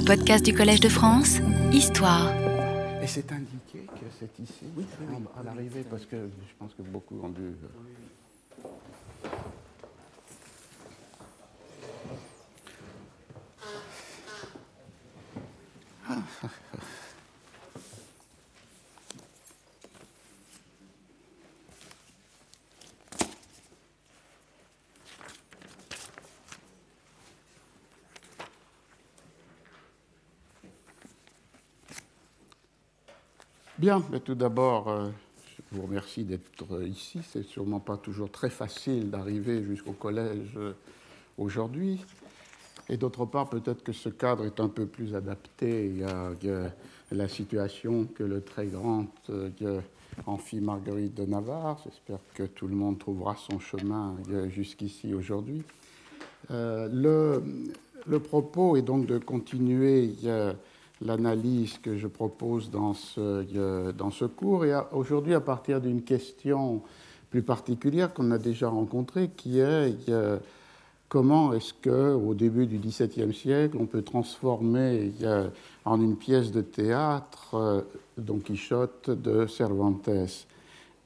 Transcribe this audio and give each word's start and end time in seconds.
Les 0.00 0.16
podcasts 0.16 0.46
du 0.46 0.54
Collège 0.54 0.80
de 0.80 0.88
France, 0.88 1.40
Histoire. 1.72 2.32
Et 3.02 3.06
c'est 3.06 3.30
indiqué 3.32 3.80
que 3.84 4.06
c'est 4.18 4.42
ici, 4.42 4.64
oui, 4.74 4.86
à 5.38 5.42
l'arrivée, 5.42 5.84
parce 5.90 6.06
que 6.06 6.16
je 6.16 6.54
pense 6.58 6.72
que 6.72 6.80
beaucoup 6.80 7.20
ont 7.22 7.28
dû. 7.28 7.52
Bien, 33.80 34.02
mais 34.12 34.20
tout 34.20 34.34
d'abord, 34.34 34.88
euh, 34.88 35.08
je 35.56 35.74
vous 35.74 35.86
remercie 35.86 36.22
d'être 36.24 36.82
ici. 36.86 37.20
C'est 37.26 37.42
sûrement 37.42 37.80
pas 37.80 37.96
toujours 37.96 38.30
très 38.30 38.50
facile 38.50 39.08
d'arriver 39.08 39.62
jusqu'au 39.64 39.92
collège 39.92 40.52
euh, 40.58 40.74
aujourd'hui. 41.38 42.04
Et 42.90 42.98
d'autre 42.98 43.24
part, 43.24 43.48
peut-être 43.48 43.82
que 43.82 43.92
ce 43.92 44.10
cadre 44.10 44.44
est 44.44 44.60
un 44.60 44.68
peu 44.68 44.84
plus 44.84 45.14
adapté 45.14 45.94
à 46.04 46.30
euh, 46.44 46.68
la 47.10 47.26
situation 47.26 48.04
que 48.04 48.22
le 48.22 48.42
très 48.42 48.66
grand 48.66 49.06
amphi 50.26 50.60
Marguerite 50.60 51.14
de 51.14 51.24
Navarre. 51.24 51.80
J'espère 51.82 52.18
que 52.34 52.42
tout 52.42 52.68
le 52.68 52.74
monde 52.74 52.98
trouvera 52.98 53.34
son 53.34 53.58
chemin 53.60 54.14
jusqu'ici 54.50 55.14
aujourd'hui. 55.14 55.62
Le, 56.50 57.42
le 58.06 58.20
propos 58.20 58.76
est 58.76 58.82
donc 58.82 59.06
de 59.06 59.16
continuer 59.16 60.12
l'analyse 61.04 61.78
que 61.78 61.96
je 61.96 62.06
propose 62.06 62.70
dans 62.70 62.94
ce, 62.94 63.44
euh, 63.56 63.92
dans 63.92 64.10
ce 64.10 64.24
cours. 64.24 64.64
Et 64.64 64.74
aujourd'hui 64.92 65.34
à 65.34 65.40
partir 65.40 65.80
d'une 65.80 66.02
question 66.02 66.82
plus 67.30 67.42
particulière 67.42 68.12
qu'on 68.12 68.30
a 68.32 68.38
déjà 68.38 68.68
rencontrée 68.68 69.30
qui 69.36 69.60
est 69.60 70.08
euh, 70.08 70.38
comment 71.08 71.52
est-ce 71.52 71.72
que 71.72 72.12
au 72.12 72.34
début 72.34 72.66
du 72.66 72.78
XVIIe 72.78 73.32
siècle 73.32 73.76
on 73.78 73.86
peut 73.86 74.02
transformer 74.02 75.12
euh, 75.22 75.48
en 75.84 76.00
une 76.00 76.16
pièce 76.16 76.50
de 76.50 76.60
théâtre 76.60 77.86
Don 78.18 78.38
Quichotte 78.38 79.10
de 79.10 79.46
Cervantes? 79.46 80.10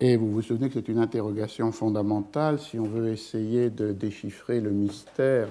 Et 0.00 0.16
vous 0.16 0.30
vous 0.32 0.42
souvenez 0.42 0.68
que 0.68 0.74
c'est 0.74 0.88
une 0.88 0.98
interrogation 0.98 1.70
fondamentale 1.70 2.58
si 2.58 2.78
on 2.78 2.84
veut 2.84 3.12
essayer 3.12 3.70
de 3.70 3.92
déchiffrer 3.92 4.60
le 4.60 4.70
mystère 4.70 5.48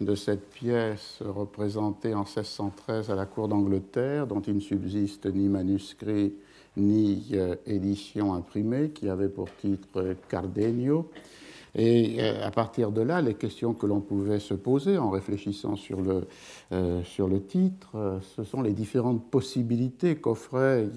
de 0.00 0.14
cette 0.14 0.48
pièce 0.50 1.18
représentée 1.20 2.14
en 2.14 2.24
1613 2.24 3.10
à 3.10 3.14
la 3.14 3.26
cour 3.26 3.48
d'Angleterre, 3.48 4.26
dont 4.26 4.40
il 4.40 4.54
ne 4.54 4.60
subsiste 4.60 5.26
ni 5.26 5.48
manuscrit 5.48 6.34
ni 6.76 7.26
euh, 7.32 7.56
édition 7.66 8.34
imprimée, 8.34 8.90
qui 8.90 9.08
avait 9.08 9.28
pour 9.28 9.48
titre 9.56 10.14
Cardenio. 10.28 11.10
Et 11.74 12.16
euh, 12.20 12.46
à 12.46 12.50
partir 12.50 12.90
de 12.90 13.02
là, 13.02 13.20
les 13.20 13.34
questions 13.34 13.74
que 13.74 13.86
l'on 13.86 14.00
pouvait 14.00 14.40
se 14.40 14.54
poser 14.54 14.96
en 14.96 15.10
réfléchissant 15.10 15.76
sur 15.76 16.00
le, 16.00 16.26
euh, 16.72 17.02
sur 17.04 17.28
le 17.28 17.42
titre, 17.42 18.20
ce 18.36 18.44
sont 18.44 18.62
les 18.62 18.72
différentes 18.72 19.30
possibilités 19.30 20.16
qu'offrait 20.16 20.88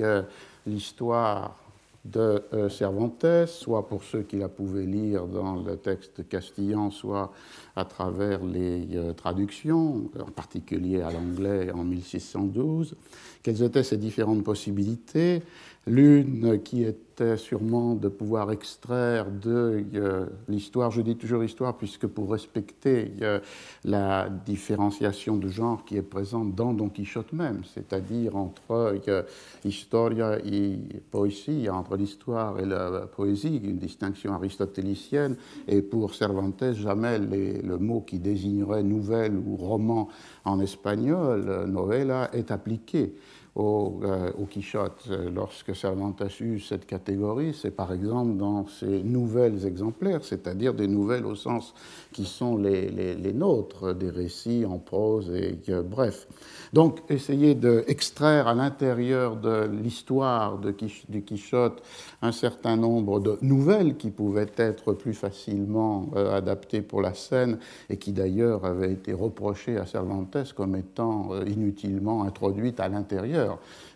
l'histoire 0.65 1.57
de 2.05 2.43
Cervantes, 2.69 3.25
soit 3.47 3.87
pour 3.87 4.03
ceux 4.03 4.23
qui 4.23 4.37
la 4.37 4.49
pouvaient 4.49 4.85
lire 4.85 5.25
dans 5.25 5.55
le 5.55 5.77
texte 5.77 6.27
castillan, 6.27 6.91
soit 6.91 7.31
à 7.75 7.85
travers 7.85 8.43
les 8.43 8.87
euh, 8.95 9.13
traductions, 9.13 10.09
en 10.19 10.31
particulier 10.31 11.01
à 11.01 11.11
l'anglais 11.11 11.71
en 11.71 11.83
1612. 11.83 12.95
Quelles 13.41 13.63
étaient 13.63 13.83
ces 13.83 13.97
différentes 13.97 14.43
possibilités? 14.43 15.41
L'une 15.85 16.61
qui 16.63 16.83
était 16.83 17.35
sûrement 17.35 17.93
de 17.95 18.07
pouvoir 18.07 18.51
extraire 18.53 19.25
de 19.29 19.83
euh, 19.95 20.25
l'histoire, 20.47 20.91
je 20.91 21.01
dis 21.01 21.17
toujours 21.17 21.43
histoire, 21.43 21.75
puisque 21.75 22.07
pour 22.07 22.31
respecter 22.31 23.11
euh, 23.21 23.39
la 23.83 24.29
différenciation 24.29 25.35
de 25.35 25.49
genre 25.49 25.83
qui 25.83 25.97
est 25.97 26.01
présente 26.01 26.55
dans 26.55 26.73
Don 26.73 26.87
Quichotte 26.87 27.33
même, 27.33 27.63
c'est-à-dire 27.65 28.37
entre 28.37 28.61
euh, 29.09 29.23
historia 29.65 30.39
et 30.45 30.79
poésie, 31.11 31.67
entre 31.69 31.97
l'histoire 31.97 32.57
et 32.61 32.65
la 32.65 33.01
poésie, 33.01 33.59
une 33.61 33.77
distinction 33.77 34.33
aristotélicienne, 34.33 35.35
et 35.67 35.81
pour 35.81 36.15
Cervantes, 36.15 36.71
jamais 36.71 37.19
les- 37.19 37.61
le 37.63 37.77
mot 37.77 38.01
qui 38.01 38.19
désignerait 38.19 38.83
nouvelle 38.83 39.35
ou 39.37 39.55
roman 39.55 40.09
en 40.45 40.59
espagnol, 40.59 41.45
euh, 41.47 41.65
novella, 41.65 42.29
est 42.33 42.51
appliqué 42.51 43.15
au, 43.55 44.01
euh, 44.03 44.31
au 44.37 44.45
Quichotte. 44.45 45.03
Euh, 45.09 45.29
Lorsque 45.33 45.75
Cervantes 45.75 46.23
use 46.39 46.67
cette 46.67 46.85
catégorie, 46.85 47.53
c'est 47.53 47.71
par 47.71 47.93
exemple 47.93 48.35
dans 48.37 48.67
ses 48.67 49.03
nouvelles 49.03 49.65
exemplaires, 49.65 50.23
c'est-à-dire 50.23 50.73
des 50.73 50.87
nouvelles 50.87 51.25
au 51.25 51.35
sens 51.35 51.73
qui 52.11 52.25
sont 52.25 52.57
les, 52.57 53.33
nôtres, 53.33 53.93
des 53.93 54.09
récits 54.09 54.65
en 54.65 54.79
prose 54.79 55.29
et 55.31 55.57
euh, 55.69 55.83
bref. 55.83 56.27
Donc, 56.71 57.01
essayer 57.09 57.53
d'extraire 57.55 58.47
à 58.47 58.55
l'intérieur 58.55 59.35
de 59.35 59.67
l'histoire 59.67 60.57
de 60.57 60.73
du 61.09 61.21
Quichotte 61.23 61.83
un 62.21 62.31
certain 62.31 62.75
nombre 62.75 63.19
de 63.19 63.37
nouvelles 63.41 63.95
qui 63.95 64.09
pouvaient 64.09 64.51
être 64.57 64.93
plus 64.93 65.13
facilement 65.13 66.09
euh, 66.15 66.35
adaptées 66.35 66.81
pour 66.81 67.01
la 67.01 67.13
scène 67.13 67.59
et 67.89 67.97
qui 67.97 68.11
d'ailleurs 68.11 68.65
avaient 68.65 68.91
été 68.91 69.13
reprochées 69.13 69.77
à 69.77 69.85
Cervantes 69.85 70.53
comme 70.55 70.75
étant 70.75 71.29
inutilement 71.45 72.23
introduites 72.23 72.79
à 72.79 72.87
l'intérieur 72.87 73.42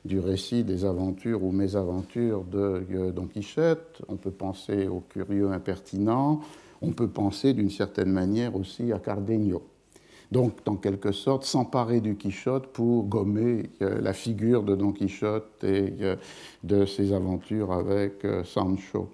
du 0.06 0.19
récit 0.19 0.63
des 0.63 0.85
aventures 0.85 1.44
ou 1.44 1.52
mésaventures 1.52 2.44
de 2.44 2.84
euh, 2.91 3.12
Don 3.12 3.28
Quichotte. 3.28 4.02
On 4.08 4.16
peut 4.16 4.31
penser 4.31 4.88
au 4.88 5.02
curieux 5.02 5.52
impertinent, 5.52 6.41
on 6.81 6.91
peut 6.91 7.08
penser 7.08 7.53
d'une 7.53 7.69
certaine 7.69 8.12
manière 8.12 8.56
aussi 8.56 8.91
à 8.91 9.00
Cardenio. 9.00 9.63
Donc, 10.31 10.59
en 10.66 10.75
quelque 10.75 11.13
sorte, 11.13 11.46
s'emparer 11.46 12.02
du 12.02 12.18
Quichotte 12.18 12.68
pour 12.68 13.06
gommer 13.06 13.69
euh, 13.81 14.02
la 14.02 14.13
figure 14.13 14.63
de 14.63 14.75
Don 14.75 14.91
Quichotte 14.91 15.63
et 15.63 15.94
euh, 16.02 16.16
de 16.63 16.86
ses 16.86 17.13
aventures 17.13 17.72
avec 17.72 18.25
Sancho. 18.44 19.09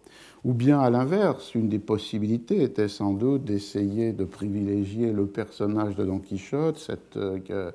Ou 0.46 0.54
bien, 0.54 0.82
à 0.82 0.90
l'inverse, 0.90 1.56
une 1.56 1.70
des 1.70 1.80
possibilités 1.80 2.64
était 2.64 2.90
sans 2.90 3.14
doute 3.14 3.46
d'essayer 3.46 4.12
de 4.12 4.26
privilégier 4.26 5.14
le 5.14 5.26
personnage 5.26 5.96
de 5.96 6.04
Don 6.04 6.20
Quichotte, 6.20 6.78
cette 6.78 7.16
euh, 7.16 7.72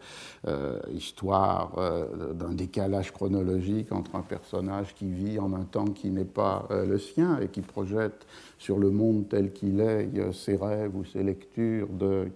euh, 0.46 0.78
histoire 0.92 1.72
euh, 1.78 2.34
d'un 2.34 2.52
décalage 2.52 3.10
chronologique 3.10 3.90
entre 3.90 4.16
un 4.16 4.22
personnage 4.22 4.94
qui 4.94 5.10
vit 5.10 5.38
en 5.38 5.54
un 5.54 5.64
temps 5.64 5.86
qui 5.86 6.10
n'est 6.10 6.24
pas 6.24 6.68
le 6.70 6.98
sien 6.98 7.38
et 7.40 7.48
qui 7.48 7.62
projette 7.62 8.26
sur 8.58 8.78
le 8.78 8.90
monde 8.90 9.30
tel 9.30 9.52
qu'il 9.52 9.80
est 9.80 10.10
ses 10.32 10.56
rêves 10.56 10.94
ou 10.94 11.06
ses 11.06 11.22
lectures 11.22 11.88
de, 11.88 12.28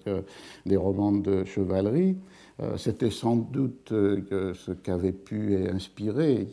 des 0.64 0.76
romans 0.76 1.12
de 1.12 1.44
chevalerie. 1.44 2.16
Euh, 2.62 2.76
C'était 2.76 3.10
sans 3.10 3.36
doute 3.36 3.92
euh, 3.92 4.54
ce 4.54 4.72
qu'avait 4.72 5.12
pu 5.12 5.56
inspirer 5.68 6.48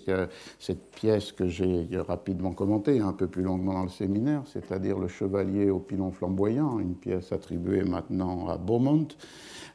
cette 0.59 0.91
pièce 0.91 1.31
que 1.31 1.47
j'ai 1.47 1.87
rapidement 2.07 2.53
commentée, 2.53 2.99
un 2.99 3.13
peu 3.13 3.27
plus 3.27 3.43
longuement 3.43 3.73
dans 3.73 3.83
le 3.83 3.89
séminaire, 3.89 4.43
c'est-à-dire 4.45 4.97
Le 4.97 5.07
Chevalier 5.07 5.69
au 5.69 5.79
pilon 5.79 6.11
flamboyant, 6.11 6.79
une 6.79 6.95
pièce 6.95 7.31
attribuée 7.31 7.83
maintenant 7.83 8.47
à 8.47 8.57
Beaumont, 8.57 9.07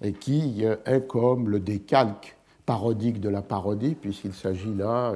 et 0.03 0.12
qui 0.12 0.65
euh, 0.65 0.77
est 0.87 1.06
comme 1.06 1.49
le 1.49 1.61
décalque 1.61 2.37
parodique 2.66 3.21
de 3.21 3.28
la 3.28 3.43
parodie, 3.43 3.95
puisqu'il 3.95 4.33
s'agit 4.33 4.75
là 4.75 5.12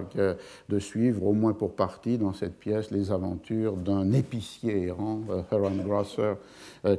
de 0.68 0.78
suivre, 0.78 1.24
au 1.24 1.32
moins 1.32 1.54
pour 1.54 1.74
partie, 1.74 2.18
dans 2.18 2.34
cette 2.34 2.58
pièce, 2.58 2.90
les 2.90 3.10
aventures 3.10 3.74
d'un 3.74 4.12
épicier 4.12 4.88
errant, 4.88 5.22
Heron 5.50 5.76
Grosser, 5.82 6.34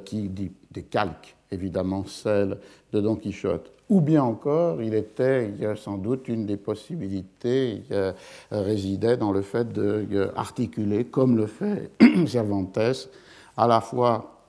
qui 0.06 0.32
décalque 0.72 1.36
évidemment 1.52 2.04
celle 2.08 2.58
de 2.92 3.00
Don 3.00 3.16
Quichotte. 3.16 3.72
Ou 3.90 4.02
bien 4.02 4.24
encore, 4.24 4.84
il 4.84 4.94
était 4.94 5.52
sans 5.76 5.98
doute 5.98 6.28
une 6.28 6.46
des 6.46 6.58
possibilités 6.58 7.82
euh, 7.92 8.14
résidait 8.52 9.18
dans 9.18 9.32
le 9.32 9.42
fait 9.42 9.68
d'articuler, 9.74 11.06
comme 11.06 11.36
le 11.36 11.48
fait 11.48 11.90
Cervantes, 12.28 13.10
à 13.58 13.68
la 13.68 13.82
fois 13.82 14.40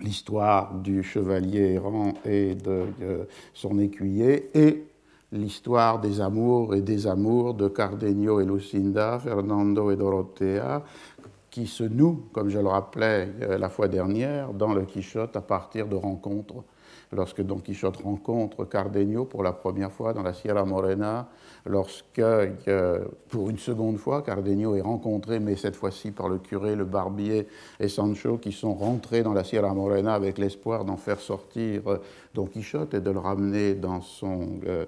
l'histoire 0.00 0.74
du 0.74 1.02
chevalier 1.02 1.74
errant 1.74 2.14
et 2.24 2.54
de 2.54 2.86
euh, 3.02 3.24
son 3.52 3.78
écuyer 3.78 4.50
et 4.54 4.84
l'histoire 5.32 6.00
des 6.00 6.20
amours 6.20 6.74
et 6.74 6.80
des 6.80 7.06
amours 7.06 7.52
de 7.52 7.68
Cardenio 7.68 8.40
et 8.40 8.46
Lucinda, 8.46 9.18
Fernando 9.18 9.90
et 9.90 9.96
Dorothea, 9.96 10.82
qui 11.50 11.66
se 11.66 11.84
nouent, 11.84 12.24
comme 12.32 12.48
je 12.48 12.58
le 12.58 12.68
rappelais 12.68 13.28
euh, 13.42 13.58
la 13.58 13.68
fois 13.68 13.88
dernière, 13.88 14.54
dans 14.54 14.72
le 14.72 14.82
Quichotte 14.82 15.36
à 15.36 15.42
partir 15.42 15.86
de 15.86 15.96
rencontres 15.96 16.64
lorsque 17.12 17.42
Don 17.42 17.58
Quichotte 17.58 17.98
rencontre 17.98 18.64
Cardenio 18.64 19.24
pour 19.24 19.42
la 19.42 19.52
première 19.52 19.92
fois 19.92 20.12
dans 20.12 20.22
la 20.22 20.32
Sierra 20.32 20.64
Morena, 20.64 21.28
lorsque, 21.66 22.22
pour 23.28 23.50
une 23.50 23.58
seconde 23.58 23.98
fois, 23.98 24.22
Cardenio 24.22 24.74
est 24.74 24.80
rencontré, 24.80 25.38
mais 25.38 25.56
cette 25.56 25.76
fois-ci 25.76 26.10
par 26.10 26.28
le 26.28 26.38
curé, 26.38 26.74
le 26.74 26.84
barbier 26.84 27.46
et 27.78 27.88
Sancho, 27.88 28.38
qui 28.38 28.52
sont 28.52 28.74
rentrés 28.74 29.22
dans 29.22 29.32
la 29.32 29.44
Sierra 29.44 29.72
Morena 29.74 30.14
avec 30.14 30.38
l'espoir 30.38 30.84
d'en 30.84 30.96
faire 30.96 31.20
sortir 31.20 31.82
Don 32.34 32.46
Quichotte 32.46 32.94
et 32.94 33.00
de 33.00 33.10
le 33.10 33.18
ramener 33.18 33.74
dans 33.74 34.00
son 34.00 34.60
euh, 34.66 34.86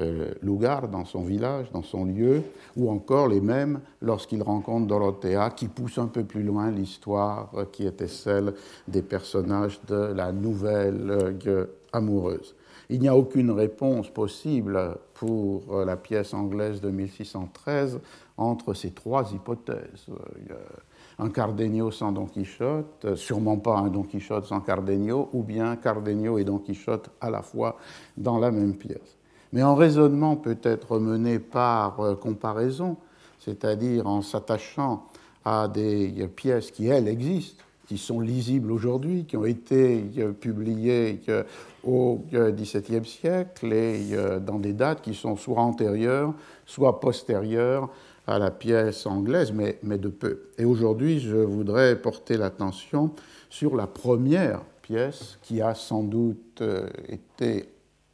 euh, 0.00 0.32
lugar, 0.42 0.88
dans 0.88 1.04
son 1.04 1.22
village, 1.22 1.70
dans 1.70 1.82
son 1.82 2.06
lieu, 2.06 2.42
ou 2.76 2.90
encore 2.90 3.28
les 3.28 3.42
mêmes 3.42 3.80
lorsqu'il 4.00 4.42
rencontre 4.42 4.86
Dorothea, 4.86 5.50
qui 5.50 5.68
pousse 5.68 5.98
un 5.98 6.06
peu 6.06 6.24
plus 6.24 6.42
loin 6.42 6.70
l'histoire 6.70 7.52
qui 7.72 7.86
était 7.86 8.08
celle 8.08 8.54
des 8.88 9.02
personnages 9.02 9.80
de 9.86 10.14
la 10.14 10.32
nouvelle 10.32 11.36
euh, 11.46 11.66
amoureuse. 11.92 12.54
Il 12.88 13.00
n'y 13.00 13.08
a 13.08 13.14
aucune 13.14 13.50
réponse 13.50 14.08
possible 14.08 14.96
pour 15.12 15.62
euh, 15.70 15.84
la 15.84 15.96
pièce 15.96 16.32
anglaise 16.32 16.80
de 16.80 16.88
1613 16.88 18.00
entre 18.38 18.72
ces 18.72 18.92
trois 18.92 19.30
hypothèses. 19.32 20.06
Un 21.18 21.28
Cardenio 21.28 21.90
sans 21.90 22.12
Don 22.12 22.24
Quichotte, 22.24 23.14
sûrement 23.14 23.58
pas 23.58 23.76
un 23.76 23.88
Don 23.88 24.04
Quichotte 24.04 24.46
sans 24.46 24.60
Cardenio, 24.60 25.28
ou 25.34 25.42
bien 25.42 25.76
Cardenio 25.76 26.38
et 26.38 26.44
Don 26.44 26.58
Quichotte 26.58 27.10
à 27.20 27.28
la 27.28 27.42
fois 27.42 27.76
dans 28.16 28.38
la 28.38 28.50
même 28.50 28.74
pièce. 28.74 29.18
Mais 29.52 29.62
en 29.62 29.74
raisonnement 29.74 30.36
peut-être 30.36 30.98
mené 30.98 31.38
par 31.38 32.00
euh, 32.00 32.14
comparaison, 32.14 32.96
c'est-à-dire 33.38 34.06
en 34.06 34.22
s'attachant 34.22 35.06
à 35.44 35.68
des 35.68 36.26
pièces 36.34 36.70
qui, 36.70 36.86
elles, 36.86 37.08
existent, 37.08 37.62
qui 37.86 37.98
sont 37.98 38.20
lisibles 38.20 38.72
aujourd'hui, 38.72 39.26
qui 39.26 39.36
ont 39.36 39.44
été 39.44 40.04
euh, 40.18 40.32
publiées 40.32 41.20
euh, 41.28 41.42
au 41.84 42.24
XVIIe 42.32 43.04
siècle 43.04 43.72
et 43.72 44.16
dans 44.40 44.60
des 44.60 44.72
dates 44.72 45.02
qui 45.02 45.14
sont 45.14 45.36
soit 45.36 45.60
antérieures, 45.60 46.32
soit 46.64 47.00
postérieures 47.00 47.90
à 48.28 48.38
la 48.38 48.52
pièce 48.52 49.04
anglaise, 49.04 49.52
mais, 49.52 49.80
mais 49.82 49.98
de 49.98 50.08
peu. 50.08 50.44
Et 50.58 50.64
aujourd'hui, 50.64 51.18
je 51.18 51.36
voudrais 51.36 52.00
porter 52.00 52.36
l'attention 52.36 53.10
sur 53.50 53.74
la 53.74 53.88
première 53.88 54.60
pièce 54.82 55.40
qui 55.42 55.60
a 55.60 55.74
sans 55.74 56.04
doute 56.04 56.62
été 57.08 57.68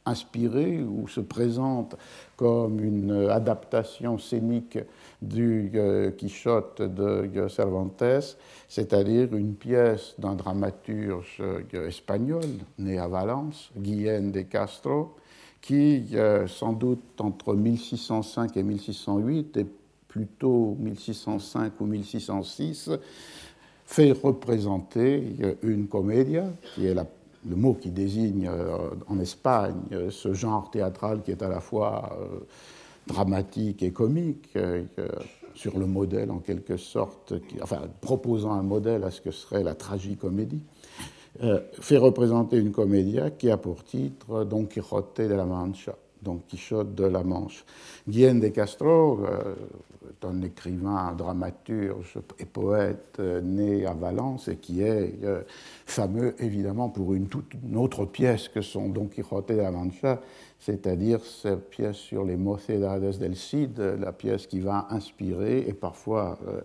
inspiré 0.09 0.81
ou 0.81 1.07
se 1.07 1.21
présente 1.21 1.95
comme 2.35 2.83
une 2.83 3.29
adaptation 3.29 4.17
scénique 4.17 4.79
du 5.21 5.71
euh, 5.75 6.11
Quichotte 6.11 6.81
de 6.81 7.47
Cervantes, 7.47 8.37
c'est-à-dire 8.67 9.35
une 9.35 9.55
pièce 9.55 10.15
d'un 10.17 10.35
dramaturge 10.35 11.37
euh, 11.41 11.87
espagnol 11.87 12.45
né 12.77 12.97
à 12.97 13.07
Valence, 13.07 13.71
Guillén 13.77 14.31
de 14.31 14.41
Castro, 14.41 15.15
qui, 15.61 16.05
euh, 16.13 16.47
sans 16.47 16.73
doute 16.73 17.19
entre 17.19 17.53
1605 17.53 18.55
et 18.55 18.63
1608, 18.63 19.57
et 19.57 19.67
plutôt 20.07 20.77
1605 20.79 21.73
ou 21.81 21.85
1606, 21.85 22.91
fait 23.85 24.11
représenter 24.11 25.35
une 25.63 25.87
comédia, 25.87 26.45
qui 26.75 26.85
est 26.85 26.93
la 26.93 27.05
le 27.47 27.55
mot 27.55 27.73
qui 27.73 27.89
désigne 27.91 28.47
euh, 28.47 28.89
en 29.07 29.19
Espagne 29.19 29.81
euh, 29.91 30.09
ce 30.11 30.33
genre 30.33 30.69
théâtral 30.71 31.21
qui 31.21 31.31
est 31.31 31.41
à 31.41 31.49
la 31.49 31.59
fois 31.59 32.17
euh, 32.19 32.39
dramatique 33.07 33.81
et 33.81 33.91
comique, 33.91 34.55
sur 35.55 35.79
le 35.79 35.87
modèle 35.87 36.29
en 36.29 36.37
quelque 36.37 36.77
sorte, 36.77 37.33
enfin 37.63 37.81
proposant 38.01 38.51
un 38.51 38.61
modèle 38.61 39.03
à 39.03 39.09
ce 39.09 39.19
que 39.19 39.31
serait 39.31 39.63
la 39.63 39.73
tragicomédie, 39.73 40.61
fait 41.79 41.97
représenter 41.97 42.57
une 42.57 42.71
comédia 42.71 43.31
qui 43.31 43.49
a 43.49 43.57
pour 43.57 43.83
titre 43.83 44.43
Don 44.43 44.65
Quixote 44.65 45.27
de 45.27 45.33
la 45.33 45.45
Mancha. 45.45 45.95
Don 46.21 46.41
Quichotte 46.47 46.95
de 46.95 47.05
la 47.05 47.23
Manche. 47.23 47.65
Guillaume 48.07 48.39
de 48.39 48.49
Castro 48.49 49.19
est 49.23 50.25
un 50.25 50.41
écrivain, 50.41 51.13
dramaturge 51.13 52.17
et 52.39 52.45
poète 52.45 53.19
né 53.19 53.85
à 53.85 53.93
Valence 53.93 54.47
et 54.47 54.57
qui 54.57 54.81
est 54.81 55.19
fameux 55.85 56.35
évidemment 56.39 56.89
pour 56.89 57.13
une 57.13 57.27
toute 57.27 57.53
autre 57.75 58.05
pièce 58.05 58.49
que 58.49 58.61
son 58.61 58.89
Don 58.89 59.07
Quijote 59.07 59.49
de 59.49 59.55
la 59.55 59.71
Mancha, 59.71 60.19
c'est-à-dire 60.59 61.23
cette 61.23 61.69
pièce 61.69 61.95
sur 61.95 62.25
les 62.25 62.35
Mocedades 62.35 63.17
del 63.17 63.35
Cid, 63.35 63.79
la 63.79 64.11
pièce 64.11 64.47
qui 64.47 64.59
va 64.59 64.87
inspirer 64.89 65.59
et 65.67 65.73
parfois 65.73 66.37
euh, 66.47 66.61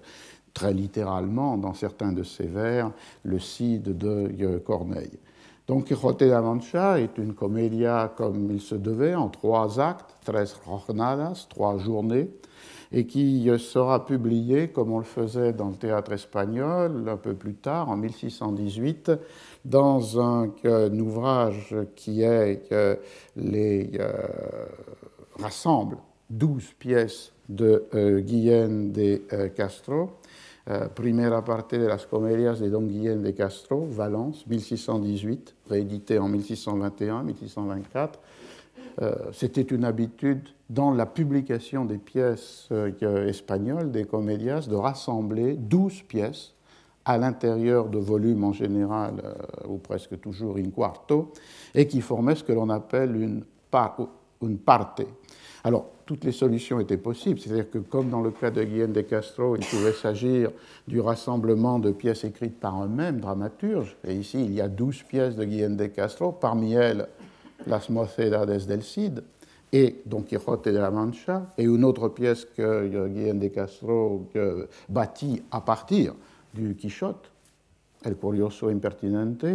très 0.53 0.73
littéralement 0.73 1.57
dans 1.57 1.75
certains 1.75 2.13
de 2.13 2.23
ses 2.23 2.47
vers 2.47 2.91
le 3.23 3.39
Cid 3.39 3.97
de 3.97 4.33
euh, 4.41 4.59
Corneille. 4.59 5.19
Don 5.67 5.81
Quijote 5.81 6.21
de 6.21 6.27
la 6.27 6.43
Mancha 6.43 7.01
est 7.01 7.17
une 7.17 7.33
comédia 7.33 8.13
comme 8.15 8.51
il 8.51 8.61
se 8.61 8.75
devait, 8.75 9.15
en 9.15 9.31
trois 9.31 9.81
actes, 9.81 10.15
tres 10.23 10.55
jornadas, 10.67 11.47
trois 11.49 11.79
journées, 11.79 12.29
et 12.93 13.07
qui 13.07 13.51
sera 13.59 14.05
publié, 14.05 14.69
comme 14.69 14.93
on 14.93 14.99
le 14.99 15.05
faisait 15.05 15.55
dans 15.55 15.71
le 15.71 15.77
théâtre 15.77 16.13
espagnol 16.13 17.09
un 17.09 17.17
peu 17.17 17.33
plus 17.33 17.55
tard, 17.55 17.89
en 17.89 17.97
1618, 17.97 19.13
dans 19.65 20.21
un, 20.21 20.51
ouvrage 20.99 21.75
qui 21.97 22.17
les, 22.17 22.61
euh, 22.71 22.97
rassemble 25.41 25.97
douze 26.29 26.75
pièces 26.79 27.33
de 27.49 27.87
euh, 27.95 28.21
Guillén 28.21 28.93
de 28.93 29.23
euh, 30.71 30.89
Primera 30.89 31.45
parte 31.45 31.79
de 31.79 31.87
las 31.87 32.07
comedias 32.07 32.61
de 32.61 32.71
Don 32.71 32.83
Guillén 32.83 33.23
de 33.23 33.33
Castro, 33.33 33.87
Valence, 33.87 34.47
1618, 34.47 35.55
réédité 35.69 36.19
en 36.19 36.29
1621-1624. 36.31 38.09
C'était 39.33 39.63
une 39.63 39.85
habitude 39.85 40.49
dans 40.71 40.93
la 40.93 41.07
publication 41.07 41.85
des 41.85 41.99
pièces 41.99 42.69
euh, 42.73 43.29
espagnoles, 43.29 43.91
des 43.91 44.05
comédias, 44.05 44.67
de 44.69 44.75
rassembler 44.75 45.55
12 45.55 46.03
pièces 46.03 46.55
à 47.05 47.19
l'intérieur 47.19 47.89
de 47.89 47.99
volumes 47.99 48.45
en 48.45 48.53
général, 48.53 49.15
euh, 49.25 49.69
ou 49.69 49.79
presque 49.79 50.19
toujours 50.21 50.57
in 50.57 50.71
quarto, 50.71 51.33
et 51.75 51.87
qui 51.87 52.01
formaient 52.01 52.35
ce 52.35 52.45
que 52.45 52.53
l'on 52.53 52.71
appelle 52.71 53.15
une, 53.17 53.45
une 54.43 54.59
parte. 54.59 55.03
Alors, 55.63 55.91
toutes 56.07 56.25
les 56.25 56.33
solutions 56.33 56.81
étaient 56.81 56.97
possibles, 56.97 57.41
c'est-à-dire 57.41 57.71
que 57.71 57.79
comme 57.79 58.11
dans 58.11 58.21
le 58.21 58.31
cas 58.31 58.51
de 58.51 58.63
Guillaume 58.63 58.93
de 58.93 59.01
Castro, 59.01 59.57
il 59.57 59.65
pouvait 59.65 59.93
s'agir 59.93 60.51
du 60.87 61.01
rassemblement 61.01 61.79
de 61.79 61.93
pièces 61.93 62.25
écrites 62.25 62.59
par 62.59 62.75
un 62.77 62.89
même 62.89 63.21
dramaturge, 63.21 63.97
et 64.07 64.15
ici 64.15 64.45
il 64.45 64.53
y 64.55 64.61
a 64.61 64.69
12 64.69 65.03
pièces 65.05 65.37
de 65.37 65.45
Guillaume 65.45 65.77
de 65.77 65.87
Castro, 65.87 66.33
parmi 66.33 66.75
elles 66.75 67.07
Las 67.67 67.89
Mocedades 67.89 68.67
del 68.67 68.83
Cid, 68.83 69.23
et 69.73 70.03
Don 70.07 70.23
Quixote 70.23 70.71
de 70.71 70.79
la 70.79 70.91
Mancha, 70.91 71.51
et 71.59 71.65
une 71.65 71.85
autre 71.85 72.09
pièce 72.09 72.45
que 72.45 73.09
Guillaume 73.09 73.41
de 73.41 73.49
Castro 73.49 74.29
bâtit 74.89 75.43
à 75.51 75.61
partir 75.61 76.15
du 76.55 76.77
Quichotte, 76.77 77.33
El 78.05 78.17
Curioso 78.17 78.69
Impertinente. 78.69 79.47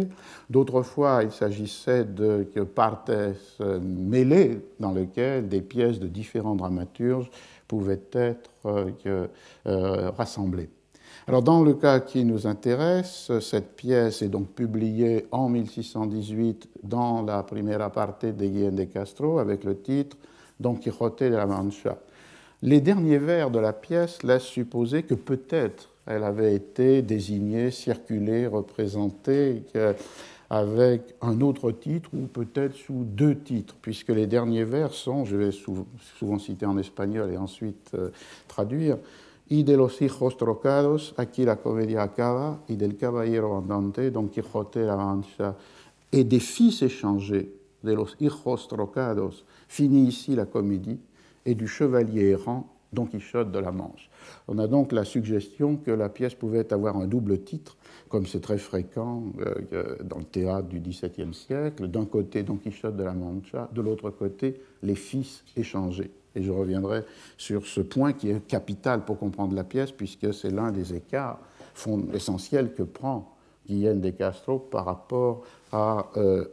D'autres 0.48 0.82
fois, 0.82 1.22
il 1.22 1.30
s'agissait 1.30 2.04
de 2.04 2.44
partes 2.62 3.10
mêlées 3.80 4.60
dans 4.78 4.92
lesquelles 4.92 5.48
des 5.48 5.60
pièces 5.60 5.98
de 5.98 6.06
différents 6.06 6.54
dramaturges 6.54 7.30
pouvaient 7.70 8.02
être 8.12 8.50
euh, 8.66 8.90
euh, 9.68 10.10
rassemblées. 10.10 10.68
Alors, 11.28 11.40
dans 11.40 11.62
le 11.62 11.74
cas 11.74 12.00
qui 12.00 12.24
nous 12.24 12.48
intéresse, 12.48 13.30
cette 13.40 13.76
pièce 13.76 14.22
est 14.22 14.28
donc 14.28 14.48
publiée 14.48 15.26
en 15.30 15.48
1618 15.48 16.68
dans 16.82 17.22
la 17.22 17.44
première 17.44 17.88
partie 17.92 18.32
de 18.32 18.44
Guillaume 18.44 18.74
de 18.74 18.84
Castro 18.84 19.38
avec 19.38 19.62
le 19.62 19.80
titre 19.80 20.16
Don 20.58 20.74
Quixote 20.74 21.22
de 21.30 21.36
la 21.36 21.46
Mancha. 21.46 21.96
Les 22.62 22.80
derniers 22.80 23.18
vers 23.18 23.52
de 23.52 23.60
la 23.60 23.72
pièce 23.72 24.24
laissent 24.24 24.42
supposer 24.42 25.04
que 25.04 25.14
peut-être 25.14 25.89
elle 26.06 26.24
avait 26.24 26.54
été 26.54 27.02
désignée, 27.02 27.70
circulée, 27.70 28.46
représentée 28.46 29.62
avec 30.50 31.14
un 31.22 31.40
autre 31.40 31.70
titre 31.70 32.10
ou 32.12 32.26
peut-être 32.26 32.74
sous 32.74 33.04
deux 33.04 33.38
titres, 33.38 33.76
puisque 33.80 34.08
les 34.08 34.26
derniers 34.26 34.64
vers 34.64 34.92
sont, 34.92 35.24
je 35.24 35.36
vais 35.36 35.52
souvent 35.52 36.38
citer 36.40 36.66
en 36.66 36.76
espagnol 36.76 37.30
et 37.30 37.36
ensuite 37.36 37.92
euh, 37.94 38.10
traduire, 38.48 38.98
y 39.48 39.64
de 39.64 39.74
los 39.74 40.00
hijos 40.00 40.36
trocados, 40.36 41.14
aquí 41.16 41.44
la 41.44 41.56
comedia 41.56 42.02
acaba, 42.02 42.60
y 42.68 42.76
del 42.76 42.96
caballero 42.96 43.54
andante, 43.54 44.10
Don 44.10 44.28
Quijote 44.28 44.76
la 44.76 44.96
Mancha, 44.96 45.56
et 46.12 46.24
des 46.24 46.40
fils 46.40 46.82
échangés, 46.82 47.52
de 47.82 47.92
los 47.92 48.16
hijos 48.20 48.68
trocados, 48.68 49.44
finit 49.68 50.06
ici 50.06 50.34
la 50.34 50.46
comédie, 50.46 51.00
et 51.44 51.54
du 51.54 51.66
chevalier 51.66 52.30
errant, 52.30 52.68
Don 52.92 53.06
Quichotte 53.06 53.52
de 53.52 53.58
la 53.58 53.70
Manche. 53.70 54.10
On 54.48 54.58
a 54.58 54.66
donc 54.66 54.92
la 54.92 55.04
suggestion 55.04 55.76
que 55.76 55.90
la 55.90 56.08
pièce 56.08 56.34
pouvait 56.34 56.72
avoir 56.72 56.96
un 56.96 57.06
double 57.06 57.42
titre, 57.42 57.76
comme 58.08 58.26
c'est 58.26 58.40
très 58.40 58.58
fréquent 58.58 59.24
euh, 59.72 59.96
dans 60.02 60.18
le 60.18 60.24
théâtre 60.24 60.68
du 60.68 60.80
XVIIe 60.80 61.32
siècle. 61.32 61.86
D'un 61.88 62.04
côté, 62.04 62.42
Don 62.42 62.56
Quichotte 62.56 62.96
de 62.96 63.04
la 63.04 63.12
Mancha, 63.12 63.68
de 63.72 63.80
l'autre 63.80 64.10
côté, 64.10 64.60
les 64.82 64.96
fils 64.96 65.44
échangés. 65.56 66.10
Et 66.34 66.42
je 66.42 66.50
reviendrai 66.50 67.04
sur 67.36 67.66
ce 67.66 67.80
point 67.80 68.12
qui 68.12 68.30
est 68.30 68.46
capital 68.46 69.04
pour 69.04 69.18
comprendre 69.18 69.54
la 69.54 69.64
pièce, 69.64 69.92
puisque 69.92 70.32
c'est 70.32 70.50
l'un 70.50 70.72
des 70.72 70.94
écarts 70.94 71.38
essentiels 72.12 72.72
que 72.74 72.82
prend 72.82 73.36
Guillaume 73.66 74.00
de 74.00 74.10
Castro 74.10 74.58
par 74.58 74.84
rapport 74.84 75.42
à 75.72 76.08
euh, 76.16 76.44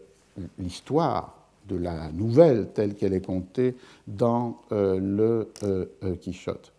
l'histoire 0.60 1.37
de 1.68 1.76
la 1.76 2.12
nouvelle 2.12 2.70
telle 2.74 2.96
qu'elle 2.96 3.14
est 3.14 3.26
contée 3.26 3.76
dans 4.08 4.62
le 4.72 5.52
Quichotte. 6.22 6.74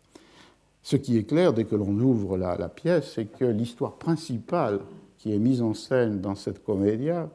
Ce 0.88 0.96
qui 0.96 1.18
est 1.18 1.24
clair 1.24 1.52
dès 1.52 1.64
que 1.64 1.76
l'on 1.76 1.92
ouvre 2.00 2.38
la, 2.38 2.56
pièce, 2.70 3.12
c'est 3.14 3.26
que 3.26 3.44
l'histoire 3.44 3.96
principale 3.96 4.80
qui 5.18 5.34
est 5.34 5.38
mise 5.38 5.60
en 5.60 5.74
scène 5.74 6.22
dans 6.22 6.34
cette 6.34 6.64
comédia, 6.64 7.28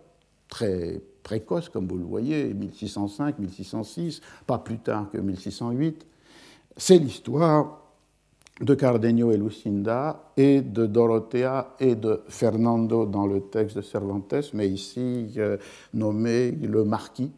très 0.47 0.99
précoce 1.21 1.69
comme 1.69 1.87
vous 1.87 1.99
le 1.99 2.03
voyez, 2.03 2.51
1605, 2.51 3.37
1606, 3.37 4.21
pas 4.47 4.57
plus 4.57 4.79
tard 4.79 5.07
que 5.11 5.19
1608, 5.19 6.03
c'est 6.77 6.97
l'histoire 6.97 7.79
de 8.59 8.73
Cardenio 8.73 9.31
et 9.31 9.37
Lucinda 9.37 10.31
et 10.35 10.61
de 10.61 10.87
Dorothea 10.87 11.75
et 11.79 11.93
de 11.93 12.21
Fernando 12.29 13.05
dans 13.05 13.27
le 13.27 13.41
texte 13.41 13.77
de 13.77 13.83
Cervantes, 13.83 14.51
mais 14.55 14.67
ici 14.67 15.31
euh, 15.37 15.57
nommé 15.93 16.49
le 16.49 16.83
marquis 16.83 17.31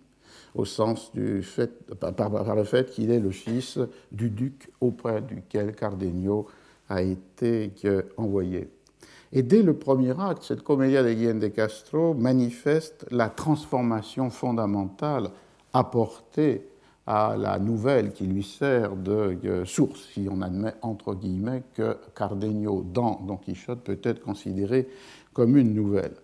au 0.55 0.65
sens 0.65 1.11
du 1.13 1.43
fait, 1.43 1.93
par, 1.95 2.55
le 2.55 2.63
fait 2.63 2.89
qu'il 2.89 3.11
est 3.11 3.19
le 3.19 3.31
fils 3.31 3.77
du 4.11 4.29
duc 4.29 4.71
auprès 4.79 5.21
duquel 5.21 5.75
Cardenio 5.75 6.47
a 6.89 7.01
été 7.01 7.73
euh, 7.83 8.03
envoyé. 8.17 8.69
Et 9.33 9.43
dès 9.43 9.61
le 9.61 9.73
premier 9.73 10.19
acte, 10.19 10.43
cette 10.43 10.63
comédia 10.63 11.03
de 11.03 11.11
Guillaume 11.11 11.39
de 11.39 11.49
Castro 11.49 12.13
manifeste 12.13 13.05
la 13.11 13.29
transformation 13.29 14.29
fondamentale 14.29 15.29
apportée 15.73 16.69
à 17.05 17.35
la 17.37 17.59
nouvelle 17.59 18.13
qui 18.13 18.25
lui 18.25 18.43
sert 18.43 18.95
de 18.95 19.63
source, 19.65 20.07
si 20.13 20.27
on 20.31 20.41
admet 20.41 20.73
entre 20.81 21.13
guillemets 21.13 21.63
que 21.75 21.97
Cardenio 22.15 22.83
dans 22.93 23.21
Don 23.27 23.37
Quichotte 23.37 23.81
peut 23.81 23.99
être 24.03 24.21
considéré 24.21 24.87
comme 25.33 25.57
une 25.57 25.73
nouvelle, 25.73 26.15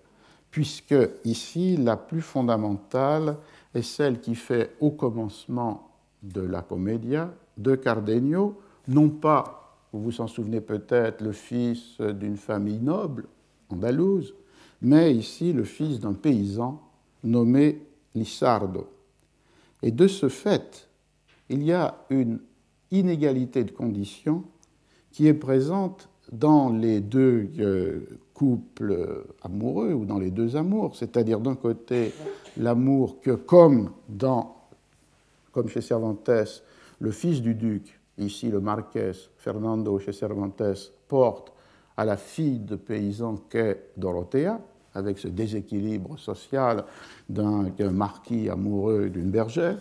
puisque 0.50 0.96
ici 1.24 1.78
la 1.78 1.98
plus 1.98 2.22
fondamentale 2.22 3.36
est 3.74 3.82
celle 3.82 4.20
qui 4.20 4.36
fait 4.36 4.76
au 4.80 4.92
commencement 4.92 5.90
de 6.24 6.42
la 6.42 6.62
comédia 6.62 7.34
de 7.58 7.76
Cardenio, 7.76 8.60
non 8.88 9.10
pas, 9.10 9.78
vous 9.94 10.02
vous 10.02 10.22
en 10.22 10.28
souvenez 10.28 10.62
peut-être, 10.62 11.22
le 11.22 11.32
fils 11.32 12.00
d'une 12.00 12.38
famille 12.38 12.80
noble 12.80 13.28
andalouse, 13.70 14.34
mais 14.82 15.14
ici 15.14 15.54
le 15.54 15.64
fils 15.64 16.00
d'un 16.00 16.14
paysan 16.14 16.82
nommé 17.24 17.82
Lissardo. 18.16 18.90
Et 19.82 19.92
de 19.92 20.08
ce 20.08 20.30
fait, 20.30 20.90
il 21.50 21.64
y 21.64 21.72
a 21.72 22.06
une 22.10 22.40
inégalité 22.92 23.64
de 23.64 23.72
conditions 23.72 24.44
qui 25.12 25.28
est 25.28 25.34
présente 25.34 26.10
dans 26.32 26.70
les 26.70 27.02
deux 27.02 27.50
euh, 27.60 28.00
couples 28.34 29.26
amoureux 29.44 29.94
ou 29.94 30.06
dans 30.06 30.20
les 30.20 30.32
deux 30.32 30.56
amours, 30.56 30.96
c'est-à-dire 30.96 31.40
d'un 31.40 31.56
côté 31.56 32.14
l'amour 32.58 33.22
que, 33.22 33.32
comme, 33.32 33.92
dans, 34.08 34.56
comme 35.52 35.68
chez 35.68 35.82
Cervantes, 35.82 36.64
le 37.00 37.12
fils 37.12 37.42
du 37.42 37.54
duc, 37.54 38.00
ici 38.18 38.50
le 38.50 38.60
marquès 38.60 39.30
Fernando 39.38 40.00
chez 40.00 40.14
Cervantes, 40.14 40.64
porte 41.08 41.52
à 41.98 42.06
la 42.06 42.18
fille 42.18 42.60
de 42.60 42.76
paysan 42.76 43.36
qu'est 43.50 43.92
Dorothea, 43.98 44.60
avec 44.94 45.20
ce 45.20 45.28
déséquilibre 45.28 46.18
social 46.18 46.84
d'un 47.30 47.72
marquis 47.92 48.50
amoureux 48.50 49.10
d'une 49.10 49.30
bergère, 49.30 49.78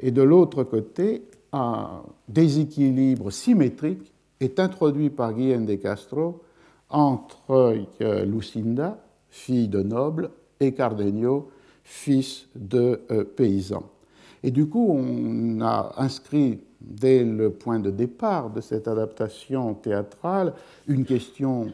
et 0.00 0.10
de 0.10 0.22
l'autre 0.22 0.64
côté, 0.64 1.24
un 1.52 2.02
déséquilibre 2.28 3.30
symétrique 3.30 4.12
est 4.40 4.60
introduit 4.60 5.10
par 5.10 5.32
Guillaume 5.32 5.66
de 5.66 5.74
Castro 5.74 6.42
entre 6.90 7.76
euh, 8.00 8.24
Lucinda, 8.24 8.98
fille 9.30 9.68
de 9.68 9.82
noble, 9.82 10.30
et 10.60 10.72
Cardenio, 10.72 11.50
fils 11.84 12.46
de 12.54 13.00
euh, 13.10 13.24
paysan. 13.24 13.82
Et 14.42 14.50
du 14.50 14.66
coup, 14.66 14.88
on 14.90 15.60
a 15.60 15.94
inscrit 15.96 16.60
dès 16.80 17.24
le 17.24 17.50
point 17.50 17.80
de 17.80 17.90
départ 17.90 18.50
de 18.50 18.60
cette 18.60 18.86
adaptation 18.88 19.74
théâtrale 19.74 20.54
une 20.86 21.04
question 21.04 21.72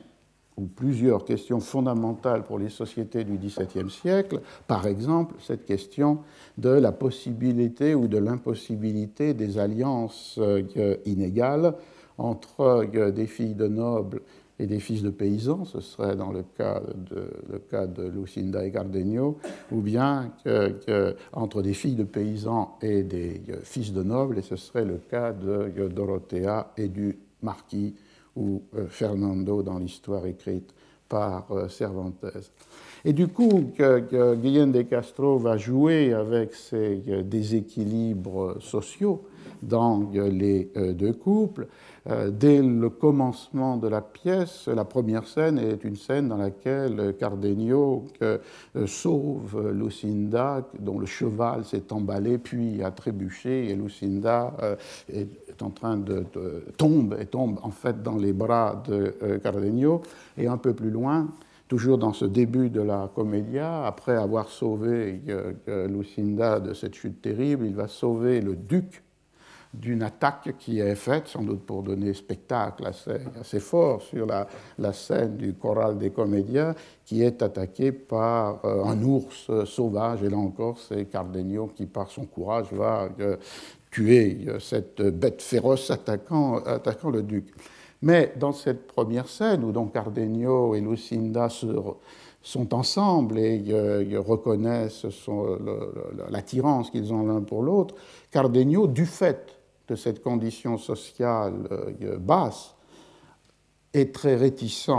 ou 0.56 0.66
plusieurs 0.66 1.25
questions 1.25 1.59
fondamentales 1.59 2.44
pour 2.44 2.59
les 2.59 2.68
sociétés 2.68 3.25
du 3.25 3.37
XVIIe 3.37 3.90
siècle, 3.90 4.40
par 4.68 4.87
exemple 4.87 5.35
cette 5.40 5.66
question 5.66 6.21
de 6.59 6.71
la 6.71 6.92
possibilité 6.92 7.94
ou 7.94 8.06
de 8.06 8.18
l'impossibilité 8.18 9.35
des 9.35 9.59
alliances 9.59 10.37
euh, 10.38 10.97
inégales 11.06 11.75
entre 12.18 12.87
euh, 12.94 13.11
des 13.11 13.26
filles 13.26 13.54
de 13.54 13.68
nobles 13.68 14.23
et 14.59 14.66
des 14.66 14.78
fils 14.78 15.02
de 15.02 15.11
paysans, 15.11 15.64
ce 15.64 15.80
serait 15.80 16.14
dans 16.14 16.30
le 16.30 16.44
cas 16.56 16.80
de, 17.87 18.09
Lucinda 18.09 18.64
et 18.64 18.71
Cardenio, 18.71 19.37
ou 19.73 19.80
bien 19.80 20.30
entre 21.33 21.61
des 21.61 21.75
filles 21.75 21.97
de 21.97 22.04
paysans 22.04 22.78
et 22.80 23.02
des 23.02 23.42
euh, 23.49 23.56
fils 23.64 23.92
de 23.92 24.04
nobles, 24.04 24.38
et 24.38 24.42
ce 24.42 24.54
serait 24.54 24.85
le 24.85 24.99
cas 25.11 25.33
de 25.33 25.88
Dorothea 25.88 26.73
et 26.76 26.87
du 26.87 27.18
marquis 27.42 27.94
ou 28.37 28.62
euh, 28.76 28.87
Fernando 28.88 29.62
dans 29.62 29.78
l'histoire 29.78 30.26
écrite 30.26 30.75
par 31.09 31.47
euh, 31.52 31.68
Cervantes. 31.68 32.25
Et 33.04 33.12
du 33.12 33.28
coup, 33.28 33.71
que, 33.76 34.35
Guillaume 34.35 34.73
de 34.73 34.83
Castro 34.83 35.38
va 35.38 35.56
jouer 35.56 36.12
avec 36.12 36.54
ces 36.54 37.02
euh, 37.09 37.23
déséquilibres 37.23 38.56
sociaux 38.61 39.25
dans 39.68 40.11
les 40.12 40.71
deux 40.94 41.12
couples. 41.12 41.66
Dès 42.06 42.61
le 42.61 42.90
commencement 42.90 43.78
de 43.78 43.88
la 43.88 44.02
pièce, 44.02 44.68
la 44.68 44.85
première 44.85 45.26
scène 45.26 45.59
est 45.59 45.85
une 45.85 45.97
scène 45.97 46.28
dans 46.28 46.37
laquelle 46.37 47.14
Cardenio 47.18 48.04
sauve 48.87 49.71
Lucinda, 49.73 50.68
dont 50.78 50.99
le 50.99 51.06
cheval 51.06 51.64
s'est 51.64 51.92
emballé 51.92 52.37
puis 52.37 52.83
a 52.83 52.90
trébuché, 52.90 53.71
et 53.71 53.75
Lucinda 53.75 54.52
est 55.09 55.62
en 55.62 55.71
train 55.71 55.97
de, 55.97 56.25
tomber 56.76 57.16
et 57.21 57.26
tombe 57.26 57.59
en 57.62 57.71
fait 57.71 58.02
dans 58.02 58.16
les 58.16 58.33
bras 58.33 58.83
de 58.87 59.14
euh, 59.23 59.38
Cardenio. 59.38 60.02
Et 60.37 60.47
un 60.47 60.56
peu 60.56 60.75
plus 60.75 60.90
loin, 60.90 61.28
toujours 61.68 61.99
dans 61.99 62.12
ce 62.12 62.25
début 62.25 62.71
de 62.71 62.80
la 62.80 63.11
comédia, 63.14 63.85
après 63.85 64.16
avoir 64.16 64.49
sauvé 64.49 65.21
euh, 65.28 65.88
Lucinda 65.88 66.61
de 66.61 66.75
cette 66.75 66.94
chute 66.94 67.23
terrible, 67.23 67.66
il 67.66 67.75
va 67.75 67.88
sauver 67.88 68.40
le 68.40 68.56
duc 68.56 69.03
d'une 69.81 70.02
attaque 70.02 70.54
qui 70.59 70.81
est 70.81 70.95
faite, 70.95 71.28
sans 71.28 71.43
doute 71.43 71.62
pour 71.66 71.83
donner 71.83 72.14
spectacle 72.14 72.87
assez, 72.87 73.19
assez 73.40 73.61
fort 73.61 74.02
sur 74.02 74.26
la, 74.26 74.93
scène 74.93 75.37
du 75.37 75.54
choral 75.54 75.99
des 75.99 76.11
comédiens, 76.11 76.75
qui 77.04 77.23
est 77.23 77.43
attaqué 77.43 77.93
par 77.93 78.64
euh, 78.64 78.85
un 78.85 79.02
ours 79.02 79.50
sauvage. 79.66 80.23
Et 80.23 80.31
là 80.31 80.38
encore, 80.38 80.78
c'est 80.78 81.04
Cardenio 81.07 81.71
qui, 81.75 81.87
par 81.87 82.11
son 82.11 82.25
courage, 82.25 82.73
va 82.73 83.09
tuer 83.90 84.45
euh, 84.49 84.59
cette 84.59 85.02
bête 85.02 85.43
féroce 85.43 85.90
attaquant, 85.90 86.57
attaquant 86.59 87.11
le 87.11 87.23
duc. 87.23 87.52
Mais 88.04 88.35
dans 88.37 88.52
cette 88.52 88.87
première 88.87 89.28
scène, 89.28 89.64
où 89.64 89.73
donc 89.73 89.95
Cardenio 89.95 90.75
et 90.75 90.81
Lucinda 90.83 91.49
sont 91.49 92.75
ensemble 92.75 93.38
et 93.38 93.64
euh, 93.71 94.21
reconnaissent 94.21 95.07
l'attirance 96.28 96.90
qu'ils 96.90 97.14
ont 97.14 97.26
l'un 97.26 97.40
pour 97.40 97.62
l'autre, 97.62 97.95
Cardenio, 98.31 98.87
du 98.87 99.07
fait 99.07 99.53
de 99.88 99.97
cette 99.97 100.23
condition 100.23 100.79
sociale 100.79 101.55
euh, 101.71 102.17
basse, 102.19 102.75
est 103.93 104.14
très 104.14 104.37
réticent 104.37 104.91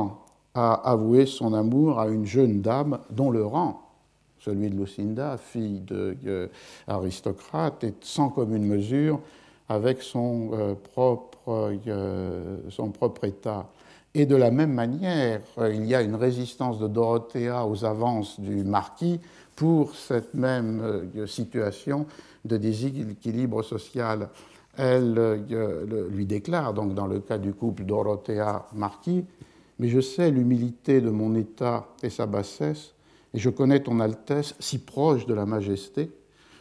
à 0.53 0.73
avouer 0.89 1.25
son 1.25 1.53
amour 1.53 1.99
à 1.99 2.07
une 2.07 2.25
jeune 2.25 2.61
dame 2.61 2.99
dont 3.09 3.29
le 3.29 3.45
rang 3.45 3.85
celui 4.45 4.69
de 4.69 4.75
Lucinda, 4.75 5.37
fille 5.37 5.81
d'aristocrate, 6.87 7.83
est 7.83 8.03
sans 8.03 8.29
commune 8.29 8.65
mesure 8.65 9.19
avec 9.67 10.03
son, 10.03 10.51
euh, 10.53 10.75
propre, 10.75 11.71
euh, 11.87 12.57
son 12.69 12.91
propre 12.91 13.23
état. 13.23 13.67
Et 14.13 14.27
de 14.27 14.35
la 14.35 14.51
même 14.51 14.71
manière, 14.71 15.41
il 15.57 15.85
y 15.85 15.95
a 15.95 16.03
une 16.03 16.15
résistance 16.15 16.79
de 16.79 16.87
Dorothea 16.87 17.65
aux 17.67 17.83
avances 17.83 18.39
du 18.39 18.63
marquis 18.63 19.19
pour 19.55 19.95
cette 19.95 20.35
même 20.35 20.79
euh, 20.81 21.27
situation 21.27 22.05
de 22.45 22.57
déséquilibre 22.57 23.63
social. 23.63 24.29
Elle 24.77 25.45
lui 26.11 26.25
déclare, 26.25 26.73
donc 26.73 26.93
dans 26.93 27.07
le 27.07 27.19
cas 27.19 27.37
du 27.37 27.53
couple 27.53 27.83
Dorothea-Marquis, 27.83 29.25
mais 29.79 29.87
je 29.87 29.99
sais 29.99 30.31
l'humilité 30.31 31.01
de 31.01 31.09
mon 31.09 31.35
état 31.35 31.87
et 32.03 32.09
sa 32.09 32.25
bassesse, 32.25 32.93
et 33.33 33.39
je 33.39 33.49
connais 33.49 33.81
ton 33.81 33.99
Altesse 33.99 34.55
si 34.59 34.79
proche 34.79 35.25
de 35.25 35.33
la 35.33 35.45
majesté. 35.45 36.11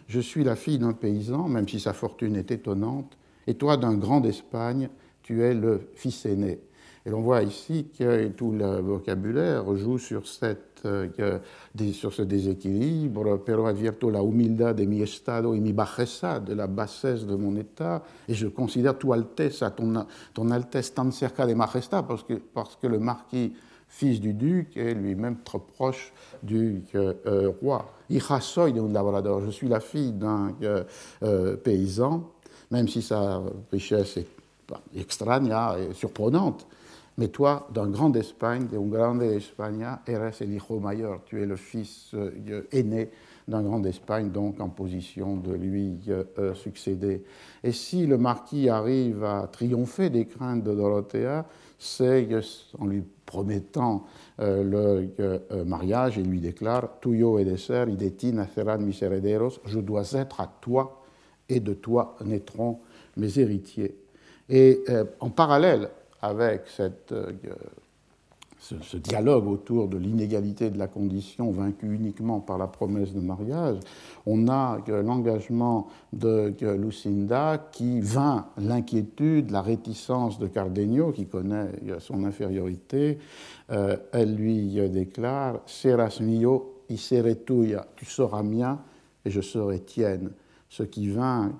Je 0.09 0.21
suis 0.21 0.45
la 0.45 0.57
fille 0.57 0.79
d'un 0.79 0.93
paysan, 0.93 1.49
même 1.49 1.69
si 1.69 1.81
sa 1.81 1.93
fortune 1.93 2.37
est 2.37 2.51
étonnante, 2.51 3.17
et 3.47 3.55
toi 3.55 3.77
d'un 3.77 3.95
grand 3.95 4.21
d'Espagne, 4.21 4.89
tu 5.23 5.43
es 5.43 5.55
le 5.55 5.89
fils 5.95 6.27
aîné. 6.27 6.61
Et 7.07 7.11
l'on 7.11 7.21
voit 7.21 7.43
ici 7.43 7.89
que 7.97 8.29
tout 8.29 8.51
le 8.51 8.81
vocabulaire 8.81 9.77
joue 9.77 9.99
sur, 9.99 10.27
cette, 10.27 10.59
euh, 10.59 10.74
sur 11.93 12.13
ce 12.13 12.23
déséquilibre. 12.23 13.43
Pero 13.45 13.67
advierto 13.67 14.11
la 14.11 14.23
humildad 14.23 14.75
de 14.75 14.87
mi 14.87 15.03
estado 15.03 15.55
y 15.55 15.61
mi 15.61 15.73
bajeza, 15.73 16.41
de 16.41 16.55
la 16.55 16.67
bassesse 16.67 17.27
de 17.27 17.37
mon 17.37 17.57
état. 17.57 18.03
Et 18.29 18.35
je 18.35 18.49
considère 18.49 18.99
tu 18.99 19.13
Altesse, 19.13 19.65
ton, 19.77 20.07
ton 20.33 20.51
Altesse 20.51 20.95
tan 20.95 21.11
cerca 21.11 21.47
de 21.47 21.55
majestad, 21.55 22.07
parce 22.07 22.23
que, 22.23 22.35
parce 22.35 22.77
que 22.77 22.87
le 22.87 22.99
marquis 22.99 23.53
fils 23.89 24.21
du 24.21 24.35
duc 24.35 24.77
et 24.77 24.95
lui-même 24.95 25.39
trop 25.45 25.61
proche 25.61 26.13
du 26.43 26.83
euh, 26.95 27.53
roi. 27.61 27.93
Hija 28.11 28.41
soy 28.41 28.73
de 28.73 28.81
un 28.81 28.89
labrador, 28.89 29.43
je 29.45 29.51
suis 29.51 29.69
la 29.69 29.81
fille 29.81 30.13
d'un 30.13 30.55
paysan, 31.63 32.31
même 32.71 32.89
si 32.89 33.03
sa 33.03 33.43
richesse 33.71 34.17
est 34.17 34.27
extraña 34.97 35.79
et 35.79 35.95
surprenante. 35.95 36.67
Mais 37.17 37.29
toi, 37.29 37.69
d'un 37.73 37.89
grand 37.89 38.11
d'Espagne, 38.11 38.67
de 38.67 38.77
un 38.77 38.87
grande 38.87 39.23
eres 39.23 40.43
el 40.43 40.53
hijo 40.53 40.81
mayor. 40.81 41.23
Tu 41.25 41.41
es 41.41 41.47
le 41.47 41.57
fils 41.57 42.15
aîné 42.73 43.11
d'un 43.47 43.63
grand 43.63 43.79
d'Espagne, 43.79 44.31
donc 44.31 44.61
en 44.61 44.69
position 44.69 45.37
de 45.37 45.55
lui 45.55 45.99
succéder. 46.55 47.23
Et 47.63 47.71
si 47.71 48.07
le 48.07 48.19
marquis 48.19 48.69
arrive 48.69 49.23
à 49.23 49.47
triompher 49.47 50.11
des 50.11 50.27
craintes 50.27 50.65
de 50.65 50.75
Dorothea, 50.75 51.47
c'est 51.79 52.29
en 52.79 52.87
lui 52.87 53.05
promettant 53.27 54.07
euh, 54.41 54.63
le 54.63 55.11
euh, 55.21 55.65
mariage, 55.65 56.17
il 56.17 56.29
lui 56.29 56.41
déclare 56.41 57.01
Tuyo 57.01 57.39
et 57.39 57.57
ser, 57.57 57.89
y 57.89 57.97
de 57.97 58.09
ti 58.09 58.33
nacerán 58.33 58.85
mis 58.85 58.99
herederos, 59.03 59.61
je 59.67 59.81
dois 59.81 60.13
être 60.13 60.41
à 60.41 60.47
toi, 60.61 61.03
et 61.49 61.61
de 61.61 61.75
toi 61.75 62.17
naîtront 62.25 62.81
mes 63.17 63.39
héritiers. 63.39 63.97
Et 64.49 64.83
euh, 64.89 65.05
en 65.21 65.31
parallèle 65.31 65.91
avec 66.25 66.63
cette 66.69 67.13
ce, 68.83 68.97
dialogue 68.97 69.47
autour 69.47 69.89
de 69.89 69.99
l'inégalité 69.99 70.71
de 70.71 70.79
la 70.79 70.87
condition 70.87 71.51
vaincue 71.51 71.95
uniquement 71.95 72.41
par 72.41 72.59
la 72.59 72.67
promesse 72.67 73.13
de 73.13 73.21
mariage, 73.21 73.79
on 74.27 74.49
a 74.49 74.79
l'engagement 74.89 75.89
de 76.13 76.55
Lucinda 76.61 77.69
qui 77.73 78.01
vainc 78.01 78.47
l'inquiétude, 78.59 79.51
la 79.51 79.61
réticence 79.61 80.39
de 80.39 80.47
Cardenio, 80.47 81.13
qui 81.13 81.27
connaît 81.27 81.71
son 81.99 82.25
infériorité. 82.25 83.19
Euh, 83.71 83.97
elle 84.13 84.35
lui 84.35 84.77
déclare 84.91 85.61
Seras 85.67 86.19
mio 86.21 86.83
y 86.89 86.99
seré 86.99 87.39
tu 87.97 88.05
seras 88.05 88.43
mien 88.43 88.79
et 89.25 89.31
je 89.31 89.41
serai 89.41 89.81
tienne. 89.81 90.31
Ce 90.69 90.83
qui 90.83 91.09
euh, 91.17 91.51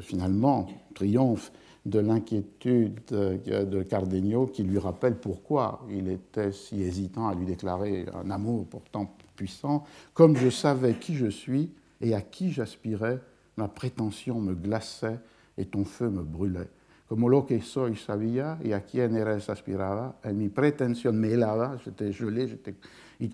finalement, 0.00 0.66
triomphe 0.94 1.52
de 1.88 1.98
l'inquiétude 2.00 3.00
de 3.10 3.82
Cardenio 3.82 4.46
qui 4.46 4.62
lui 4.62 4.78
rappelle 4.78 5.16
pourquoi 5.16 5.86
il 5.90 6.08
était 6.08 6.52
si 6.52 6.82
hésitant 6.82 7.28
à 7.28 7.34
lui 7.34 7.46
déclarer 7.46 8.06
un 8.14 8.30
amour 8.30 8.66
pourtant 8.66 9.14
puissant. 9.36 9.84
Comme 10.14 10.36
je 10.36 10.50
savais 10.50 10.94
qui 10.94 11.14
je 11.14 11.28
suis 11.28 11.70
et 12.00 12.14
à 12.14 12.20
qui 12.20 12.52
j'aspirais, 12.52 13.18
ma 13.56 13.68
prétention 13.68 14.40
me 14.40 14.54
glaçait 14.54 15.18
et 15.56 15.64
ton 15.64 15.84
feu 15.84 16.10
me 16.10 16.22
brûlait. 16.22 16.68
Como 17.08 17.30
lo 17.30 17.46
que 17.46 17.58
soy 17.62 17.96
sabía 17.96 18.58
y 18.62 18.72
a 18.72 18.80
quien 18.80 19.16
eres 19.16 19.48
aspiraba, 19.48 20.16
en 20.22 20.36
mi 20.36 20.50
pretensión 20.50 21.16
me 21.18 21.32
helaba, 21.32 21.78
j'étais 21.82 22.12
gelé, 22.12 22.48
j'étais 22.48 22.74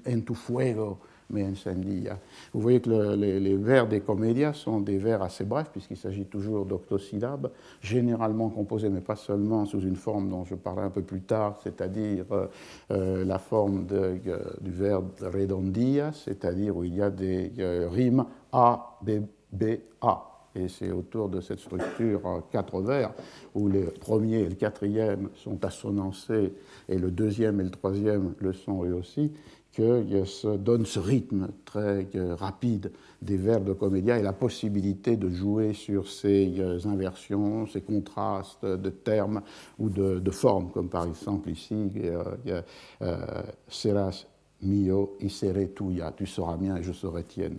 en 0.06 0.20
tu 0.20 0.34
fuego 0.36 1.00
mais 1.30 1.42
incendia. 1.44 2.18
Vous 2.52 2.60
voyez 2.60 2.80
que 2.80 3.14
les, 3.14 3.56
vers 3.56 3.86
des 3.86 4.00
comédias 4.00 4.52
sont 4.52 4.80
des 4.80 4.98
vers 4.98 5.22
assez 5.22 5.44
brefs, 5.44 5.70
puisqu'il 5.70 5.96
s'agit 5.96 6.26
toujours 6.26 6.66
d'octosyllabes, 6.66 7.50
généralement 7.80 8.48
composés, 8.48 8.88
mais 8.88 9.00
pas 9.00 9.16
seulement 9.16 9.64
sous 9.66 9.80
une 9.80 9.96
forme 9.96 10.28
dont 10.28 10.44
je 10.44 10.54
parlerai 10.54 10.86
un 10.86 10.90
peu 10.90 11.02
plus 11.02 11.22
tard, 11.22 11.58
c'est-à-dire 11.62 12.26
euh, 12.32 12.46
euh, 12.90 13.24
la 13.24 13.38
forme 13.38 13.86
euh, 13.92 14.16
du 14.60 14.70
verbe 14.70 15.10
redondia, 15.20 16.12
c'est-à-dire 16.12 16.76
où 16.76 16.84
il 16.84 16.94
y 16.94 17.02
a 17.02 17.10
des 17.10 17.52
rimes 17.90 18.24
A, 18.52 18.98
B, 19.02 19.22
B, 19.52 19.64
A. 20.00 20.30
Et 20.56 20.68
c'est 20.68 20.92
autour 20.92 21.28
de 21.28 21.40
cette 21.40 21.58
structure 21.58 22.44
quatre 22.52 22.80
vers, 22.80 23.12
où 23.56 23.68
le 23.68 23.86
premier 23.86 24.40
et 24.40 24.48
le 24.48 24.54
quatrième 24.54 25.30
sont 25.34 25.64
assonancés, 25.64 26.52
et 26.88 26.96
le 26.96 27.10
deuxième 27.10 27.60
et 27.60 27.64
le 27.64 27.70
troisième 27.70 28.34
le 28.38 28.52
sont 28.52 28.84
eux 28.84 28.94
aussi, 28.94 29.32
que 29.74 30.24
se 30.24 30.56
donne 30.56 30.86
ce 30.86 31.00
rythme 31.00 31.48
très 31.64 32.06
euh, 32.14 32.34
rapide 32.36 32.92
des 33.20 33.36
vers 33.36 33.60
de 33.60 33.72
comédia 33.72 34.18
et 34.18 34.22
la 34.22 34.32
possibilité 34.32 35.16
de 35.16 35.28
jouer 35.28 35.72
sur 35.72 36.08
ces 36.08 36.54
euh, 36.58 36.78
inversions, 36.84 37.66
ces 37.66 37.80
contrastes 37.80 38.64
de 38.64 38.90
termes 38.90 39.42
ou 39.78 39.90
de, 39.90 40.30
formes, 40.30 40.70
comme 40.70 40.88
par 40.88 41.06
exemple 41.06 41.50
ici, 41.50 41.90
euh, 41.96 42.62
Seras 43.68 44.26
mio 44.62 45.16
y 45.20 45.28
seré 45.28 45.70
tuya, 45.70 46.12
tu 46.16 46.26
seras 46.26 46.56
mien 46.56 46.76
et 46.76 46.82
je 46.82 46.92
serai 46.92 47.24
tienne. 47.24 47.58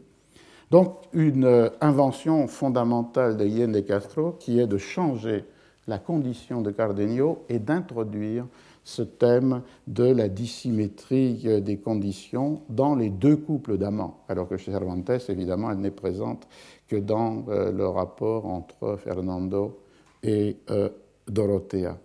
Donc 0.71 0.95
une 1.13 1.69
invention 1.81 2.47
fondamentale 2.47 3.37
de 3.37 3.45
Yen 3.45 3.71
de 3.71 3.81
Castro 3.81 4.31
qui 4.39 4.59
est 4.59 4.67
de 4.67 4.77
changer 4.77 5.43
la 5.87 5.99
condition 5.99 6.61
de 6.61 6.71
Cardenio 6.71 7.43
et 7.49 7.59
d'introduire 7.59 8.47
ce 8.85 9.01
thème 9.01 9.63
de 9.87 10.05
la 10.05 10.29
dissymétrie 10.29 11.41
euh, 11.45 11.59
des 11.59 11.77
conditions 11.77 12.61
dans 12.69 12.95
les 12.95 13.09
deux 13.09 13.35
couples 13.35 13.77
d'amants, 13.77 14.19
alors 14.29 14.47
que 14.47 14.57
chez 14.57 14.71
Cervantes, 14.71 15.09
évidemment, 15.27 15.71
elle 15.71 15.79
n'est 15.79 15.91
présente 15.91 16.47
que 16.87 16.95
dans 16.95 17.45
euh, 17.49 17.71
le 17.71 17.87
rapport 17.87 18.45
entre 18.45 18.97
Fernando 19.03 19.79
et 20.23 20.57
euh, 20.69 20.89
Dorothea. 21.27 21.97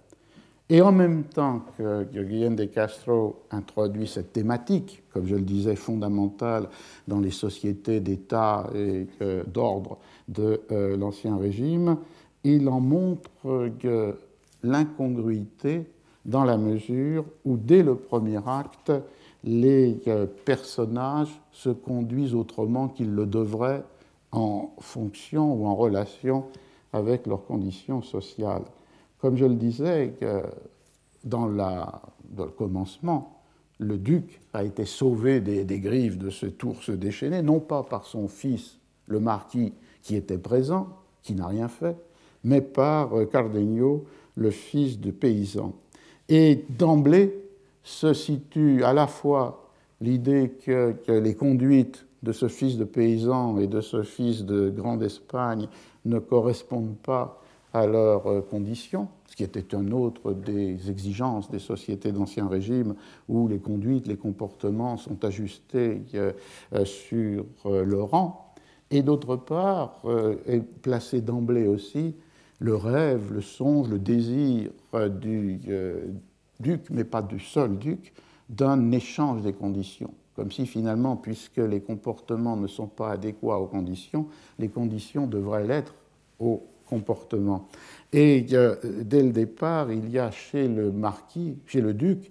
Et 0.70 0.80
en 0.80 0.92
même 0.92 1.24
temps 1.24 1.62
que 1.76 2.04
Guillaume 2.22 2.56
de 2.56 2.64
Castro 2.64 3.42
introduit 3.50 4.06
cette 4.06 4.32
thématique, 4.32 5.02
comme 5.12 5.26
je 5.26 5.34
le 5.34 5.42
disais, 5.42 5.76
fondamentale 5.76 6.68
dans 7.08 7.18
les 7.18 7.32
sociétés 7.32 7.98
d'État 7.98 8.70
et 8.72 9.08
d'ordre 9.48 9.98
de 10.28 10.60
l'Ancien 10.96 11.36
Régime, 11.38 11.96
il 12.44 12.68
en 12.68 12.78
montre 12.78 13.28
l'incongruité 14.62 15.86
dans 16.24 16.44
la 16.44 16.56
mesure 16.56 17.24
où, 17.44 17.56
dès 17.56 17.82
le 17.82 17.94
premier 17.94 18.40
acte, 18.46 18.92
les 19.42 20.00
euh, 20.06 20.26
personnages 20.44 21.40
se 21.52 21.70
conduisent 21.70 22.34
autrement 22.34 22.88
qu'ils 22.88 23.14
le 23.14 23.26
devraient 23.26 23.84
en 24.32 24.70
fonction 24.80 25.54
ou 25.54 25.66
en 25.66 25.74
relation 25.74 26.44
avec 26.92 27.26
leurs 27.26 27.44
conditions 27.44 28.02
sociales. 28.02 28.64
Comme 29.18 29.36
je 29.36 29.44
le 29.44 29.54
disais, 29.54 30.14
dans, 31.24 31.46
le 31.46 32.46
commencement, 32.56 33.40
le 33.78 33.98
duc 33.98 34.40
a 34.52 34.64
été 34.64 34.84
sauvé 34.84 35.40
des, 35.40 35.80
griffes 35.80 36.18
de 36.18 36.30
ce 36.30 36.46
ours 36.64 36.90
déchaîné, 36.90 37.42
non 37.42 37.60
pas 37.60 37.82
par 37.82 38.04
son 38.06 38.28
fils, 38.28 38.78
le 39.06 39.20
marquis, 39.20 39.72
qui 40.02 40.16
était 40.16 40.38
présent, 40.38 40.88
qui 41.22 41.34
n'a 41.34 41.46
rien 41.46 41.68
fait, 41.68 41.96
mais 42.44 42.60
par 42.60 43.18
euh, 43.18 43.26
Cardenio, 43.26 44.06
le 44.34 44.50
fils 44.50 44.98
de 44.98 45.10
paysan. 45.10 45.74
Et 46.30 46.64
d'emblée 46.78 47.34
se 47.82 48.14
situe 48.14 48.84
à 48.84 48.92
la 48.92 49.08
fois 49.08 49.68
l'idée 50.00 50.52
que, 50.64 50.94
les 51.08 51.34
conduites 51.34 52.06
de 52.22 52.30
ce 52.30 52.46
fils 52.46 52.76
de 52.76 52.84
paysan 52.84 53.58
et 53.58 53.66
de 53.66 53.80
ce 53.80 54.04
fils 54.04 54.44
de 54.44 54.70
Grande 54.70 55.02
Espagne 55.02 55.66
ne 56.04 56.20
correspondent 56.20 56.96
pas 57.02 57.42
à 57.72 57.86
leurs 57.86 58.26
euh, 58.28 58.40
conditions, 58.42 59.08
ce 59.26 59.36
qui 59.36 59.42
était 59.42 59.76
une 59.76 59.92
autre 59.92 60.32
des 60.32 60.90
exigences 60.90 61.50
des 61.50 61.58
sociétés 61.58 62.12
d'Ancien 62.12 62.48
Régime, 62.48 62.94
où 63.28 63.48
les 63.48 63.58
conduites, 63.58 64.06
les 64.06 64.16
comportements 64.16 64.96
sont 64.96 65.24
ajustés 65.24 66.02
euh, 66.14 66.32
euh, 66.74 66.84
sur 66.84 67.44
le 67.64 68.02
rang, 68.02 68.54
et 68.90 69.02
d'autre 69.02 69.36
part 69.36 70.02
est 70.46 70.60
placé 70.60 71.20
d'emblée 71.20 71.68
aussi 71.68 72.16
le 72.60 72.76
rêve, 72.76 73.32
le 73.32 73.40
songe, 73.40 73.88
le 73.88 73.98
désir 73.98 74.70
du 75.20 75.60
euh, 75.68 76.06
duc, 76.60 76.82
mais 76.90 77.04
pas 77.04 77.22
du 77.22 77.40
seul 77.40 77.78
duc, 77.78 78.12
d'un 78.48 78.92
échange 78.92 79.42
des 79.42 79.54
conditions. 79.54 80.12
Comme 80.36 80.52
si 80.52 80.66
finalement, 80.66 81.16
puisque 81.16 81.56
les 81.56 81.80
comportements 81.80 82.56
ne 82.56 82.66
sont 82.66 82.86
pas 82.86 83.12
adéquats 83.12 83.58
aux 83.58 83.66
conditions, 83.66 84.26
les 84.58 84.68
conditions 84.68 85.26
devraient 85.26 85.66
l'être 85.66 85.94
aux 86.38 86.62
comportements. 86.86 87.68
Et 88.12 88.46
euh, 88.52 88.76
dès 89.04 89.22
le 89.22 89.32
départ, 89.32 89.90
il 89.90 90.10
y 90.10 90.18
a 90.18 90.30
chez 90.30 90.68
le 90.68 90.92
marquis, 90.92 91.56
chez 91.66 91.80
le 91.80 91.94
duc, 91.94 92.30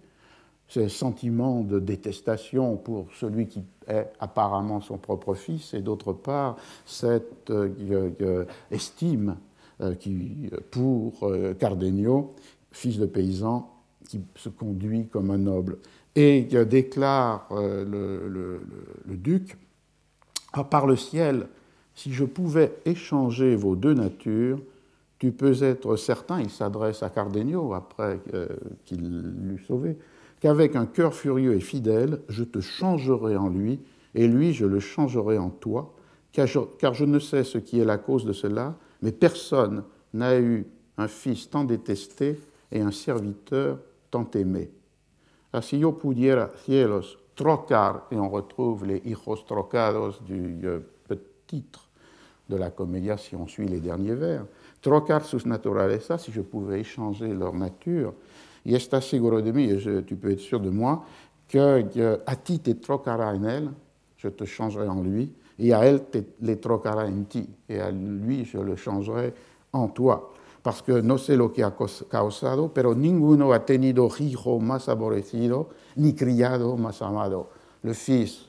ce 0.67 0.87
sentiment 0.87 1.61
de 1.61 1.79
détestation 1.79 2.77
pour 2.77 3.07
celui 3.15 3.47
qui 3.47 3.63
est 3.87 4.07
apparemment 4.19 4.81
son 4.81 4.99
propre 4.99 5.33
fils, 5.33 5.73
et 5.73 5.81
d'autre 5.81 6.13
part, 6.13 6.57
cette 6.85 7.49
euh, 7.49 8.45
estime 8.69 9.29
euh, 9.29 9.48
qui, 9.99 10.49
pour 10.71 11.23
euh, 11.23 11.53
Cardenio, 11.53 12.33
fils 12.71 12.97
de 12.97 13.05
paysan, 13.05 13.71
qui 14.07 14.21
se 14.35 14.49
conduit 14.49 15.07
comme 15.07 15.31
un 15.31 15.37
noble. 15.37 15.77
Et 16.15 16.41
déclare 16.41 17.47
euh, 17.51 17.85
le, 19.07 19.15
duc, 19.15 19.57
ah, 20.53 20.63
par 20.63 20.85
le 20.85 20.95
ciel, 20.95 21.47
si 21.95 22.11
je 22.11 22.25
pouvais 22.25 22.73
échanger 22.85 23.55
vos 23.55 23.75
deux 23.75 23.93
natures, 23.93 24.59
tu 25.17 25.31
peux 25.31 25.63
être 25.63 25.95
certain, 25.95 26.41
il 26.41 26.49
s'adresse 26.49 27.03
à 27.03 27.09
Cardenio 27.09 27.73
après 27.73 28.19
qu'il 28.85 29.01
l'eût 29.01 29.63
sauvé, 29.67 29.97
qu'avec 30.39 30.75
un 30.75 30.85
cœur 30.85 31.13
furieux 31.13 31.55
et 31.55 31.59
fidèle, 31.59 32.21
je 32.29 32.43
te 32.43 32.59
changerai 32.59 33.35
en 33.35 33.49
lui, 33.49 33.81
et 34.15 34.27
lui, 34.27 34.53
je 34.53 34.65
le 34.65 34.79
changerai 34.79 35.37
en 35.37 35.49
toi, 35.49 35.93
car 36.31 36.93
je 36.93 37.05
ne 37.05 37.19
sais 37.19 37.43
ce 37.43 37.57
qui 37.57 37.79
est 37.79 37.85
la 37.85 37.97
cause 37.97 38.25
de 38.25 38.33
cela, 38.33 38.75
mais 39.01 39.12
personne 39.12 39.83
n'a 40.13 40.39
eu 40.39 40.65
un 40.97 41.07
fils 41.07 41.49
tant 41.49 41.63
détesté 41.63 42.39
et 42.71 42.81
un 42.81 42.91
serviteur 42.91 43.79
tant 44.12 44.29
aimé. 44.35 44.69
Si 45.62 45.77
yo 45.77 45.93
pudiera 45.93 46.49
cielos 46.65 47.17
trocar, 47.35 48.05
et 48.12 48.15
on 48.15 48.29
retrouve 48.29 48.85
les 48.85 49.01
hijos 49.05 49.43
trocados 49.47 50.21
du 50.21 50.59
euh, 50.65 50.79
titre 51.47 51.89
de 52.47 52.55
la 52.55 52.69
comédia 52.69 53.17
si 53.17 53.35
on 53.35 53.47
suit 53.47 53.67
les 53.67 53.79
derniers 53.79 54.13
vers, 54.13 54.45
trocar 54.81 55.25
sus 55.25 55.45
naturaleza, 55.45 56.17
si 56.17 56.31
je 56.31 56.41
pouvais 56.41 56.81
échanger 56.81 57.33
leur 57.33 57.53
nature, 57.53 58.13
y 58.65 58.75
está 58.75 59.01
seguro 59.01 59.41
de 59.41 59.51
mí, 59.51 59.69
et 59.69 60.03
tu 60.03 60.15
peux 60.15 60.31
être 60.31 60.39
sûr 60.39 60.59
de 60.59 60.69
moi, 60.69 61.05
que 61.47 62.19
a 62.25 62.35
ti 62.35 62.59
te 62.59 62.71
trocara 62.71 63.33
en 63.33 63.43
elle, 63.43 63.71
je 64.17 64.27
te 64.27 64.45
changerai 64.45 64.88
en 64.88 65.01
lui, 65.01 65.31
et 65.60 65.74
à 65.74 65.86
elle 65.86 66.06
te 66.06 66.19
le 66.41 66.60
trocara 66.60 67.06
en 67.06 67.24
ti, 67.24 67.50
et 67.67 67.80
à 67.80 67.91
lui 67.91 68.45
je 68.45 68.58
le 68.58 68.76
changerai 68.76 69.34
en 69.74 69.88
toi. 69.89 70.34
Parce 70.63 70.82
que 70.82 71.02
no 71.02 71.17
sé 71.17 71.38
lo 71.38 71.54
que 71.54 71.63
ha 71.63 71.74
causado, 72.10 72.74
pero 72.74 72.93
ninguno 72.93 73.54
ha 73.54 73.65
tenido 73.65 74.10
hijo 74.19 74.60
más 74.60 74.89
aborrecido, 74.89 75.69
ni 75.95 76.13
criado 76.13 76.76
más 76.76 77.02
amado. 77.02 77.50
Le 77.82 77.93
fils 77.93 78.45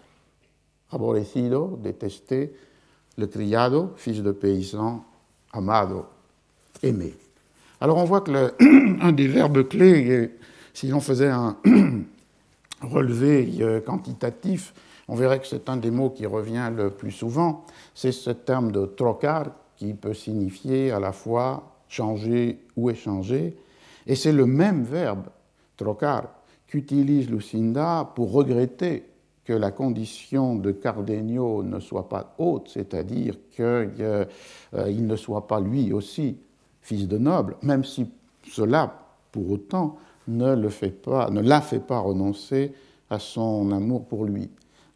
aborrecido, 0.90 1.78
détesté, 1.80 2.52
le 3.16 3.28
criado, 3.28 3.94
fils 3.96 4.22
de 4.24 4.32
paysan, 4.32 5.04
amado, 5.52 6.08
aimé. 6.82 7.14
Alors 7.80 7.96
on 7.98 8.04
voit 8.04 8.22
que 8.22 8.54
un 9.00 9.12
des 9.12 9.28
verbes 9.28 9.68
clés, 9.68 10.36
si 10.74 10.88
l'on 10.88 11.00
faisait 11.00 11.30
un 11.30 11.56
relevé 12.82 13.48
euh, 13.60 13.80
quantitatif, 13.80 14.74
on 15.10 15.16
verrait 15.16 15.40
que 15.40 15.46
c'est 15.48 15.68
un 15.68 15.76
des 15.76 15.90
mots 15.90 16.10
qui 16.10 16.24
revient 16.24 16.70
le 16.74 16.90
plus 16.90 17.10
souvent, 17.10 17.64
c'est 17.94 18.12
ce 18.12 18.30
terme 18.30 18.70
de 18.70 18.86
trocar 18.86 19.46
qui 19.74 19.92
peut 19.92 20.14
signifier 20.14 20.92
à 20.92 21.00
la 21.00 21.10
fois 21.10 21.74
changer 21.88 22.60
ou 22.76 22.90
échanger, 22.90 23.56
et 24.06 24.14
c'est 24.14 24.32
le 24.32 24.46
même 24.46 24.84
verbe, 24.84 25.24
trocar, 25.76 26.28
qu'utilise 26.68 27.28
Lucinda 27.28 28.08
pour 28.14 28.30
regretter 28.30 29.02
que 29.44 29.52
la 29.52 29.72
condition 29.72 30.54
de 30.54 30.70
Cardenio 30.70 31.64
ne 31.64 31.80
soit 31.80 32.08
pas 32.08 32.36
haute, 32.38 32.70
c'est-à-dire 32.72 33.34
qu'il 33.50 33.66
euh, 33.66 34.24
ne 34.72 35.16
soit 35.16 35.48
pas 35.48 35.58
lui 35.58 35.92
aussi 35.92 36.38
fils 36.82 37.08
de 37.08 37.18
noble, 37.18 37.56
même 37.62 37.82
si 37.82 38.08
cela, 38.48 38.94
pour 39.32 39.50
autant, 39.50 39.96
ne, 40.28 40.54
le 40.54 40.68
fait 40.68 40.90
pas, 40.90 41.30
ne 41.30 41.40
la 41.40 41.60
fait 41.60 41.84
pas 41.84 41.98
renoncer 41.98 42.72
à 43.10 43.18
son 43.18 43.72
amour 43.72 44.04
pour 44.04 44.24
lui. 44.24 44.48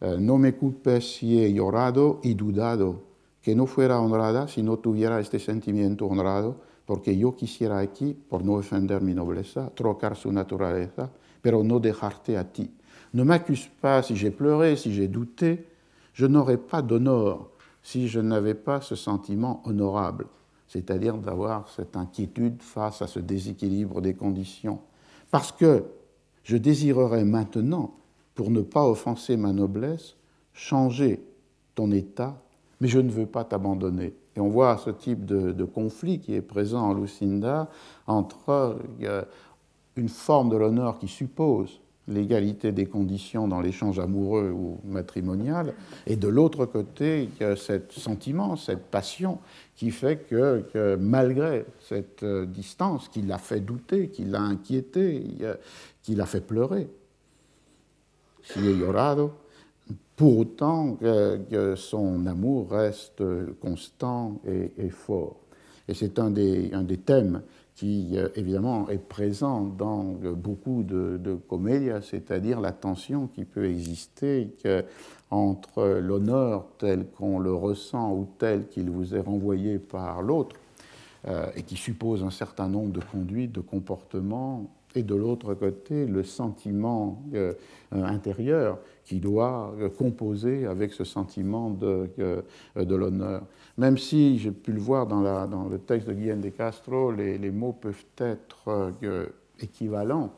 Euh, 0.04 0.18
no 0.18 0.36
me 0.36 0.52
culpes 0.52 1.16
si 1.16 1.42
he 1.42 1.50
llorado 1.50 2.20
y 2.22 2.34
dudado, 2.34 3.04
que 3.40 3.54
no 3.54 3.64
fuera 3.64 4.00
honrada 4.00 4.48
si 4.48 4.62
no 4.62 4.78
tuviera 4.78 5.18
este 5.18 5.38
sentimiento 5.38 6.06
honrado, 6.06 6.60
porque 6.84 7.16
yo 7.16 7.34
quisiera 7.34 7.78
aquí, 7.78 8.12
por 8.12 8.44
no 8.44 8.52
ofender 8.52 9.00
mi 9.00 9.14
nobleza, 9.14 9.70
trocar 9.74 10.14
su 10.14 10.30
naturaleza, 10.30 11.10
pero 11.40 11.64
no 11.64 11.80
dejarte 11.80 12.36
a 12.36 12.44
ti. 12.44 12.70
Ne 13.14 13.24
m'accuse 13.24 13.70
pas 13.80 14.02
si 14.02 14.14
j'ai 14.14 14.30
pleuré, 14.30 14.76
si 14.76 14.92
j'ai 14.92 15.08
douté, 15.08 15.66
je 16.12 16.26
n'aurais 16.26 16.58
pas 16.58 16.82
d'honneur 16.82 17.48
si 17.82 18.06
je 18.06 18.20
n'avais 18.20 18.54
pas 18.54 18.82
ce 18.82 18.96
sentiment 18.96 19.62
honorable, 19.64 20.26
c'est-à-dire 20.68 21.16
d'avoir 21.16 21.68
cette 21.68 21.96
inquiétude 21.96 22.60
face 22.60 23.00
à 23.00 23.06
ce 23.06 23.20
déséquilibre 23.20 24.02
des 24.02 24.14
conditions. 24.14 24.80
Parce 25.30 25.50
que 25.52 25.84
je 26.42 26.58
désirerais 26.58 27.24
maintenant, 27.24 27.94
pour 28.34 28.50
ne 28.50 28.62
pas 28.62 28.86
offenser 28.86 29.36
ma 29.36 29.52
noblesse, 29.52 30.16
changer 30.52 31.20
ton 31.74 31.90
état, 31.90 32.40
mais 32.80 32.88
je 32.88 32.98
ne 32.98 33.10
veux 33.10 33.26
pas 33.26 33.44
t'abandonner. 33.44 34.14
Et 34.36 34.40
on 34.40 34.48
voit 34.48 34.76
ce 34.78 34.90
type 34.90 35.24
de, 35.24 35.64
conflit 35.64 36.18
qui 36.18 36.34
est 36.34 36.42
présent 36.42 36.90
en 36.90 36.94
Lucinda 36.94 37.68
entre 38.06 38.78
euh, 39.02 39.22
une 39.96 40.08
forme 40.08 40.50
de 40.50 40.56
l'honneur 40.56 40.98
qui 40.98 41.08
suppose 41.08 41.80
l'égalité 42.06 42.70
des 42.72 42.84
conditions 42.84 43.48
dans 43.48 43.60
l'échange 43.60 43.98
amoureux 43.98 44.50
ou 44.50 44.78
matrimonial, 44.84 45.72
et 46.06 46.16
de 46.16 46.28
l'autre 46.28 46.66
côté, 46.66 47.30
ce 47.40 47.80
sentiment, 47.88 48.56
cette 48.56 48.90
passion 48.90 49.38
qui 49.74 49.90
fait 49.90 50.28
que, 50.28 50.96
malgré 50.96 51.64
cette 51.80 52.22
euh, 52.22 52.44
distance 52.44 53.08
qui 53.08 53.22
l'a 53.22 53.38
fait 53.38 53.60
douter, 53.60 54.08
qui 54.08 54.24
l'a 54.24 54.42
inquiété, 54.42 55.24
qui 56.02 56.14
l'a 56.14 56.26
fait 56.26 56.42
pleurer, 56.42 56.88
si 58.44 58.60
llorado, 58.60 59.32
pour 60.16 60.38
autant 60.38 60.94
que, 60.94 61.74
son 61.76 62.26
amour 62.26 62.70
reste 62.70 63.22
constant 63.60 64.40
et, 64.46 64.88
fort. 64.90 65.40
Et 65.88 65.94
c'est 65.94 66.18
un 66.18 66.30
des, 66.30 66.72
un 66.72 66.82
des 66.82 66.98
thèmes 66.98 67.42
qui 67.74 68.12
euh, 68.14 68.28
évidemment 68.36 68.88
est 68.88 68.98
présent 68.98 69.62
dans 69.62 70.04
beaucoup 70.36 70.84
de, 70.84 71.18
de 71.18 71.34
comédias, 71.34 72.00
c'est-à-dire 72.02 72.60
la 72.60 72.70
tension 72.70 73.26
qui 73.26 73.44
peut 73.44 73.68
exister 73.68 74.50
entre 75.30 75.98
l'honneur 76.00 76.66
tel 76.78 77.06
qu'on 77.06 77.40
le 77.40 77.52
ressent 77.52 78.12
ou 78.12 78.28
tel 78.38 78.68
qu'il 78.68 78.88
vous 78.90 79.16
est 79.16 79.20
renvoyé 79.20 79.80
par 79.80 80.22
l'autre, 80.22 80.56
euh, 81.26 81.46
et 81.56 81.62
qui 81.62 81.76
suppose 81.76 82.22
un 82.22 82.30
certain 82.30 82.68
nombre 82.68 82.92
de 82.92 83.00
conduites, 83.00 83.52
de 83.52 83.60
comportements, 83.60 84.70
et 84.94 85.02
de 85.02 85.14
l'autre 85.14 85.54
côté 85.54 86.06
le 86.06 86.22
sentiment 86.22 87.22
euh, 87.34 87.52
intérieur 87.92 88.78
qui 89.04 89.20
doit 89.20 89.74
composer 89.98 90.66
avec 90.66 90.92
ce 90.92 91.04
sentiment 91.04 91.70
de, 91.70 92.08
de 92.74 92.94
l'honneur. 92.94 93.42
Même 93.76 93.98
si 93.98 94.38
j'ai 94.38 94.52
pu 94.52 94.72
le 94.72 94.78
voir 94.78 95.06
dans, 95.06 95.46
dans, 95.48 95.68
le 95.68 95.78
texte 95.78 96.08
de 96.08 96.12
Guillaume 96.12 96.40
de 96.40 96.50
Castro, 96.50 97.10
les, 97.10 97.50
mots 97.50 97.72
peuvent 97.72 98.04
être 98.18 98.92
euh, 99.02 99.26
équivalents. 99.60 100.32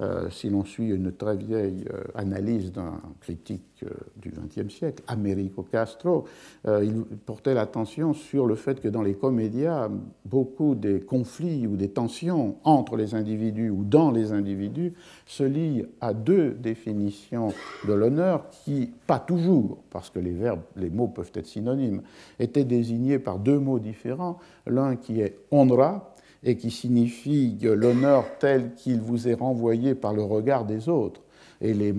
Euh, 0.00 0.30
si 0.30 0.48
l'on 0.48 0.64
suit 0.64 0.90
une 0.90 1.10
très 1.10 1.36
vieille 1.36 1.84
euh, 1.92 2.04
analyse 2.14 2.70
d'un 2.70 3.00
critique 3.20 3.82
euh, 3.82 3.88
du 4.14 4.30
XXe 4.30 4.72
siècle, 4.72 5.02
Américo 5.08 5.64
Castro, 5.64 6.24
il 6.66 7.04
portait 7.26 7.54
l'attention 7.54 8.12
sur 8.12 8.46
le 8.46 8.54
fait 8.54 8.80
que 8.80 8.88
dans 8.88 9.02
les 9.02 9.14
comédias, 9.14 9.88
beaucoup 10.24 10.74
des 10.74 11.00
conflits 11.00 11.66
ou 11.66 11.76
des 11.76 11.88
tensions 11.88 12.56
entre 12.64 12.96
les 12.96 13.14
individus 13.14 13.70
ou 13.70 13.84
dans 13.84 14.10
les 14.10 14.32
individus 14.32 14.92
se 15.26 15.42
lient 15.42 15.84
à 16.00 16.12
deux 16.14 16.50
définitions 16.52 17.52
de 17.86 17.92
l'honneur 17.92 18.48
qui, 18.50 18.92
pas 19.06 19.18
toujours, 19.18 19.78
parce 19.90 20.10
que 20.10 20.18
les 20.18 20.32
verbes, 20.32 20.62
les 20.76 20.90
mots 20.90 21.08
peuvent 21.08 21.32
être 21.34 21.46
synonymes, 21.46 22.02
étaient 22.38 22.64
désignés 22.64 23.18
par 23.18 23.38
deux 23.38 23.58
mots 23.58 23.78
différents. 23.78 24.38
L'un 24.66 24.96
qui 24.96 25.20
est 25.20 25.38
honra, 25.50 26.14
et 26.44 26.56
qui 26.56 26.70
signifie 26.70 27.58
l'honneur 27.62 28.24
tel 28.38 28.74
qu'il 28.74 29.00
vous 29.00 29.28
est 29.28 29.34
renvoyé 29.34 29.94
par 29.94 30.12
le 30.12 30.22
regard 30.22 30.64
des 30.64 30.88
autres. 30.88 31.20
Et 31.60 31.74
les 31.74 31.92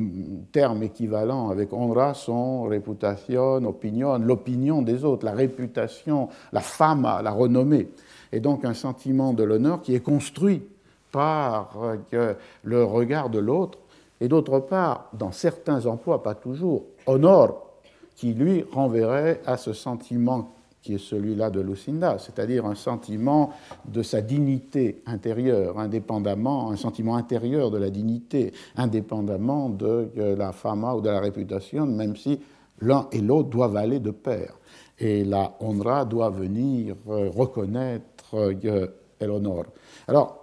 termes 0.54 0.84
équivalents 0.84 1.50
avec 1.50 1.74
honra 1.74 2.14
sont 2.14 2.64
réputation, 2.64 3.56
opinion, 3.66 4.18
l'opinion 4.18 4.82
des 4.82 5.04
autres, 5.04 5.26
la 5.26 5.34
réputation, 5.34 6.30
la 6.54 6.62
fama, 6.62 7.22
la 7.22 7.32
renommée. 7.32 7.90
Et 8.32 8.40
donc 8.40 8.64
un 8.64 8.74
sentiment 8.74 9.34
de 9.34 9.44
l'honneur 9.44 9.82
qui 9.82 9.96
est 9.96 10.00
construit 10.00 10.64
par 11.12 11.76
euh, 12.14 12.34
le 12.64 12.84
regard 12.84 13.30
de 13.30 13.40
l'autre, 13.40 13.80
et 14.22 14.28
d'autre 14.28 14.60
part, 14.60 15.10
dans 15.14 15.32
certains 15.32 15.86
emplois, 15.86 16.24
pas 16.24 16.36
toujours, 16.36 16.84
honor, 17.06 17.70
qui 18.16 18.34
lui 18.34 18.66
renverrait 18.72 19.42
à 19.46 19.58
ce 19.58 19.74
sentiment 19.74 20.52
qui 20.82 20.94
est 20.94 20.98
celui-là 20.98 21.50
de 21.50 21.60
Lucinda, 21.60 22.18
c'est-à-dire 22.20 22.66
un 22.66 22.76
sentiment 22.76 23.52
de 23.86 24.02
sa 24.02 24.22
dignité 24.22 25.02
intérieure, 25.06 25.78
indépendamment, 25.78 26.72
un 26.72 26.78
sentiment 26.78 27.16
intérieur 27.16 27.70
de 27.70 27.78
la 27.78 27.90
dignité, 27.90 28.54
indépendamment 28.78 29.70
de 29.70 30.10
la 30.16 30.52
fama 30.52 30.96
ou 30.96 31.02
de 31.02 31.10
la 31.10 31.20
réputation, 31.20 31.86
même 31.86 32.16
si 32.16 32.40
l'un 32.82 33.08
et 33.12 33.20
l'autre 33.20 33.50
doivent 33.50 33.76
aller 33.76 34.00
de 34.00 34.12
pair. 34.12 34.58
Et 34.98 35.24
la 35.24 35.56
honra 35.62 36.06
doit 36.06 36.30
venir 36.30 36.96
euh, 37.08 37.30
reconnaître 37.30 38.36
euh, 38.36 38.88
el 39.20 39.32
honor. 39.32 39.66
Alors, 40.08 40.39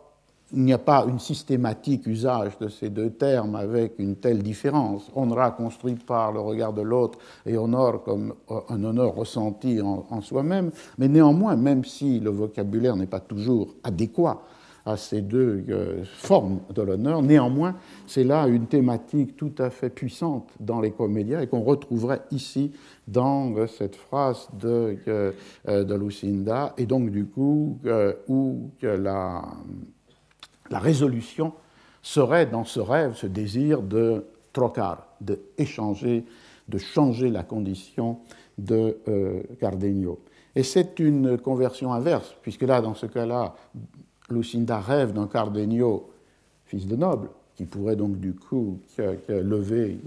il 0.52 0.62
n'y 0.62 0.72
a 0.72 0.78
pas 0.78 1.04
une 1.08 1.18
systématique 1.18 2.06
usage 2.06 2.56
de 2.58 2.68
ces 2.68 2.88
deux 2.88 3.10
termes 3.10 3.56
avec 3.56 3.98
une 3.98 4.16
telle 4.16 4.42
différence. 4.42 5.10
Honra 5.14 5.50
construit 5.50 5.94
par 5.94 6.32
le 6.32 6.40
regard 6.40 6.72
de 6.72 6.82
l'autre 6.82 7.18
et 7.44 7.56
honor 7.56 8.04
comme 8.04 8.34
un 8.68 8.84
honneur 8.84 9.14
ressenti 9.14 9.80
en, 9.80 10.20
soi-même, 10.20 10.70
mais 10.98 11.08
néanmoins, 11.08 11.56
même 11.56 11.84
si 11.84 12.20
le 12.20 12.30
vocabulaire 12.30 12.96
n'est 12.96 13.06
pas 13.06 13.20
toujours 13.20 13.74
adéquat 13.82 14.42
à 14.84 14.96
ces 14.96 15.20
deux 15.20 15.64
euh, 15.68 16.04
formes 16.04 16.60
de 16.72 16.80
l'honneur, 16.80 17.20
néanmoins, 17.20 17.74
c'est 18.06 18.22
là 18.22 18.46
une 18.46 18.66
thématique 18.66 19.36
tout 19.36 19.52
à 19.58 19.68
fait 19.68 19.90
puissante 19.90 20.48
dans 20.60 20.80
les 20.80 20.92
comédias 20.92 21.42
et 21.42 21.48
qu'on 21.48 21.62
retrouverait 21.62 22.22
ici 22.30 22.70
dans 23.08 23.52
euh, 23.56 23.66
cette 23.66 23.96
phrase 23.96 24.48
de, 24.60 24.96
euh, 25.08 25.32
de 25.66 25.94
Lucinda, 25.96 26.72
et 26.78 26.86
donc 26.86 27.10
du 27.10 27.26
coup, 27.26 27.80
où 28.28 28.70
la 28.80 29.42
la 30.70 30.78
résolution 30.78 31.52
serait 32.02 32.46
dans 32.46 32.64
ce 32.64 32.80
rêve, 32.80 33.14
ce 33.14 33.26
désir 33.26 33.82
de 33.82 34.24
trocar, 34.52 35.08
de 35.20 35.40
de 36.68 36.78
changer 36.78 37.30
la 37.30 37.42
condition 37.42 38.18
de 38.58 38.96
euh, 39.08 39.42
Cardenio. 39.60 40.20
Et 40.54 40.62
c'est 40.62 40.98
une 40.98 41.36
conversion 41.36 41.92
inverse, 41.92 42.34
puisque 42.42 42.62
là, 42.62 42.80
dans 42.80 42.94
ce 42.94 43.06
cas-là, 43.06 43.54
Lucinda 44.30 44.80
rêve 44.80 45.12
d'un 45.12 45.26
Cardenio, 45.26 46.10
fils 46.64 46.86
de 46.86 46.96
noble, 46.96 47.28
qui 47.56 47.64
pourrait 47.64 47.96
donc 47.96 48.18
du 48.18 48.34
coup 48.34 48.78
lever 49.28 49.98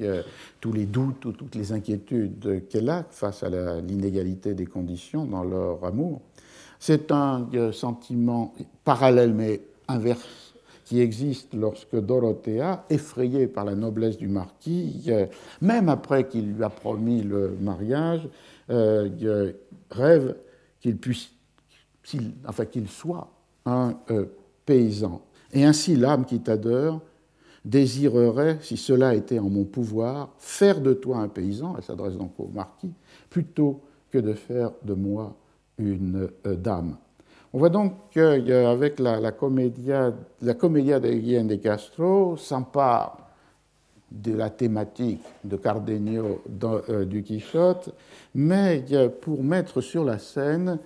tous 0.59 0.71
les 0.71 0.85
doutes 0.85 1.25
ou 1.25 1.31
toutes 1.31 1.55
les 1.55 1.71
inquiétudes 1.71 2.67
qu'elle 2.69 2.89
a 2.89 3.03
face 3.09 3.41
à 3.43 3.49
l'inégalité 3.81 4.53
des 4.53 4.67
conditions 4.67 5.25
dans 5.25 5.43
leur 5.43 5.83
amour. 5.83 6.21
C'est 6.79 7.11
un 7.11 7.47
sentiment 7.71 8.53
parallèle 8.83 9.33
mais 9.33 9.61
inverse 9.87 10.48
qui 10.89 11.01
existe 11.01 11.53
lorsque 11.53 11.95
Dorothea, 11.95 12.83
effrayée 12.89 13.45
par 13.45 13.63
la 13.63 13.75
noblesse 13.75 14.17
du 14.17 14.27
marquis, 14.27 15.07
même 15.61 15.87
après 15.87 16.27
qu'il 16.27 16.53
lui 16.53 16.63
a 16.63 16.69
promis 16.71 17.21
le 17.21 17.55
mariage, 17.61 18.27
euh, 18.71 19.51
rêve 19.91 20.35
qu'il 20.79 20.97
puisse, 20.97 21.29
enfin 22.47 22.65
qu'il 22.65 22.89
soit 22.89 23.31
un 23.67 23.99
euh, 24.09 24.25
paysan. 24.65 25.21
Et 25.53 25.63
ainsi 25.63 25.95
l'âme 25.95 26.25
qui 26.25 26.39
t'adore 26.39 27.01
désirerait, 27.63 28.57
si 28.61 28.75
cela 28.75 29.13
était 29.13 29.37
en 29.37 29.49
mon 29.51 29.65
pouvoir, 29.65 30.33
faire 30.39 30.81
de 30.81 30.93
toi 30.93 31.17
un 31.17 31.27
paysan, 31.27 31.75
elle 31.77 31.83
s'adresse 31.83 32.15
donc 32.15 32.31
au 32.39 32.47
marquis, 32.47 32.93
plutôt 33.29 33.81
que 34.09 34.17
de 34.17 34.33
faire 34.33 34.71
de 34.83 34.95
moi 34.95 35.35
une 35.77 36.31
euh, 36.47 36.55
dame. 36.55 36.97
On 37.51 37.57
voit 37.57 37.69
donc 37.69 37.93
qu'avec 38.11 38.99
la, 38.99 39.19
la, 39.19 39.31
comédia, 39.31 40.13
la 40.41 40.53
comédia 40.53 40.99
de 40.99 41.09
Guillaume 41.09 41.47
de 41.47 41.55
Castro 41.55 42.37
s'empare 42.37 43.29
de 44.11 44.33
la 44.33 44.49
thématique 44.49 45.23
de 45.43 45.55
Cardenio 45.55 46.41
euh, 46.63 47.05
du 47.05 47.23
Quichotte, 47.23 47.93
mais 48.35 48.85
pour 49.21 49.43
mettre 49.43 49.81
sur 49.81 50.03
la 50.03 50.19
scène 50.19 50.79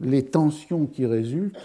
les 0.00 0.24
tensions 0.24 0.86
qui 0.86 1.06
résultent, 1.06 1.56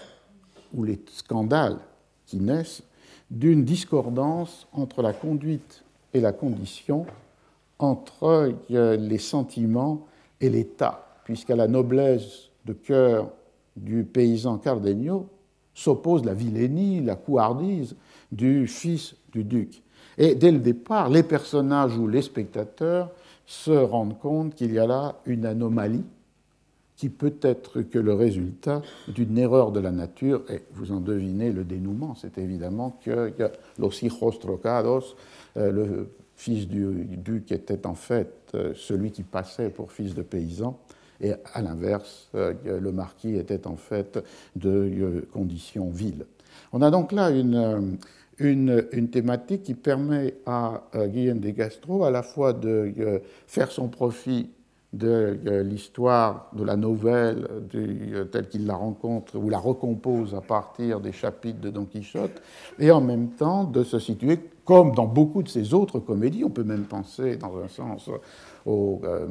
ou 0.72 0.82
les 0.84 1.00
scandales 1.06 1.78
qui 2.26 2.38
naissent, 2.38 2.82
d'une 3.30 3.64
discordance 3.64 4.66
entre 4.72 5.02
la 5.02 5.12
conduite 5.12 5.84
et 6.12 6.20
la 6.20 6.32
condition, 6.32 7.06
entre 7.78 8.52
les 8.68 9.18
sentiments 9.18 10.06
et 10.40 10.48
l'état, 10.48 11.06
puisqu'à 11.24 11.56
la 11.56 11.68
noblesse 11.68 12.50
de 12.64 12.72
cœur 12.72 13.30
du 13.76 14.04
paysan 14.04 14.58
Cardenio 14.58 15.28
s'oppose 15.74 16.24
la 16.24 16.34
vilainie, 16.34 17.00
la 17.00 17.16
couardise 17.16 17.96
du 18.30 18.66
fils 18.66 19.16
du 19.32 19.44
duc. 19.44 19.82
Et 20.16 20.34
dès 20.34 20.52
le 20.52 20.60
départ, 20.60 21.10
les 21.10 21.22
personnages 21.22 21.96
ou 21.98 22.06
les 22.06 22.22
spectateurs 22.22 23.10
se 23.46 23.72
rendent 23.72 24.18
compte 24.18 24.54
qu'il 24.54 24.72
y 24.72 24.78
a 24.78 24.86
là 24.86 25.16
une 25.26 25.44
anomalie 25.44 26.04
qui 26.96 27.08
peut 27.08 27.34
être 27.42 27.82
que 27.82 27.98
le 27.98 28.14
résultat 28.14 28.80
d'une 29.08 29.36
erreur 29.36 29.72
de 29.72 29.80
la 29.80 29.90
nature, 29.90 30.44
et 30.48 30.62
vous 30.74 30.92
en 30.92 31.00
devinez 31.00 31.50
le 31.50 31.64
dénouement, 31.64 32.14
c'est 32.14 32.38
évidemment 32.38 32.98
que 33.04 33.32
los 33.78 33.90
hijos 33.90 34.38
trocados, 34.38 35.16
euh, 35.56 35.72
le 35.72 36.08
fils 36.36 36.68
du 36.68 37.16
duc 37.16 37.50
était 37.50 37.86
en 37.86 37.94
fait 37.94 38.32
euh, 38.54 38.72
celui 38.76 39.10
qui 39.10 39.24
passait 39.24 39.70
pour 39.70 39.90
fils 39.90 40.14
de 40.14 40.22
paysan, 40.22 40.78
et 41.20 41.32
à 41.52 41.62
l'inverse, 41.62 42.28
euh, 42.34 42.54
le 42.64 42.92
marquis 42.92 43.36
était 43.36 43.66
en 43.66 43.76
fait 43.76 44.22
de 44.56 44.70
euh, 44.70 45.28
condition 45.32 45.90
vile. 45.90 46.26
On 46.72 46.82
a 46.82 46.90
donc 46.90 47.12
là 47.12 47.30
une, 47.30 47.98
une, 48.38 49.08
thématique 49.10 49.62
qui 49.62 49.74
permet 49.74 50.34
à 50.46 50.82
Guillaume 51.06 51.38
de 51.38 52.04
à 52.04 52.10
la 52.10 52.22
fois 52.22 52.52
de 52.52 52.92
euh, 52.98 53.18
faire 53.46 53.70
son 53.70 53.88
profit 53.88 54.50
de 54.92 55.40
l'histoire 55.64 56.50
de 56.52 56.62
la 56.62 56.76
nouvelle 56.76 57.48
telle 58.30 58.48
qu'il 58.48 58.64
la 58.64 58.76
rencontre 58.76 59.36
ou 59.36 59.50
la 59.50 59.58
recompose 59.58 60.36
à 60.36 60.40
partir 60.40 61.00
des 61.00 61.10
chapitres 61.10 61.60
de 61.60 61.70
Don 61.70 61.84
Quichotte, 61.84 62.40
et 62.78 62.92
en 62.92 63.00
même 63.00 63.30
temps 63.30 63.64
de 63.64 63.82
se 63.82 63.98
situer, 63.98 64.38
comme 64.64 64.94
dans 64.94 65.06
beaucoup 65.06 65.42
de 65.42 65.48
ses 65.48 65.74
autres 65.74 65.98
comédies, 65.98 66.44
on 66.44 66.50
peut 66.50 66.62
même 66.62 66.84
penser 66.84 67.36
dans 67.36 67.58
un 67.58 67.66
sens 67.66 68.08
aux 68.66 69.00
euh, 69.04 69.26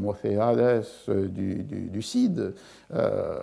euh, 1.09 1.27
du, 1.27 1.63
du, 1.63 2.01
Cid, 2.01 2.53
euh, 2.93 3.39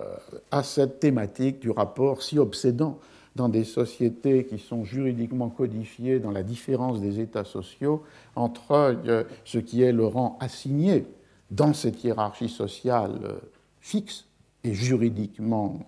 à 0.51 0.63
cette 0.63 0.99
thématique 0.99 1.59
du 1.59 1.71
rapport 1.71 2.21
si 2.21 2.39
obsédant 2.39 2.99
dans 3.35 3.49
des 3.49 3.63
sociétés 3.63 4.45
qui 4.45 4.59
sont 4.59 4.83
juridiquement 4.83 5.49
codifiées 5.49 6.19
dans 6.19 6.31
la 6.31 6.43
différence 6.43 6.99
des 6.99 7.19
états 7.19 7.45
sociaux 7.45 8.03
entre 8.35 8.97
ce 9.45 9.57
qui 9.57 9.81
est 9.83 9.93
le 9.93 10.05
rang 10.05 10.37
assigné 10.41 11.05
dans 11.49 11.73
cette 11.73 12.03
hiérarchie 12.03 12.49
sociale 12.49 13.35
fixe 13.79 14.25
et 14.65 14.73
juridiquement 14.73 15.79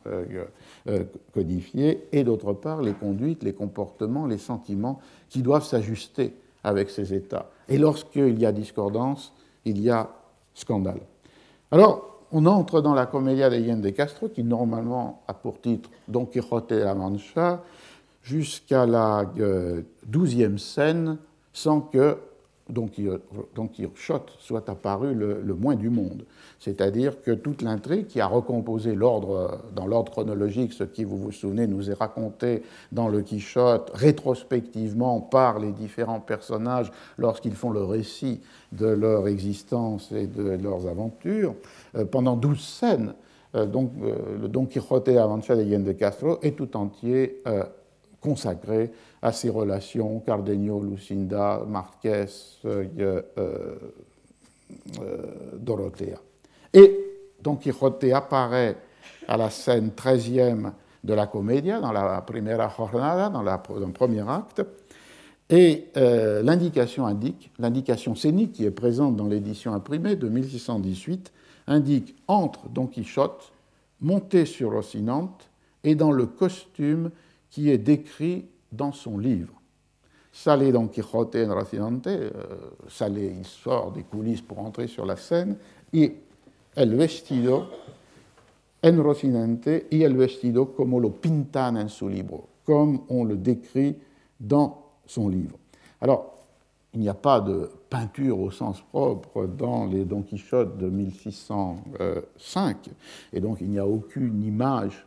codifiée, 1.33 2.07
et 2.13 2.23
d'autre 2.23 2.53
part 2.53 2.81
les 2.81 2.93
conduites, 2.93 3.43
les 3.43 3.53
comportements, 3.53 4.25
les 4.25 4.37
sentiments 4.37 5.01
qui 5.27 5.41
doivent 5.41 5.65
s'ajuster 5.65 6.33
avec 6.63 6.89
ces 6.89 7.13
états. 7.13 7.49
Et 7.67 7.77
lorsqu'il 7.77 8.39
y 8.39 8.45
a 8.45 8.53
discordance, 8.53 9.33
il 9.65 9.81
y 9.81 9.89
a 9.89 10.09
scandale. 10.53 11.01
Alors, 11.71 12.13
on 12.31 12.45
entre 12.45 12.81
dans 12.81 12.93
la 12.93 13.05
Commedia 13.05 13.49
de 13.49 13.57
Yen 13.57 13.79
de 13.79 13.89
Castro, 13.89 14.27
qui 14.27 14.43
normalement 14.43 15.21
a 15.27 15.33
pour 15.33 15.61
titre 15.61 15.89
Don 16.07 16.25
Quixote 16.25 16.71
et 16.71 16.79
la 16.79 16.95
Mancha, 16.95 17.63
jusqu'à 18.23 18.85
la 18.85 19.25
euh, 19.39 19.83
douzième 20.05 20.57
scène, 20.57 21.17
sans 21.53 21.81
que 21.81 22.17
Don 22.69 22.87
Quixote 23.67 24.33
soit 24.39 24.69
apparu 24.69 25.13
le 25.13 25.53
moins 25.53 25.75
du 25.75 25.89
monde. 25.89 26.23
C'est-à-dire 26.59 27.21
que 27.21 27.31
toute 27.31 27.61
l'intrigue 27.61 28.07
qui 28.07 28.21
a 28.21 28.27
recomposé 28.27 28.95
l'ordre, 28.95 29.59
dans 29.75 29.85
l'ordre 29.85 30.11
chronologique, 30.13 30.71
ce 30.71 30.85
qui, 30.85 31.03
vous 31.03 31.17
vous 31.17 31.33
souvenez, 31.33 31.67
nous 31.67 31.91
est 31.91 31.93
raconté 31.93 32.63
dans 32.93 33.09
le 33.09 33.21
Quichotte 33.21 33.91
rétrospectivement 33.93 35.19
par 35.19 35.59
les 35.59 35.73
différents 35.73 36.21
personnages 36.21 36.89
lorsqu'ils 37.17 37.55
font 37.55 37.69
le 37.69 37.83
récit 37.83 38.39
de 38.71 38.87
leur 38.87 39.27
existence 39.27 40.11
et 40.13 40.27
de 40.27 40.51
leurs 40.51 40.87
aventures, 40.87 41.55
euh, 41.95 42.05
pendant 42.05 42.37
douze 42.37 42.61
scènes, 42.61 43.13
euh, 43.55 43.65
donc, 43.65 43.91
euh, 44.01 44.15
le 44.41 44.47
Don 44.47 44.65
Quixote 44.65 45.09
Avancha 45.09 45.55
de 45.55 45.63
Yen 45.63 45.83
de 45.83 45.91
Castro 45.91 46.39
est 46.41 46.55
tout 46.55 46.77
entier 46.77 47.41
consacré 48.23 48.91
à 49.21 49.31
ces 49.31 49.49
relations 49.49 50.19
Cardenio, 50.21 50.81
Lucinda, 50.81 51.61
Marquez, 51.67 52.25
Dorothea. 55.59 56.17
Et 56.73 56.99
Don 57.41 57.57
Quixote 57.57 58.11
apparaît 58.13 58.77
à 59.27 59.37
la 59.37 59.49
scène 59.49 59.91
13e 59.95 60.71
de 61.03 61.13
la 61.13 61.27
comédia, 61.27 61.79
dans 61.79 61.91
la 61.91 62.21
première 62.21 62.69
jornada, 62.75 63.29
dans, 63.29 63.43
le 63.43 63.91
premier 63.91 64.27
acte, 64.27 64.63
et 65.49 65.89
euh, 65.97 66.41
l'indication 66.41 67.05
indique, 67.05 67.51
l'indication 67.59 68.15
scénique 68.15 68.53
qui 68.53 68.65
est 68.65 68.71
présente 68.71 69.15
dans 69.15 69.27
l'édition 69.27 69.73
imprimée 69.73 70.15
de 70.15 70.29
1618, 70.29 71.31
indique 71.67 72.15
entre 72.27 72.69
Don 72.69 72.87
Quichotte, 72.87 73.51
monté 74.01 74.45
sur 74.45 74.71
Rocinante, 74.71 75.49
et 75.83 75.95
dans 75.95 76.11
le 76.11 76.25
costume 76.25 77.11
qui 77.53 77.69
est 77.69 77.77
décrit 77.77 78.45
dans 78.71 78.91
son 78.91 79.19
livre. 79.19 79.53
Sale 80.31 80.71
Don 80.71 80.87
Quixote 80.87 81.35
en 81.35 81.53
Rocinante, 81.53 82.07
euh, 82.07 82.31
il 83.15 83.45
sort 83.45 83.91
des 83.91 84.01
coulisses 84.01 84.41
pour 84.41 84.57
entrer 84.57 84.87
sur 84.87 85.05
la 85.05 85.15
scène, 85.15 85.57
et 85.93 86.15
el 86.75 86.95
vestido 86.95 87.65
en 88.83 89.03
Rocinante 89.03 89.85
y 89.91 90.01
el 90.01 90.17
vestido 90.17 90.73
como 90.73 90.99
lo 90.99 91.11
pintan 91.11 91.77
en 91.77 91.89
su 91.89 92.09
libro, 92.09 92.49
comme 92.65 93.01
on 93.09 93.23
le 93.23 93.37
décrit 93.37 93.97
dans 94.39 94.85
son 95.05 95.29
livre. 95.29 95.59
Alors, 96.01 96.39
il 96.95 97.01
n'y 97.01 97.09
a 97.09 97.13
pas 97.13 97.39
de 97.39 97.69
peinture 97.87 98.39
au 98.39 98.49
sens 98.49 98.81
propre 98.81 99.45
dans 99.45 99.85
les 99.85 100.05
Don 100.05 100.23
Quichotte 100.23 100.79
de 100.79 100.89
1605, 100.89 102.89
et 103.31 103.39
donc 103.39 103.61
il 103.61 103.69
n'y 103.69 103.77
a 103.77 103.85
aucune 103.85 104.43
image 104.43 105.05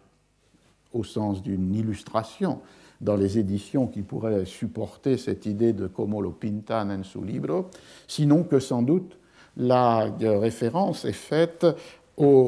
au 0.97 1.05
sens 1.05 1.43
d'une 1.43 1.75
illustration 1.75 2.61
dans 3.01 3.17
les 3.17 3.39
éditions 3.39 3.87
qui 3.87 4.03
pourraient 4.03 4.45
supporter 4.47 5.19
cette 5.19 5.47
idée 5.47 5.73
de 5.73 5.87
como 5.87 6.23
lo 6.23 6.31
pintan 6.31 6.91
en 6.91 7.05
su 7.05 7.23
libro, 7.23 7.67
sinon 8.09 8.45
que 8.45 8.59
sans 8.59 8.83
doute 8.83 9.19
la 9.57 10.11
référence 10.21 11.05
est 11.05 11.13
faite 11.13 11.67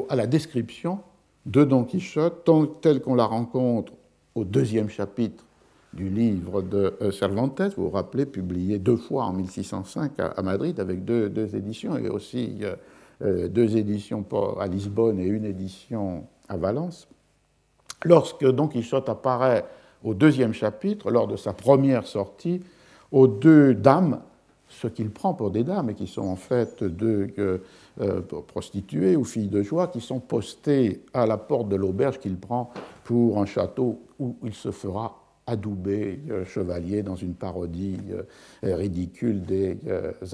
à 0.09 0.17
la 0.17 0.27
description 0.27 1.01
de 1.45 1.65
Don 1.65 1.85
Quichotte 1.85 2.49
telle 2.81 3.01
qu'on 3.01 3.15
la 3.15 3.25
rencontre 3.25 3.93
au 4.35 4.45
deuxième 4.45 4.89
chapitre 4.89 5.45
du 5.93 6.09
livre 6.09 6.63
de 6.63 6.95
euh, 7.01 7.11
Cervantes, 7.11 7.63
vous 7.77 7.85
vous 7.85 7.91
rappelez, 7.91 8.27
publié 8.27 8.79
deux 8.79 8.97
fois 8.97 9.25
en 9.25 9.33
1605 9.33 10.13
à 10.19 10.43
Madrid 10.43 10.79
avec 10.81 11.05
deux, 11.05 11.55
éditions 11.55 11.97
et 11.97 12.09
aussi 12.09 12.59
euh, 12.63 12.77
euh, 13.23 13.49
deux 13.49 13.77
éditions 13.77 14.25
à 14.61 14.67
Lisbonne 14.67 15.19
et 15.19 15.27
une 15.27 15.45
édition 15.45 16.27
à 16.49 16.57
Valence. 16.57 17.09
Lorsque 18.05 18.45
Don 18.45 18.69
Quichotte 18.69 19.09
apparaît 19.09 19.65
au 20.05 20.15
deuxième 20.15 20.53
chapitre, 20.53 21.11
lors 21.11 21.27
de 21.27 21.37
sa 21.37 21.53
première 21.53 22.07
sortie, 22.07 22.61
aux 23.11 23.27
deux 23.27 23.75
dames 23.75 24.21
ce 24.69 24.87
qu'il 24.87 25.11
prend 25.11 25.33
pour 25.33 25.51
des 25.51 25.65
dames, 25.65 25.91
et 25.91 25.95
qui 25.95 26.07
sont 26.07 26.27
en 26.27 26.37
fait 26.37 26.85
deux 26.85 27.29
euh, 27.39 28.21
prostituées 28.47 29.17
ou 29.17 29.25
filles 29.25 29.49
de 29.49 29.63
joie, 29.63 29.89
qui 29.89 30.01
sont 30.01 30.21
postées 30.21 31.03
à 31.15 31.27
la 31.27 31.39
porte 31.39 31.69
de 31.69 31.77
l'auberge 31.77 32.19
qu'il 32.19 32.37
prend 32.37 32.71
pour 33.05 33.39
un 33.39 33.47
château 33.47 34.03
où 34.19 34.37
il 34.45 34.53
se 34.53 34.71
fera 34.71 35.25
adoubé 35.47 36.21
chevalier 36.45 37.03
dans 37.03 37.17
une 37.17 37.33
parodie 37.33 37.97
ridicule 38.63 39.41
des 39.41 39.79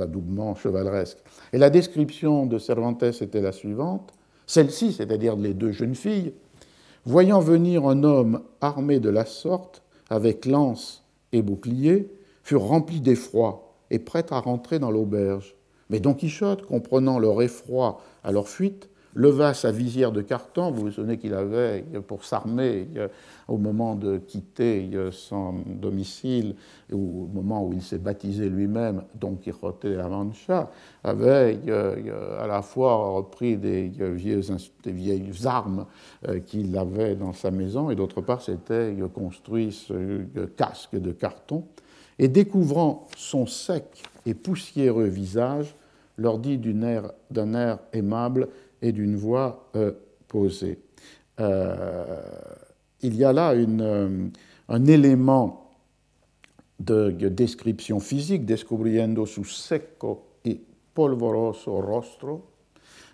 adoubements 0.01 0.57
chevaleresques. 0.57 1.19
Et 1.53 1.59
la 1.59 1.71
description 1.71 2.47
de 2.47 2.59
Cervantes 2.59 3.05
était 3.05 3.41
la 3.41 3.53
suivante. 3.53 4.13
Celle-ci, 4.45 4.93
c'est-à-dire 4.93 5.37
les 5.37 5.55
deux 5.55 5.71
jeunes 5.71 5.95
filles, 5.95 6.35
voyant 7.07 7.41
venir 7.41 7.87
un 7.87 8.03
homme 8.03 8.43
armé 8.61 9.01
de 9.01 9.11
la 9.11 9.25
sorte, 9.25 9.83
avec 10.11 10.47
lance 10.47 11.05
et 11.33 11.43
bouclier, 11.43 12.11
furent 12.43 12.65
remplies 12.67 13.01
d'effroi 13.01 13.75
et 13.91 13.99
prêtes 13.99 14.33
à 14.33 14.41
rentrer 14.41 14.79
dans 14.79 14.91
l'auberge. 14.91 15.55
Mais 15.91 16.01
Don 16.01 16.15
Quichotte, 16.15 16.67
comprenant 16.67 17.19
leur 17.19 17.43
effroi 17.43 18.01
à 18.23 18.33
leur 18.33 18.49
fuite, 18.49 18.89
leva 19.15 19.55
sa 19.55 19.71
visière 19.71 20.13
de 20.13 20.23
carton. 20.23 20.71
Vous 20.71 20.83
vous 20.83 20.91
souvenez 20.91 21.19
qu'il 21.19 21.35
avait, 21.35 21.85
pour 22.07 22.25
s'armer, 22.25 22.89
au 23.49 23.59
moment 23.59 23.95
de 23.95 24.19
quitter 24.19 24.91
son 25.13 25.55
domicile, 25.67 26.55
ou 26.93 27.25
au 27.25 27.27
moment 27.33 27.67
où 27.67 27.73
il 27.73 27.83
s'est 27.83 27.99
baptisé 27.99 28.49
lui-même, 28.49 29.03
Don 29.15 29.37
Quixote 29.37 29.87
de 29.87 29.95
la 29.95 30.09
Mancha, 30.09 30.71
avait 31.03 31.59
à 32.39 32.47
la 32.47 32.63
fois 32.63 32.97
repris 32.97 33.57
des 33.57 33.91
vieilles, 33.99 35.31
armes 35.45 35.87
euh, 36.29 36.41
qu'il 36.41 36.77
avait 36.77 37.15
dans 37.15 37.33
sa 37.33 37.51
maison, 37.51 37.91
et 37.91 37.97
d'autre 37.97 38.21
part, 38.21 38.43
s'était 38.43 38.95
construit 39.15 39.73
ce 39.73 40.23
casque 40.57 40.97
de 40.97 41.13
carton. 41.13 41.65
Et 42.19 42.29
découvrant 42.29 43.09
son 43.17 43.47
sec 43.47 43.85
et 44.27 44.35
poussiéreux 44.35 45.07
visage, 45.07 45.75
leur 46.17 46.39
dit 46.39 46.59
d'un 46.59 47.55
air 47.55 47.79
aimable 47.93 48.49
et 48.85 48.93
d'une 48.93 49.17
voix 49.17 49.71
euh, 49.77 49.93
posée. 50.29 50.79
Euh, 51.41 52.21
il 53.01 53.17
y 53.17 53.25
a 53.25 53.33
là 53.33 53.53
euh, 53.53 54.29
un 54.69 54.85
élément 54.85 55.71
de, 56.79 57.11
description 57.11 57.99
physique, 57.99 58.45
descubriendo 58.45 59.25
su 59.25 59.45
secco 59.45 60.27
et 60.45 60.61
polvoroso 60.93 61.81
rostro, 61.81 62.51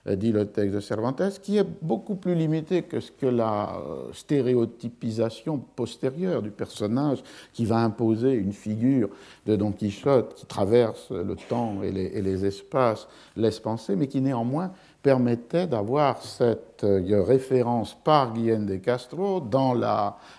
dit 0.06 0.32
le 0.32 0.46
texte 0.46 0.74
de 0.74 0.80
Cervantes, 0.80 1.40
qui 1.40 1.58
est 1.58 1.66
beaucoup 1.82 2.16
plus 2.16 2.34
limité 2.34 2.82
que 2.82 3.00
ce 3.00 3.12
que 3.12 3.26
la 3.26 3.80
stéréotypisation 4.12 5.58
postérieure 5.58 6.42
du 6.42 6.50
personnage 6.50 7.22
qui 7.52 7.66
va 7.66 7.78
imposer 7.84 8.32
une 8.32 8.54
figure 8.54 9.10
de 9.46 9.56
Don 9.56 9.72
Quichotte 9.72 10.34
qui 10.34 10.46
traverse 10.46 11.10
le 11.10 11.36
temps 11.36 11.82
et 11.82 11.92
les 11.92 12.46
espaces, 12.46 13.06
laisse 13.36 13.60
penser, 13.60 13.94
mais 13.94 14.08
qui 14.08 14.22
néanmoins 14.22 14.72
permettait 15.02 15.66
d'avoir 15.66 16.22
cette 16.22 16.84
euh, 16.84 17.22
référence 17.22 17.96
par 18.04 18.32
Guillaume 18.34 18.66
de 18.66 18.76
Castro 18.76 19.40
dans 19.40 19.74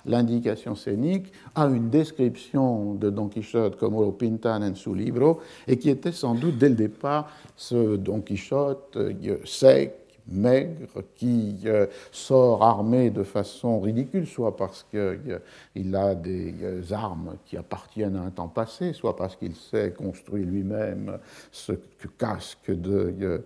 l'indication 0.05 0.75
scénique 0.75 1.31
à 1.55 1.65
une 1.65 1.89
description 1.89 2.93
de 2.93 3.09
Don 3.09 3.27
Quichotte 3.27 3.77
comme 3.77 3.93
lo 3.93 4.11
pintan 4.11 4.61
en 4.61 4.75
su 4.75 4.93
libro 4.93 5.39
et 5.67 5.77
qui 5.77 5.89
était 5.89 6.11
sans 6.11 6.35
doute 6.35 6.57
dès 6.57 6.69
le 6.69 6.75
départ 6.75 7.29
ce 7.55 7.95
Don 7.95 8.21
Quichotte 8.21 8.97
euh, 8.97 9.37
sec, 9.45 10.00
maigre 10.27 11.03
qui 11.15 11.59
euh, 11.65 11.85
sort 12.11 12.63
armé 12.63 13.09
de 13.09 13.23
façon 13.23 13.79
ridicule, 13.79 14.27
soit 14.27 14.55
parce 14.55 14.85
qu'il 14.89 14.99
euh, 14.99 15.93
a 15.93 16.15
des 16.15 16.53
euh, 16.61 16.81
armes 16.91 17.35
qui 17.45 17.57
appartiennent 17.57 18.15
à 18.15 18.21
un 18.21 18.29
temps 18.29 18.47
passé, 18.47 18.93
soit 18.93 19.15
parce 19.15 19.35
qu'il 19.35 19.55
s'est 19.55 19.93
construit 19.93 20.43
lui-même 20.43 21.17
ce 21.51 21.73
casque 22.17 22.71
de, 22.71 23.43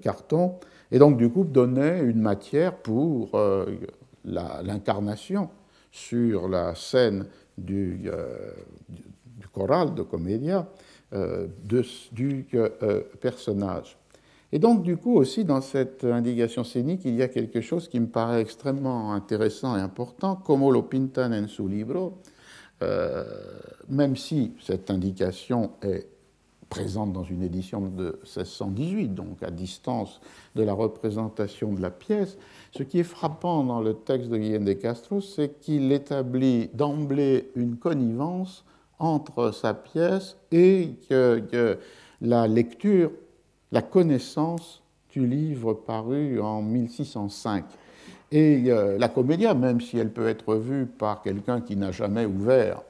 carton, 0.00 0.54
et 0.90 0.98
donc 0.98 1.16
du 1.16 1.30
coup 1.30 1.44
donnait 1.44 2.00
une 2.00 2.20
matière 2.20 2.76
pour 2.76 3.38
l'incarnation 4.24 5.48
sur 5.90 6.48
la 6.48 6.74
scène 6.74 7.26
du, 7.56 8.10
du 8.88 9.48
choral 9.52 9.94
de 9.94 10.02
comédia 10.02 10.66
du 12.12 12.46
personnage. 13.20 13.96
Et 14.54 14.58
donc, 14.58 14.82
du 14.82 14.98
coup, 14.98 15.16
aussi, 15.16 15.44
dans 15.44 15.62
cette 15.62 16.04
indication 16.04 16.62
scénique, 16.62 17.02
il 17.06 17.16
y 17.16 17.22
a 17.22 17.28
quelque 17.28 17.62
chose 17.62 17.88
qui 17.88 17.98
me 17.98 18.06
paraît 18.06 18.42
extrêmement 18.42 19.14
intéressant 19.14 19.76
et 19.78 19.80
important, 19.80 20.36
como 20.36 20.70
lo 20.70 20.82
pintan 20.82 21.32
en 21.32 21.48
su 21.48 21.66
libro, 21.66 22.18
euh, 22.82 23.24
même 23.88 24.14
si 24.14 24.52
cette 24.60 24.90
indication 24.90 25.70
est 25.80 26.06
présente 26.68 27.12
dans 27.12 27.24
une 27.24 27.42
édition 27.42 27.80
de 27.80 28.18
1618, 28.24 29.14
donc 29.14 29.42
à 29.42 29.50
distance 29.50 30.20
de 30.54 30.62
la 30.62 30.72
représentation 30.74 31.72
de 31.72 31.80
la 31.80 31.90
pièce, 31.90 32.36
ce 32.72 32.82
qui 32.82 32.98
est 32.98 33.04
frappant 33.04 33.64
dans 33.64 33.80
le 33.80 33.94
texte 33.94 34.30
de 34.30 34.36
Guillaume 34.36 34.64
de 34.64 34.72
Castro, 34.74 35.20
c'est 35.20 35.60
qu'il 35.60 35.92
établit 35.92 36.70
d'emblée 36.74 37.50
une 37.56 37.76
connivence 37.76 38.64
entre 38.98 39.52
sa 39.52 39.74
pièce 39.74 40.36
et 40.50 40.94
que 41.08 41.78
la 42.22 42.46
lecture 42.46 43.10
la 43.72 43.82
connaissance 43.82 44.82
du 45.10 45.26
livre 45.26 45.74
paru 45.74 46.40
en 46.40 46.62
1605. 46.62 47.64
Et 48.30 48.64
euh, 48.68 48.96
la 48.98 49.08
comédia, 49.08 49.54
même 49.54 49.80
si 49.80 49.98
elle 49.98 50.10
peut 50.10 50.28
être 50.28 50.54
vue 50.54 50.86
par 50.86 51.22
quelqu'un 51.22 51.60
qui 51.60 51.76
n'a 51.76 51.90
jamais 51.90 52.24
ouvert 52.24 52.82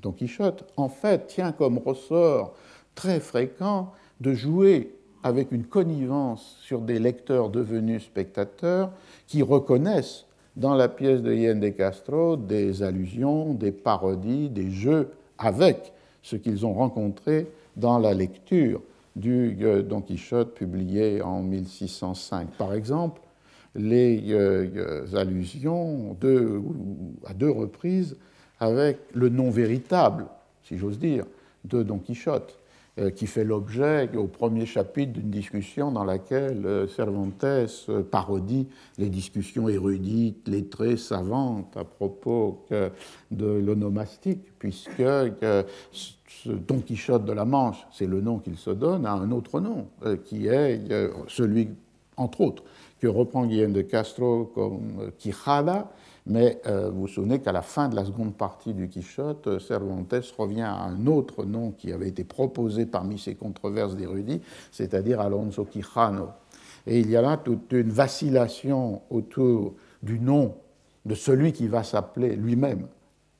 Don 0.00 0.12
Quichotte, 0.12 0.64
en 0.76 0.88
fait 0.88 1.28
tient 1.28 1.52
comme 1.52 1.78
ressort 1.78 2.54
très 2.94 3.20
fréquent 3.20 3.92
de 4.20 4.34
jouer 4.34 4.94
avec 5.22 5.52
une 5.52 5.64
connivence 5.64 6.58
sur 6.62 6.80
des 6.80 6.98
lecteurs 6.98 7.48
devenus 7.48 8.02
spectateurs 8.02 8.90
qui 9.26 9.42
reconnaissent 9.42 10.26
dans 10.56 10.74
la 10.74 10.88
pièce 10.88 11.22
de 11.22 11.32
Yen 11.32 11.60
de 11.60 11.68
Castro 11.68 12.36
des 12.36 12.82
allusions, 12.82 13.54
des 13.54 13.72
parodies, 13.72 14.50
des 14.50 14.70
jeux 14.70 15.12
avec 15.38 15.92
ce 16.22 16.36
qu'ils 16.36 16.66
ont 16.66 16.74
rencontré 16.74 17.46
dans 17.76 17.98
la 17.98 18.12
lecture 18.12 18.82
du 19.16 19.58
euh, 19.62 19.82
Don 19.82 20.00
Quichotte 20.00 20.54
publié 20.54 21.22
en 21.22 21.42
1605. 21.42 22.48
Par 22.52 22.74
exemple, 22.74 23.20
les 23.74 24.32
euh, 24.32 24.68
euh, 24.76 25.16
allusions 25.16 26.16
à 27.26 27.34
deux 27.34 27.50
reprises 27.50 28.16
avec 28.60 28.98
le 29.14 29.28
nom 29.28 29.50
véritable, 29.50 30.26
si 30.62 30.78
j'ose 30.78 30.98
dire, 30.98 31.24
de 31.64 31.82
Don 31.82 31.98
Quichotte, 31.98 32.58
qui 33.16 33.26
fait 33.26 33.44
l'objet 33.44 34.10
au 34.16 34.26
premier 34.26 34.66
chapitre 34.66 35.14
d'une 35.14 35.30
discussion 35.30 35.90
dans 35.92 36.04
laquelle 36.04 36.86
Cervantes 36.94 37.44
parodie 38.10 38.68
les 38.98 39.08
discussions 39.08 39.68
érudites, 39.68 40.46
lettrées, 40.46 40.98
savantes 40.98 41.74
à 41.76 41.84
propos 41.84 42.66
de 43.30 43.46
l'onomastique, 43.46 44.42
puisque 44.58 45.02
Don 46.46 46.80
Quichotte 46.80 47.24
de 47.24 47.32
la 47.32 47.44
Manche, 47.44 47.86
c'est 47.92 48.06
le 48.06 48.20
nom 48.20 48.38
qu'il 48.38 48.56
se 48.56 48.70
donne, 48.70 49.06
a 49.06 49.12
un 49.12 49.30
autre 49.30 49.60
nom, 49.60 49.88
euh, 50.04 50.16
qui 50.16 50.46
est 50.46 50.90
euh, 50.90 51.10
celui, 51.28 51.68
entre 52.16 52.40
autres, 52.40 52.64
que 53.00 53.06
reprend 53.06 53.46
Guillaume 53.46 53.72
de 53.72 53.82
Castro 53.82 54.50
comme 54.54 55.00
euh, 55.00 55.10
Quijada, 55.18 55.92
mais 56.26 56.60
vous 56.64 57.00
vous 57.02 57.08
souvenez 57.08 57.40
qu'à 57.40 57.52
la 57.52 57.62
fin 57.62 57.88
de 57.88 57.96
la 57.96 58.04
seconde 58.04 58.34
partie 58.34 58.74
du 58.74 58.88
Quichotte, 58.88 59.58
Cervantes 59.58 60.14
revient 60.38 60.62
à 60.62 60.82
un 60.82 61.06
autre 61.06 61.44
nom 61.44 61.72
qui 61.72 61.92
avait 61.92 62.08
été 62.08 62.24
proposé 62.24 62.86
parmi 62.86 63.18
ces 63.18 63.34
controverses 63.34 63.96
d'érudits, 63.96 64.40
c'est-à-dire 64.70 65.20
Alonso 65.20 65.64
Quijano. 65.64 66.28
Et 66.86 67.00
il 67.00 67.10
y 67.10 67.16
a 67.16 67.22
là 67.22 67.36
toute 67.36 67.72
une 67.72 67.90
vacillation 67.90 69.02
autour 69.10 69.74
du 70.02 70.20
nom 70.20 70.54
de 71.04 71.14
celui 71.14 71.52
qui 71.52 71.68
va 71.68 71.82
s'appeler 71.82 72.36
lui-même 72.36 72.86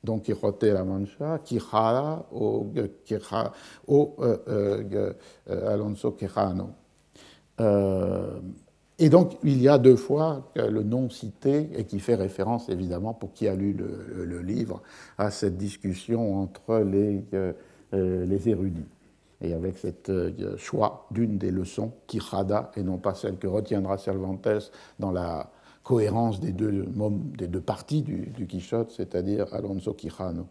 Don 0.03 0.19
Quijote 0.19 0.63
la 0.63 0.83
Mancha, 0.83 1.39
Quijada 1.39 2.25
ou, 2.31 2.69
euh, 2.75 2.87
euh, 4.47 5.13
euh, 5.49 5.73
Alonso 5.73 6.11
Quijano. 6.11 6.71
Et 9.03 9.09
donc, 9.09 9.37
il 9.43 9.61
y 9.61 9.67
a 9.67 9.77
deux 9.77 9.97
fois 9.97 10.49
le 10.55 10.81
nom 10.81 11.09
cité 11.09 11.69
et 11.75 11.83
qui 11.83 11.99
fait 11.99 12.15
référence, 12.15 12.69
évidemment, 12.69 13.13
pour 13.13 13.33
qui 13.33 13.49
a 13.49 13.53
lu 13.53 13.73
le, 13.73 14.39
livre, 14.39 14.81
à 15.17 15.29
cette 15.29 15.57
discussion 15.57 16.39
entre 16.39 16.79
les, 16.79 17.21
les 17.91 18.49
érudits. 18.49 18.87
Et 19.41 19.53
avec 19.53 19.77
ce 19.77 20.55
choix 20.55 21.05
d'une 21.11 21.37
des 21.37 21.51
leçons, 21.51 21.91
Quijada, 22.07 22.71
et 22.77 22.81
non 22.81 22.97
pas 22.97 23.13
celle 23.13 23.35
que 23.35 23.47
retiendra 23.47 23.97
Cervantes 23.97 24.71
dans 24.99 25.11
la 25.11 25.51
cohérence 25.83 26.39
des 26.39 26.53
deux, 26.53 26.85
des 27.37 27.47
deux 27.47 27.59
parties 27.59 28.03
du, 28.03 28.47
Quichotte, 28.47 28.91
c'est-à-dire 28.91 29.53
Alonso 29.53 29.93
Quijano. 29.93 30.47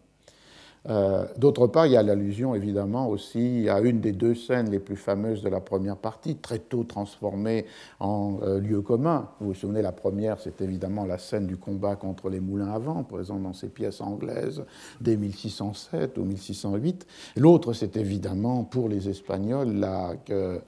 Euh, 0.89 1.25
d'autre 1.37 1.67
part, 1.67 1.85
il 1.85 1.93
y 1.93 1.97
a 1.97 2.03
l'allusion 2.03 2.55
évidemment 2.55 3.07
aussi 3.07 3.69
à 3.69 3.79
une 3.79 4.01
des 4.01 4.11
deux 4.11 4.35
scènes 4.35 4.69
les 4.69 4.79
plus 4.79 4.97
fameuses 4.97 5.41
de 5.41 5.49
la 5.49 5.61
première 5.61 5.95
partie, 5.97 6.35
très 6.35 6.59
tôt 6.59 6.83
transformée 6.83 7.65
en 7.99 8.39
euh, 8.43 8.59
lieu 8.59 8.81
commun. 8.81 9.29
Vous 9.39 9.47
vous 9.47 9.53
souvenez, 9.53 9.81
la 9.81 9.93
première, 9.93 10.39
c'est 10.39 10.61
évidemment 10.61 11.05
la 11.05 11.17
scène 11.17 11.47
du 11.47 11.57
combat 11.57 11.95
contre 11.95 12.29
les 12.29 12.41
moulins 12.41 12.71
à 12.71 12.79
vent, 12.79 13.03
présente 13.03 13.43
dans 13.43 13.53
ces 13.53 13.69
pièces 13.69 14.01
anglaises 14.01 14.63
dès 14.99 15.15
1607 15.15 16.17
ou 16.17 16.25
1608. 16.25 17.07
L'autre, 17.37 17.71
c'est 17.73 17.95
évidemment 17.95 18.63
pour 18.63 18.89
les 18.89 19.07
Espagnols 19.07 19.73
la 19.73 20.13
euh, 20.29 20.59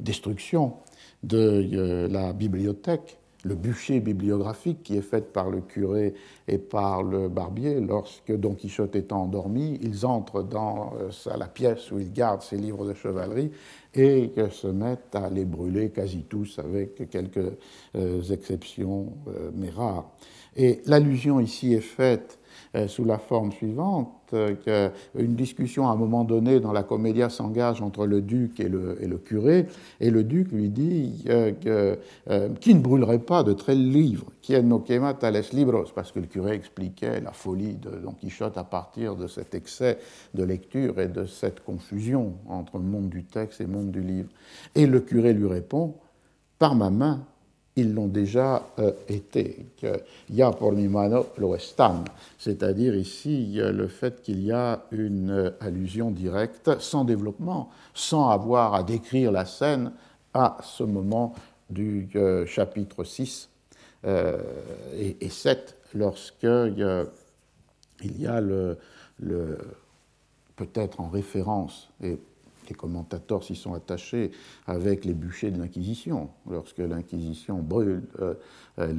destruction 0.00 0.74
de 1.22 2.08
la 2.10 2.32
bibliothèque 2.32 3.19
le 3.44 3.54
bûcher 3.54 4.00
bibliographique 4.00 4.82
qui 4.82 4.96
est 4.96 5.02
fait 5.02 5.32
par 5.32 5.50
le 5.50 5.60
curé 5.60 6.14
et 6.48 6.58
par 6.58 7.02
le 7.02 7.28
barbier. 7.28 7.80
Lorsque 7.80 8.32
Don 8.32 8.54
Quichotte 8.54 8.96
étant 8.96 9.22
endormi, 9.22 9.78
ils 9.82 10.04
entrent 10.04 10.42
dans 10.42 10.92
euh, 11.00 11.36
la 11.36 11.46
pièce 11.46 11.90
où 11.90 11.98
il 11.98 12.12
garde 12.12 12.42
ses 12.42 12.56
livres 12.56 12.86
de 12.86 12.94
chevalerie 12.94 13.50
et 13.94 14.32
se 14.50 14.66
mettent 14.66 15.14
à 15.14 15.30
les 15.30 15.44
brûler 15.44 15.90
quasi 15.90 16.24
tous, 16.28 16.58
avec 16.58 17.10
quelques 17.10 17.56
euh, 17.96 18.22
exceptions, 18.30 19.12
euh, 19.28 19.50
mais 19.54 19.70
rares. 19.70 20.10
Et 20.56 20.80
l'allusion 20.86 21.40
ici 21.40 21.74
est 21.74 21.80
faite 21.80 22.39
sous 22.86 23.04
la 23.04 23.18
forme 23.18 23.50
suivante, 23.52 24.20
euh, 24.34 24.54
qu'une 25.16 25.34
discussion 25.34 25.88
à 25.88 25.92
un 25.92 25.96
moment 25.96 26.24
donné 26.24 26.60
dans 26.60 26.72
la 26.72 26.82
comédia 26.82 27.28
s'engage 27.28 27.82
entre 27.82 28.06
le 28.06 28.22
duc 28.22 28.60
et 28.60 28.68
le, 28.68 28.96
curé, 29.24 29.66
et 30.00 30.10
le 30.10 30.24
duc 30.24 30.52
lui 30.52 30.68
dit 30.68 31.24
euh, 31.28 31.96
qui 32.60 32.74
ne 32.74 32.80
brûlerait 32.80 33.18
pas 33.18 33.42
de 33.42 33.52
tels 33.52 33.90
livres, 33.90 34.26
qui 34.40 34.60
no 34.62 34.78
quema 34.78 35.14
tales 35.14 35.42
libros, 35.52 35.86
parce 35.94 36.12
que 36.12 36.20
le 36.20 36.26
curé 36.26 36.54
expliquait 36.54 37.20
la 37.20 37.32
folie 37.32 37.74
de 37.74 37.90
Don 37.90 38.12
Quichotte 38.12 38.58
à 38.58 38.64
partir 38.64 39.16
de 39.16 39.26
cet 39.26 39.54
excès 39.54 39.98
de 40.34 40.44
lecture 40.44 41.00
et 41.00 41.08
de 41.08 41.24
cette 41.24 41.64
confusion 41.64 42.34
entre 42.48 42.78
monde 42.78 43.08
du 43.08 43.24
texte 43.24 43.60
et 43.60 43.66
monde 43.66 43.90
du 43.90 44.00
livre. 44.00 44.28
Et 44.74 44.86
le 44.86 45.00
curé 45.00 45.32
lui 45.32 45.48
répond, 45.48 45.94
par 46.58 46.74
ma 46.74 46.90
main, 46.90 47.26
ils 47.76 47.94
l'ont 47.94 48.08
déjà 48.08 48.62
euh, 48.78 48.92
été. 49.08 49.66
Il 50.28 50.34
y 50.34 50.42
a 50.42 50.50
pour 50.50 50.72
mi 50.72 50.88
mano 50.88 51.26
lo 51.38 51.56
c'est-à-dire 52.38 52.94
ici 52.94 53.54
le 53.56 53.88
fait 53.88 54.22
qu'il 54.22 54.42
y 54.42 54.52
a 54.52 54.82
une 54.90 55.30
euh, 55.30 55.50
allusion 55.60 56.10
directe, 56.10 56.80
sans 56.80 57.04
développement, 57.04 57.70
sans 57.94 58.28
avoir 58.28 58.74
à 58.74 58.82
décrire 58.82 59.32
la 59.32 59.44
scène 59.44 59.92
à 60.34 60.58
ce 60.62 60.82
moment 60.82 61.34
du 61.68 62.08
euh, 62.16 62.46
chapitre 62.46 63.04
6 63.04 63.48
et, 64.04 65.16
et, 65.20 65.28
7, 65.28 65.76
lorsque 65.94 66.44
il 66.44 68.18
y 68.18 68.26
a 68.26 68.40
le, 68.40 68.78
peut-être 70.56 71.02
en 71.02 71.10
référence, 71.10 71.90
les 72.70 72.76
commentateurs 72.76 73.42
s'y 73.44 73.54
sont 73.54 73.74
attachés 73.74 74.30
avec 74.66 75.04
les 75.04 75.12
bûchers 75.12 75.50
de 75.50 75.58
l'Inquisition. 75.58 76.30
Lorsque 76.48 76.78
l'Inquisition 76.78 77.58
brûle 77.58 78.04
euh, 78.20 78.34
euh, 78.78 78.92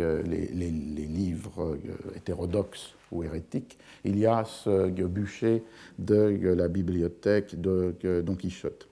euh, 0.00 0.22
les, 0.22 1.06
livres 1.06 1.78
hétérodoxes 2.16 2.94
ou 3.12 3.22
hérétiques, 3.22 3.78
il 4.04 4.18
y 4.18 4.26
a 4.26 4.44
ce 4.44 4.88
bûcher 4.88 5.62
de 5.98 6.38
la 6.56 6.68
bibliothèque 6.68 7.60
de 7.60 7.94
Don 8.24 8.34
Quichotte. 8.34 8.88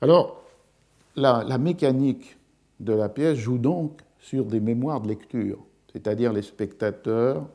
Alors, 0.00 0.42
la, 1.16 1.44
la 1.46 1.58
mécanique 1.58 2.36
de 2.80 2.92
la 2.92 3.08
pièce 3.08 3.38
joue 3.38 3.58
donc 3.58 4.00
sur 4.18 4.46
des 4.46 4.60
mémoires 4.60 5.00
de 5.00 5.08
lecture, 5.08 5.58
c'est-à-dire 5.92 6.32
les 6.32 6.42
spectateurs 6.42 7.46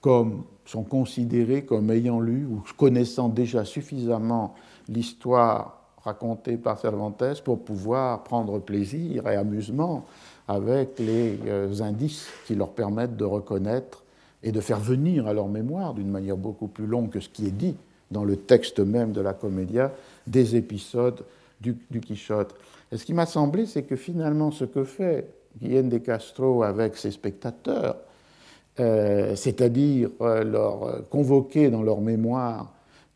comme 0.00 0.44
sont 0.66 0.84
considérés 0.84 1.64
comme 1.64 1.90
ayant 1.90 2.20
lu 2.20 2.46
ou 2.46 2.62
connaissant 2.76 3.28
déjà 3.28 3.64
suffisamment 3.64 4.54
l'histoire 4.88 5.84
racontée 6.04 6.56
par 6.56 6.78
Cervantes 6.78 7.42
pour 7.42 7.64
pouvoir 7.64 8.22
prendre 8.24 8.58
plaisir 8.58 9.26
et 9.26 9.36
amusement 9.36 10.04
avec 10.46 10.98
les 10.98 11.38
euh, 11.46 11.80
indices 11.80 12.28
qui 12.46 12.54
leur 12.54 12.70
permettent 12.70 13.16
de 13.16 13.24
reconnaître 13.24 14.04
et 14.42 14.52
de 14.52 14.60
faire 14.60 14.78
venir 14.78 15.26
à 15.26 15.32
leur 15.32 15.48
mémoire, 15.48 15.94
d'une 15.94 16.10
manière 16.10 16.36
beaucoup 16.36 16.68
plus 16.68 16.86
longue 16.86 17.08
que 17.08 17.20
ce 17.20 17.30
qui 17.30 17.46
est 17.46 17.56
dit 17.56 17.76
dans 18.10 18.24
le 18.24 18.36
texte 18.36 18.80
même 18.80 19.12
de 19.12 19.22
la 19.22 19.32
comédia, 19.32 19.90
des 20.26 20.56
épisodes 20.56 21.24
du, 21.60 21.74
Quichotte. 22.00 22.54
Et 22.92 22.98
ce 22.98 23.06
qui 23.06 23.14
m'a 23.14 23.24
semblé, 23.24 23.64
c'est 23.64 23.84
que 23.84 23.96
finalement, 23.96 24.50
ce 24.50 24.66
que 24.66 24.84
fait 24.84 25.26
Guillaume 25.60 25.88
de 25.88 25.96
Castro 25.96 26.62
avec 26.62 26.98
ses 26.98 27.10
spectateurs, 27.10 27.96
euh, 28.78 29.34
c'est-à-dire 29.34 30.10
euh, 30.20 30.44
leur 30.44 31.08
convoquer 31.08 31.70
dans 31.70 31.82
leur 31.82 32.02
mémoire 32.02 32.74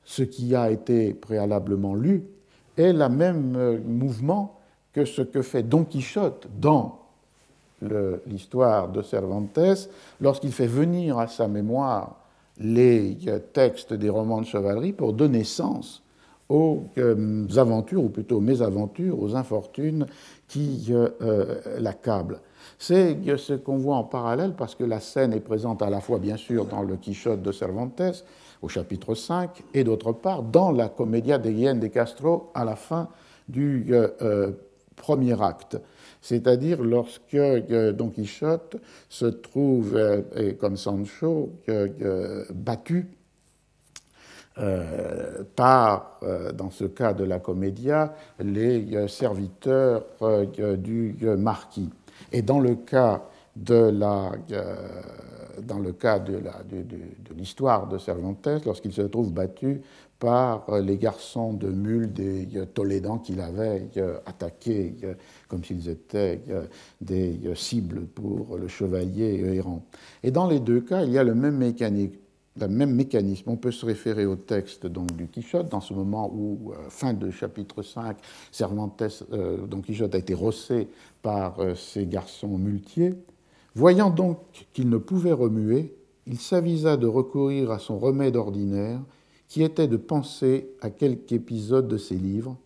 ce 0.08 0.22
qui 0.22 0.54
a 0.54 0.70
été 0.70 1.12
préalablement 1.12 1.94
lu 1.94 2.24
est 2.78 2.94
le 2.94 3.08
même 3.10 3.54
euh, 3.56 3.78
mouvement 3.84 4.58
que 4.94 5.04
ce 5.04 5.20
que 5.20 5.42
fait 5.42 5.62
Don 5.62 5.84
Quichotte 5.84 6.48
dans 6.58 6.98
l'histoire 8.26 8.88
de 8.88 9.02
Cervantes 9.02 9.60
lorsqu'il 10.20 10.50
fait 10.50 10.66
venir 10.66 11.18
à 11.18 11.28
sa 11.28 11.46
mémoire 11.46 12.16
les 12.58 13.18
euh, 13.26 13.38
textes 13.52 13.92
des 13.92 14.08
romans 14.08 14.40
de 14.40 14.46
chevalerie 14.46 14.94
pour 14.94 15.12
donner 15.12 15.44
sens 15.44 16.02
aux 16.48 16.84
euh, 16.96 17.46
aventures, 17.58 18.02
ou 18.02 18.08
plutôt 18.08 18.40
mésaventures, 18.40 19.22
aux 19.22 19.36
infortunes 19.36 20.06
qui 20.48 20.90
l'accablent. 21.78 22.40
C'est 22.78 23.18
ce 23.36 23.52
qu'on 23.52 23.76
voit 23.76 23.96
en 23.96 24.04
parallèle 24.04 24.54
parce 24.56 24.74
que 24.74 24.84
la 24.84 25.00
scène 25.00 25.34
est 25.34 25.40
présente 25.40 25.82
à 25.82 25.90
la 25.90 26.00
fois, 26.00 26.18
bien 26.18 26.38
sûr, 26.38 26.64
dans 26.64 26.82
le 26.82 26.96
Quichotte 26.96 27.42
de 27.42 27.52
Cervantes, 27.52 28.24
au 28.62 28.68
chapitre 28.68 29.14
5, 29.14 29.62
et 29.74 29.84
d'autre 29.84 30.12
part 30.12 30.42
dans 30.42 30.72
la 30.72 30.88
Commedia 30.88 31.38
de 31.38 31.86
Castro 31.86 32.50
à 32.54 32.64
la 32.64 32.76
fin 32.76 33.08
du 33.48 33.86
euh, 33.90 34.08
euh, 34.22 34.52
premier 34.96 35.40
acte. 35.42 35.78
C'est-à-dire 36.20 36.82
lorsque 36.82 37.34
euh, 37.34 37.92
Don 37.92 38.08
Quichotte 38.10 38.76
se 39.08 39.26
trouve, 39.26 39.98
comme 40.58 40.76
Sancho, 40.76 41.52
battu 42.52 43.08
par, 45.54 46.20
dans 46.54 46.70
ce 46.70 46.84
cas 46.84 47.12
de 47.12 47.22
la 47.22 47.38
comédia, 47.38 48.12
les 48.40 49.06
serviteurs 49.06 50.04
du 50.78 51.16
marquis. 51.38 51.90
Et 52.32 52.42
dans 52.42 52.58
le 52.58 52.74
cas 52.74 53.22
de 53.54 53.90
la 53.90 54.32
dans 55.62 55.78
le 55.78 55.92
cas 55.92 56.18
de 56.18 56.40
l'histoire 57.36 57.86
de, 57.86 57.94
de, 57.94 57.98
Cervantes, 57.98 58.48
lorsqu'il 58.64 58.92
se 58.92 59.02
trouve 59.02 59.32
battu 59.32 59.80
par 60.18 60.80
les 60.80 60.96
garçons 60.96 61.52
de 61.52 61.68
mule 61.68 62.12
des 62.12 62.48
Tolédans 62.74 63.18
qu'il 63.18 63.40
avait 63.40 63.88
attaqués 64.26 64.94
comme 65.46 65.62
s'ils 65.62 65.88
étaient 65.88 66.40
des 67.00 67.38
cibles 67.54 68.06
pour 68.06 68.56
le 68.56 68.66
chevalier 68.66 69.54
errant. 69.54 69.84
Et 70.24 70.30
dans 70.32 70.48
les 70.48 70.58
deux 70.58 70.80
cas, 70.80 71.04
il 71.04 71.12
y 71.12 71.18
a 71.18 71.24
le 71.24 71.34
même 71.34 71.56
mécanisme. 71.56 73.44
On 73.46 73.56
peut 73.56 73.70
se 73.70 73.86
référer 73.86 74.26
au 74.26 74.36
texte 74.36 74.86
donc, 74.86 75.12
du 75.12 75.28
Quichotte, 75.28 75.68
dans 75.68 75.80
ce 75.80 75.94
moment 75.94 76.30
où, 76.34 76.72
euh, 76.72 76.88
fin 76.88 77.12
de 77.12 77.30
chapitre 77.30 77.82
5, 77.82 78.16
Cervantes, 78.50 79.02
euh, 79.32 79.66
Don 79.66 79.80
Quichotte 79.80 80.14
a 80.14 80.18
été 80.18 80.34
rossé 80.34 80.88
par 81.22 81.60
euh, 81.60 81.74
ces 81.74 82.06
garçons 82.06 82.58
muletiers. 82.58 83.14
Voyant 83.78 84.10
donc 84.10 84.40
qu'il 84.72 84.88
ne 84.88 84.96
pouvait 84.96 85.30
remuer, 85.30 85.94
il 86.26 86.40
s'avisa 86.40 86.96
de 86.96 87.06
recourir 87.06 87.70
à 87.70 87.78
son 87.78 87.96
remède 87.96 88.34
ordinaire, 88.34 89.00
qui 89.46 89.62
était 89.62 89.86
de 89.86 89.96
penser 89.96 90.70
à 90.80 90.90
quelque 90.90 91.32
épisode 91.32 91.86
de 91.86 91.96
ses 91.96 92.16
livres, 92.16 92.56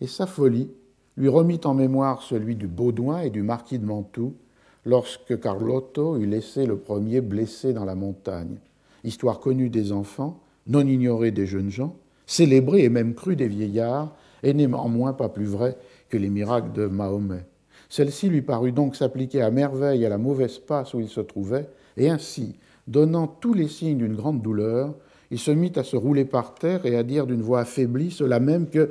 et 0.00 0.06
sa 0.06 0.26
folie 0.26 0.70
lui 1.18 1.28
remit 1.28 1.60
en 1.64 1.74
mémoire 1.74 2.22
celui 2.22 2.56
du 2.56 2.66
Baudouin 2.66 3.20
et 3.20 3.28
du 3.28 3.42
marquis 3.42 3.78
de 3.78 3.84
Mantoue, 3.84 4.32
lorsque 4.86 5.38
Carlotto 5.38 6.16
eut 6.16 6.24
laissé 6.24 6.64
le 6.64 6.78
premier 6.78 7.20
blessé 7.20 7.74
dans 7.74 7.84
la 7.84 7.94
montagne, 7.94 8.56
histoire 9.04 9.40
connue 9.40 9.68
des 9.68 9.92
enfants, 9.92 10.40
non 10.66 10.86
ignorée 10.86 11.30
des 11.30 11.44
jeunes 11.44 11.68
gens, 11.68 11.94
célébrée 12.24 12.84
et 12.84 12.88
même 12.88 13.14
crue 13.14 13.36
des 13.36 13.48
vieillards, 13.48 14.16
et 14.42 14.54
néanmoins 14.54 15.12
pas 15.12 15.28
plus 15.28 15.44
vraie 15.44 15.76
que 16.08 16.16
les 16.16 16.30
miracles 16.30 16.72
de 16.72 16.86
Mahomet. 16.86 17.44
Celle-ci 17.96 18.28
lui 18.28 18.42
parut 18.42 18.72
donc 18.72 18.96
s'appliquer 18.96 19.40
à 19.40 19.52
merveille 19.52 20.04
à 20.04 20.08
la 20.08 20.18
mauvaise 20.18 20.58
passe 20.58 20.94
où 20.94 20.98
il 20.98 21.08
se 21.08 21.20
trouvait, 21.20 21.68
et 21.96 22.10
ainsi, 22.10 22.56
donnant 22.88 23.28
tous 23.28 23.54
les 23.54 23.68
signes 23.68 23.98
d'une 23.98 24.16
grande 24.16 24.42
douleur, 24.42 24.96
il 25.30 25.38
se 25.38 25.52
mit 25.52 25.70
à 25.76 25.84
se 25.84 25.94
rouler 25.94 26.24
par 26.24 26.56
terre 26.56 26.86
et 26.86 26.96
à 26.96 27.04
dire 27.04 27.24
d'une 27.24 27.40
voix 27.40 27.60
affaiblie 27.60 28.10
cela 28.10 28.40
même 28.40 28.66
que 28.66 28.90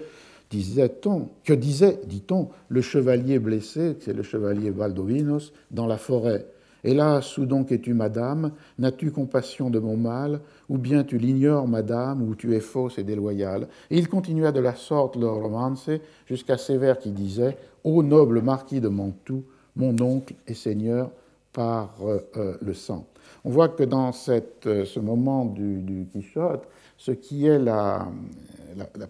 disait-on, 0.50 1.28
que 1.44 1.52
disait, 1.52 2.00
dit-on, 2.08 2.48
le 2.70 2.80
chevalier 2.80 3.40
blessé, 3.40 3.98
c'est 4.00 4.14
le 4.14 4.24
chevalier 4.24 4.70
Valdovinos, 4.70 5.52
dans 5.70 5.86
la 5.86 5.98
forêt. 5.98 6.46
Hélas, 6.86 7.38
où 7.38 7.46
donc 7.46 7.74
es-tu, 7.74 7.94
madame? 7.94 8.52
N'as-tu 8.80 9.12
compassion 9.12 9.70
de 9.70 9.80
mon 9.80 9.98
mal? 9.98 10.40
Ou 10.70 10.78
bien 10.78 11.04
tu 11.04 11.18
l'ignores, 11.18 11.68
madame, 11.68 12.22
ou 12.22 12.36
tu 12.36 12.56
es 12.56 12.60
fausse 12.60 12.98
et 12.98 13.04
déloyale 13.04 13.68
Et 13.92 13.98
il 13.98 14.08
continua 14.08 14.52
de 14.52 14.60
la 14.60 14.76
sorte 14.76 15.16
le 15.16 15.28
romance 15.28 15.90
jusqu'à 16.26 16.58
Sévère 16.58 17.00
qui 17.00 17.12
disait 17.12 17.58
Ô 17.84 18.02
noble 18.02 18.42
marquis 18.42 18.80
de 18.80 18.88
Mantoue, 18.88 19.44
mon 19.76 20.00
oncle 20.02 20.36
et 20.48 20.54
seigneur 20.54 21.12
par 21.52 21.96
euh, 22.02 22.20
euh, 22.38 22.58
le 22.62 22.74
sang. 22.74 23.06
On 23.46 23.52
voit 23.52 23.70
que 23.70 23.84
dans 23.84 24.12
euh, 24.30 24.86
ce 24.86 25.00
moment 25.00 25.46
du, 25.46 26.08
Quichotte, 26.12 26.68
ce 26.98 27.12
qui 27.12 27.46
est 27.46 27.60
la, 27.60 28.08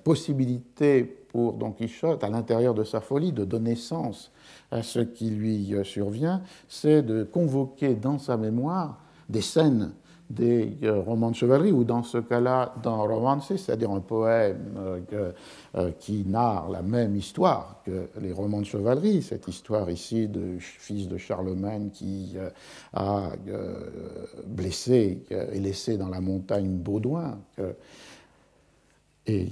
possibilité 0.04 1.04
pour 1.04 1.54
Don 1.54 1.72
Quichotte, 1.72 2.24
à 2.24 2.30
l'intérieur 2.30 2.74
de 2.74 2.84
sa 2.84 3.00
folie, 3.00 3.32
de 3.32 3.46
donner 3.46 3.76
sens 3.76 4.32
à 4.72 4.84
ce 4.84 5.00
qui 5.00 5.30
lui 5.30 5.74
survient, 5.84 6.42
c'est 6.68 7.02
de 7.02 7.24
convoquer 7.24 7.94
dans 7.94 8.20
sa 8.20 8.36
mémoire 8.36 9.00
des 9.30 9.42
scènes 9.42 9.94
des 10.34 10.78
euh, 10.84 11.00
romans 11.00 11.32
de 11.32 11.36
chevalerie, 11.36 11.72
ou 11.72 11.84
dans 11.84 12.04
ce 12.04 12.18
cas-là, 12.18 12.74
d'un 12.82 12.96
romance, 12.96 13.48
c'est-à-dire 13.48 13.92
un 13.92 14.00
poème 14.00 14.76
euh, 14.78 15.32
euh, 15.76 15.92
qui 16.00 16.26
narre 16.26 16.70
la 16.70 16.82
même 16.82 17.16
histoire 17.16 17.82
que 17.86 18.10
les 18.20 18.32
romans 18.32 18.60
de 18.60 18.66
chevalerie, 18.66 19.22
cette 19.22 19.48
histoire 19.48 19.90
ici 19.90 20.28
de 20.28 20.58
fils 20.60 21.08
de 21.08 21.18
Charlemagne 21.18 21.90
qui 21.92 22.36
a 22.94 23.32
blessé 24.48 25.24
et 25.30 25.60
laissé 25.60 25.98
dans 25.98 26.10
la 26.10 26.22
montagne 26.22 26.78
Baudouin, 26.78 27.40
et 29.26 29.50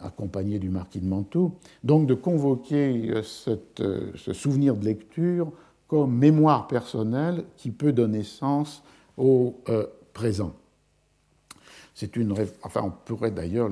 accompagné 0.00 0.58
du 0.58 0.68
marquis 0.68 1.00
de 1.00 1.06
Manteau, 1.06 1.58
donc 1.84 2.06
de 2.06 2.14
convoquer 2.14 3.22
ce 3.22 4.32
souvenir 4.32 4.76
de 4.76 4.84
lecture 4.84 5.52
comme 5.90 6.16
mémoire 6.16 6.68
personnelle 6.68 7.42
qui 7.56 7.72
peut 7.72 7.92
donner 7.92 8.22
sens 8.22 8.84
au 9.16 9.56
euh, 9.68 9.86
présent. 10.14 10.54
C'est 11.96 12.14
une, 12.14 12.32
enfin, 12.62 12.82
on 12.84 12.92
pourrait 12.92 13.32
d'ailleurs 13.32 13.68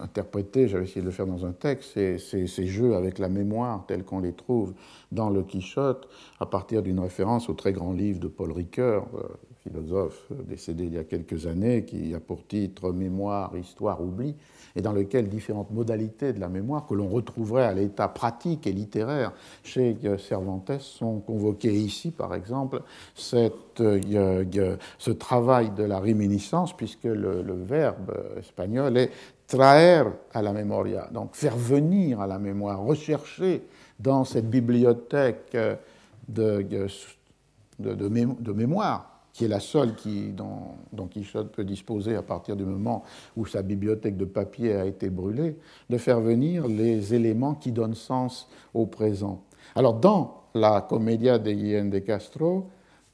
interpréter, 0.00 0.68
j'avais 0.68 0.84
essayé 0.84 1.02
de 1.02 1.06
le 1.06 1.12
faire 1.12 1.26
dans 1.26 1.44
un 1.44 1.52
texte, 1.52 1.92
ces, 1.92 2.18
ces, 2.18 2.66
jeux 2.66 2.96
avec 2.96 3.18
la 3.18 3.28
mémoire 3.28 3.84
tels 3.86 4.04
qu'on 4.04 4.20
les 4.20 4.32
trouve 4.32 4.72
dans 5.12 5.28
le 5.28 5.42
Quichotte, 5.42 6.08
à 6.40 6.46
partir 6.46 6.82
d'une 6.82 6.98
référence 6.98 7.50
au 7.50 7.52
très 7.52 7.74
grand 7.74 7.92
livre 7.92 8.20
de 8.20 8.28
Paul 8.28 8.50
Ricoeur, 8.50 9.06
euh, 9.14 9.22
philosophe 9.64 10.26
décédé 10.46 10.84
il 10.84 10.94
y 10.94 10.98
a 10.98 11.04
quelques 11.04 11.46
années, 11.46 11.84
qui 11.84 12.14
a 12.14 12.20
pour 12.20 12.46
titre 12.46 12.92
Mémoire, 12.92 13.56
Histoire, 13.56 14.02
Oubli, 14.02 14.34
et 14.76 14.82
dans 14.82 14.92
lequel 14.92 15.28
différentes 15.28 15.70
modalités 15.70 16.32
de 16.32 16.40
la 16.40 16.48
mémoire 16.48 16.86
que 16.86 16.94
l'on 16.94 17.08
retrouverait 17.08 17.64
à 17.64 17.72
l'état 17.72 18.08
pratique 18.08 18.66
et 18.66 18.72
littéraire 18.72 19.32
chez 19.62 19.96
Cervantes 20.18 20.78
sont 20.80 21.20
convoquées. 21.20 21.72
Ici, 21.72 22.10
par 22.10 22.34
exemple, 22.34 22.82
cette, 23.14 23.80
euh, 23.80 24.76
ce 24.98 25.10
travail 25.10 25.70
de 25.70 25.84
la 25.84 25.98
réminiscence, 25.98 26.76
puisque 26.76 27.04
le, 27.04 27.54
verbe 27.54 28.12
espagnol 28.38 28.98
est 28.98 29.10
traer 29.46 30.04
à 30.32 30.42
la 30.42 30.52
memoria, 30.52 31.08
donc 31.12 31.34
faire 31.34 31.56
venir 31.56 32.20
à 32.20 32.26
la 32.26 32.38
mémoire, 32.38 32.82
rechercher 32.82 33.62
dans 33.98 34.24
cette 34.24 34.50
bibliothèque 34.50 35.56
de, 36.28 36.66
de, 37.78 37.96
de 38.08 38.52
mémoire 38.52 39.13
qui 39.34 39.44
est 39.44 39.48
la 39.48 39.60
seule 39.60 39.96
qui, 39.96 40.30
dont, 40.30 40.76
dont, 40.92 41.08
Quichotte 41.08 41.52
peut 41.52 41.64
disposer 41.64 42.14
à 42.14 42.22
partir 42.22 42.54
du 42.56 42.64
moment 42.64 43.02
où 43.36 43.44
sa 43.44 43.62
bibliothèque 43.62 44.16
de 44.16 44.24
papier 44.24 44.74
a 44.74 44.86
été 44.86 45.10
brûlée, 45.10 45.58
de 45.90 45.98
faire 45.98 46.20
venir 46.20 46.68
les 46.68 47.14
éléments 47.14 47.54
qui 47.54 47.72
donnent 47.72 47.96
sens 47.96 48.48
au 48.72 48.86
présent. 48.86 49.42
Alors, 49.74 49.94
dans 49.94 50.44
la 50.54 50.80
Commedia 50.80 51.38
de 51.38 51.50
Guillaume 51.50 51.90
de 51.90 51.98
Castro, 51.98 52.68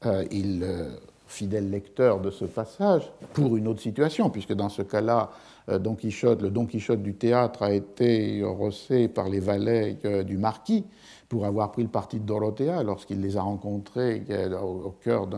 euh, 0.05 0.23
il, 0.31 0.61
euh, 0.63 0.91
fidèle 1.25 1.71
lecteur 1.71 2.21
de 2.21 2.29
ce 2.29 2.45
passage, 2.45 3.11
pour 3.33 3.57
une 3.57 3.67
autre 3.67 3.81
situation, 3.81 4.29
puisque 4.29 4.53
dans 4.53 4.69
ce 4.69 4.83
cas-là, 4.83 5.31
euh, 5.69 5.79
Don 5.79 5.95
Quichotte, 5.95 6.41
le 6.41 6.51
Don 6.51 6.65
Quichotte 6.67 7.01
du 7.01 7.15
théâtre 7.15 7.63
a 7.63 7.73
été 7.73 8.43
rossé 8.43 9.07
par 9.07 9.27
les 9.27 9.39
valets 9.39 9.97
du 10.25 10.37
marquis, 10.37 10.85
pour 11.31 11.45
avoir 11.45 11.71
pris 11.71 11.83
le 11.83 11.87
parti 11.87 12.19
de 12.19 12.25
Dorothea 12.25 12.83
lorsqu'il 12.83 13.21
les 13.21 13.37
a 13.37 13.41
rencontrés 13.41 14.23
au, 14.61 14.93
cœur 15.01 15.29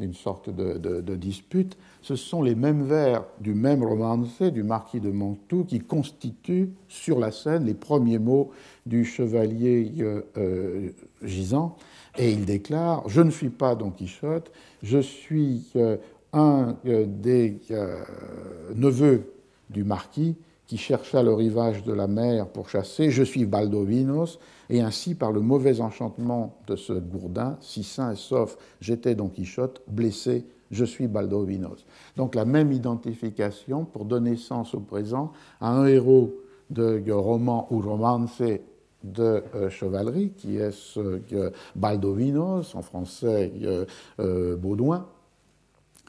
d'une 0.00 0.12
sorte 0.12 0.50
de, 0.50 1.14
dispute, 1.14 1.78
ce 2.02 2.16
sont 2.16 2.42
les 2.42 2.56
mêmes 2.56 2.82
vers 2.82 3.24
du 3.38 3.54
même 3.54 3.84
romancé 3.84 4.50
du 4.50 4.64
marquis 4.64 4.98
de 4.98 5.12
Mantoue 5.12 5.64
qui 5.64 5.78
constituent 5.78 6.70
sur 6.88 7.20
la 7.20 7.30
scène 7.30 7.66
les 7.66 7.74
premiers 7.74 8.18
mots 8.18 8.50
du 8.86 9.04
chevalier 9.04 9.92
euh, 10.00 10.22
euh, 10.36 10.90
gisant. 11.22 11.76
Et 12.18 12.32
il 12.32 12.44
déclare 12.44 13.08
Je 13.08 13.20
ne 13.20 13.30
suis 13.30 13.50
pas 13.50 13.76
Don 13.76 13.90
Quichotte, 13.90 14.50
je 14.82 14.98
suis 14.98 15.70
euh, 15.76 15.96
un 16.32 16.74
des 16.82 17.60
neveux 18.74 19.32
du 19.70 19.84
marquis 19.84 20.34
qui 20.70 20.76
chercha 20.76 21.24
le 21.24 21.34
rivage 21.34 21.82
de 21.82 21.92
la 21.92 22.06
mer 22.06 22.46
pour 22.46 22.68
chasser, 22.68 23.10
je 23.10 23.24
suis 23.24 23.44
Baldovinos, 23.44 24.38
et 24.68 24.80
ainsi 24.80 25.16
par 25.16 25.32
le 25.32 25.40
mauvais 25.40 25.80
enchantement 25.80 26.58
de 26.68 26.76
ce 26.76 26.92
gourdin, 26.92 27.56
si 27.60 27.82
sain 27.82 28.12
et 28.12 28.16
sauf 28.16 28.56
j'étais 28.80 29.16
Don 29.16 29.26
Quichotte, 29.26 29.82
blessé, 29.88 30.46
je 30.70 30.84
suis 30.84 31.08
Baldovinos. 31.08 31.84
Donc 32.16 32.36
la 32.36 32.44
même 32.44 32.70
identification 32.70 33.84
pour 33.84 34.04
donner 34.04 34.36
sens 34.36 34.72
au 34.72 34.78
présent 34.78 35.32
à 35.60 35.72
un 35.72 35.88
héros 35.88 36.36
de 36.70 37.10
roman 37.10 37.66
ou 37.72 37.80
romance 37.80 38.40
de 39.02 39.42
euh, 39.56 39.70
chevalerie, 39.70 40.30
qui 40.36 40.56
est 40.58 40.70
ce 40.70 41.20
Baldovinos, 41.74 42.76
en 42.76 42.82
français 42.82 43.52
euh, 43.60 43.86
euh, 44.20 44.56
Baudouin, 44.56 45.08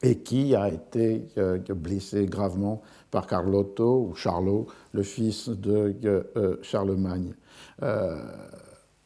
et 0.04 0.20
qui 0.20 0.56
a 0.56 0.70
été 0.70 1.28
blessé 1.70 2.26
gravement 2.26 2.82
par 3.12 3.28
Carlotto 3.28 4.08
ou 4.10 4.16
Charlot, 4.16 4.68
le 4.94 5.04
fils 5.04 5.50
de 5.50 5.96
euh, 6.06 6.56
Charlemagne. 6.62 7.34
Euh, 7.84 8.18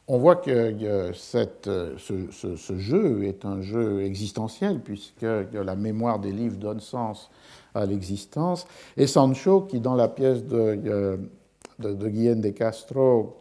on 0.08 0.18
voit 0.18 0.36
que 0.36 1.10
cette, 1.14 1.68
ce, 1.98 2.76
jeu 2.78 3.24
est 3.24 3.44
un 3.44 3.60
jeu 3.60 4.02
existentiel, 4.04 4.80
puisque 4.80 5.26
la 5.52 5.74
mémoire 5.74 6.20
des 6.20 6.30
livres 6.30 6.58
donne 6.58 6.78
sens 6.78 7.28
à 7.74 7.86
l'existence. 7.86 8.68
Et 8.96 9.08
Sancho, 9.08 9.62
qui 9.62 9.80
dans 9.80 9.96
la 9.96 10.06
pièce 10.06 10.44
de, 10.44 11.18
de, 11.78 11.92
de 11.92 12.08
Guillaume 12.08 12.40
de 12.40 12.50
Castro 12.50 13.40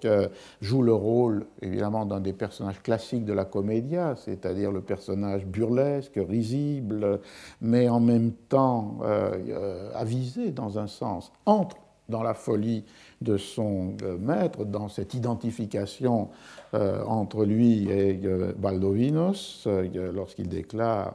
joue 0.62 0.82
le 0.82 0.94
rôle 0.94 1.46
évidemment 1.62 2.06
d'un 2.06 2.20
des 2.20 2.34
personnages 2.34 2.82
classiques 2.82 3.26
de 3.26 3.34
la 3.34 3.46
comédia, 3.46 4.16
c'est-à-dire 4.16 4.72
le 4.72 4.82
personnage 4.82 5.46
burlesque, 5.46 6.18
risible, 6.18 7.20
mais 7.62 7.90
en 7.90 8.00
même 8.00 8.32
temps 8.32 9.00
euh, 9.04 9.32
euh, 9.50 9.92
avisé 9.94 10.52
dans 10.52 10.80
un 10.80 10.88
sens, 10.88 11.32
entre 11.46 11.78
dans 12.08 12.22
la 12.22 12.36
folie 12.36 12.86
de 13.22 13.36
son 13.38 13.96
euh, 14.04 14.18
maître, 14.20 14.64
dans 14.64 14.90
cette 14.90 15.14
identification 15.14 16.30
entre 17.08 17.46
lui 17.46 17.90
et 17.90 18.20
Baldovinos, 18.58 19.66
lorsqu'il 20.14 20.50
déclare 20.50 21.14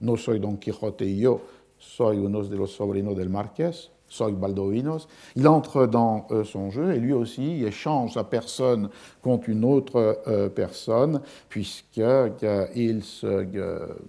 No 0.00 0.16
soy 0.16 0.40
Don 0.40 0.56
Quijote 0.56 1.02
yo, 1.02 1.42
soy 1.76 2.16
uno 2.16 2.42
de 2.42 2.56
los 2.56 2.68
sobrinos 2.68 3.14
del 3.14 3.28
Marqués, 3.28 3.90
Soy 4.08 4.32
Baldovinos, 4.32 5.06
il 5.36 5.46
entre 5.46 5.86
dans 5.86 6.26
euh, 6.30 6.44
son 6.44 6.70
jeu 6.70 6.94
et 6.94 6.98
lui 6.98 7.12
aussi 7.12 7.64
échange 7.64 8.14
sa 8.14 8.24
personne 8.24 8.88
contre 9.22 9.48
une 9.48 9.64
autre 9.64 10.22
euh, 10.26 10.48
personne, 10.48 11.20
puisqu'il 11.48 12.02
euh, 12.02 13.00
se 13.02 13.46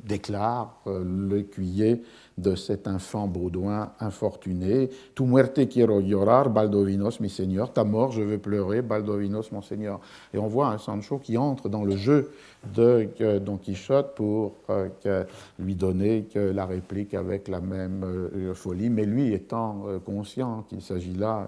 déclare 0.06 0.82
l'écuyer 1.30 2.02
de 2.42 2.56
cet 2.56 2.88
enfant 2.88 3.28
baudouin 3.28 3.92
infortuné. 4.00 4.90
Tu 5.16 5.24
muerte 5.24 5.68
quiero 5.68 6.00
llorar, 6.00 6.50
Baldovinos, 6.50 7.20
mi 7.20 7.30
señor. 7.30 7.74
Ta 7.74 7.84
mort, 7.84 8.12
je 8.12 8.22
veux 8.22 8.38
pleurer, 8.38 8.82
Baldovinos, 8.82 9.52
mon 9.52 9.62
seigneur. 9.62 10.00
Et 10.34 10.38
on 10.38 10.48
voit 10.48 10.68
un 10.68 10.78
Sancho 10.78 11.20
qui 11.20 11.38
entre 11.38 11.70
dans 11.70 11.84
le 11.84 11.98
jeu 11.98 12.32
de 12.76 13.40
Don 13.40 13.58
Quichotte 13.58 14.16
pour 14.16 14.56
euh, 14.70 15.24
lui 15.60 15.76
donner 15.76 16.28
la 16.36 16.66
réplique 16.66 17.14
avec 17.14 17.48
la 17.48 17.60
même 17.60 18.04
euh, 18.04 18.54
folie, 18.54 18.90
mais 18.90 19.06
lui 19.06 19.34
étant 19.34 19.84
euh, 19.88 20.00
conscient 20.00 20.66
qu'il 20.68 20.82
s'agit 20.82 21.14
là 21.14 21.48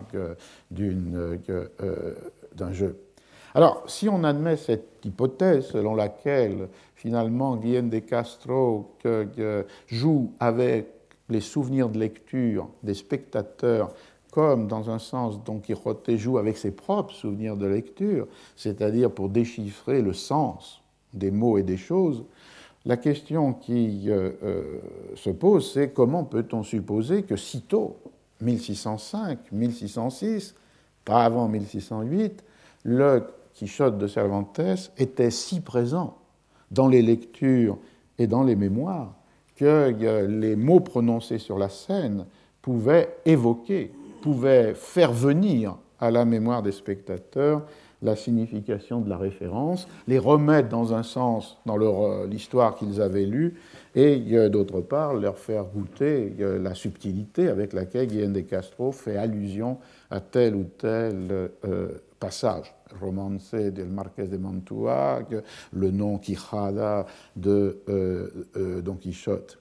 d'un 0.71 2.73
jeu. 2.73 2.97
Alors, 3.53 3.83
si 3.87 4.07
on 4.07 4.23
admet 4.23 4.55
cette 4.55 5.03
hypothèse 5.03 5.67
selon 5.67 5.93
laquelle 5.93 6.69
finalement 7.01 7.55
Guillaume 7.55 7.89
de 7.89 7.97
Castro 7.97 8.91
joue 9.87 10.31
avec 10.39 10.87
les 11.29 11.41
souvenirs 11.41 11.89
de 11.89 11.97
lecture 11.97 12.69
des 12.83 12.93
spectateurs 12.93 13.91
comme 14.31 14.67
dans 14.67 14.91
un 14.91 14.99
sens 14.99 15.43
Don 15.43 15.59
Quichotte 15.59 16.15
joue 16.15 16.37
avec 16.37 16.57
ses 16.57 16.69
propres 16.69 17.13
souvenirs 17.13 17.57
de 17.57 17.65
lecture, 17.65 18.27
c'est-à-dire 18.55 19.09
pour 19.09 19.29
déchiffrer 19.29 20.03
le 20.03 20.13
sens 20.13 20.81
des 21.13 21.31
mots 21.31 21.57
et 21.57 21.63
des 21.63 21.75
choses, 21.75 22.23
la 22.85 22.97
question 22.97 23.53
qui 23.53 24.09
euh, 24.09 24.29
euh, 24.43 24.79
se 25.15 25.31
pose, 25.31 25.73
c'est 25.73 25.89
comment 25.89 26.23
peut-on 26.23 26.63
supposer 26.63 27.23
que 27.23 27.35
sitôt, 27.35 27.97
1605, 28.41 29.51
1606, 29.51 30.55
pas 31.03 31.25
avant 31.25 31.47
1608, 31.47 32.43
le 32.83 33.23
Quichotte 33.53 33.97
de 33.97 34.07
Cervantes 34.07 34.91
était 34.97 35.31
si 35.31 35.61
présent 35.61 36.20
dans 36.71 36.87
les 36.87 37.01
lectures 37.01 37.77
et 38.17 38.27
dans 38.27 38.43
les 38.43 38.55
mémoires 38.55 39.13
que 39.55 40.25
les 40.27 40.55
mots 40.55 40.79
prononcés 40.79 41.37
sur 41.37 41.57
la 41.57 41.69
scène 41.69 42.25
pouvaient 42.61 43.15
évoquer, 43.25 43.91
pouvaient 44.21 44.73
faire 44.73 45.11
venir 45.11 45.77
à 45.99 46.09
la 46.09 46.25
mémoire 46.25 46.63
des 46.63 46.71
spectateurs 46.71 47.63
la 48.01 48.15
signification 48.15 48.99
de 48.99 49.09
la 49.09 49.17
référence, 49.17 49.87
les 50.07 50.17
remettre 50.17 50.69
dans 50.69 50.93
un 50.93 51.03
sens 51.03 51.57
dans 51.65 51.79
euh, 51.79 52.25
l'histoire 52.25 52.75
qu'ils 52.75 52.99
avaient 53.01 53.25
lue, 53.25 53.55
et 53.93 54.17
d'autre 54.49 54.81
part 54.81 55.13
leur 55.13 55.37
faire 55.37 55.65
goûter 55.65 56.33
la 56.39 56.73
subtilité 56.73 57.49
avec 57.49 57.73
laquelle 57.73 58.07
Guillaume 58.07 58.33
de 58.33 58.39
Castro 58.39 58.91
fait 58.91 59.17
allusion 59.17 59.77
à 60.09 60.21
tel 60.21 60.55
ou 60.55 60.63
tel 60.77 61.51
euh, 61.65 61.89
passage, 62.21 62.73
Romance 63.01 63.53
del 63.53 63.89
Marqués 63.89 64.27
de 64.27 64.37
Mantua, 64.37 65.19
le 65.73 65.91
nom 65.91 66.19
Quijada 66.19 67.05
de 67.35 67.81
Don 68.85 68.95
Quichotte. 68.95 69.57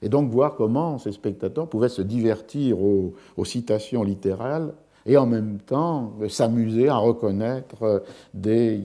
Et 0.00 0.08
donc 0.08 0.30
voir 0.30 0.54
comment 0.54 0.98
ces 0.98 1.12
spectateurs 1.12 1.68
pouvaient 1.68 1.88
se 1.88 2.02
divertir 2.02 2.80
aux, 2.80 3.44
citations 3.44 4.04
littérales 4.04 4.72
et 5.04 5.16
en 5.16 5.26
même 5.26 5.58
temps 5.58 6.14
s'amuser 6.28 6.88
à 6.88 6.96
reconnaître 6.96 8.04
des 8.32 8.80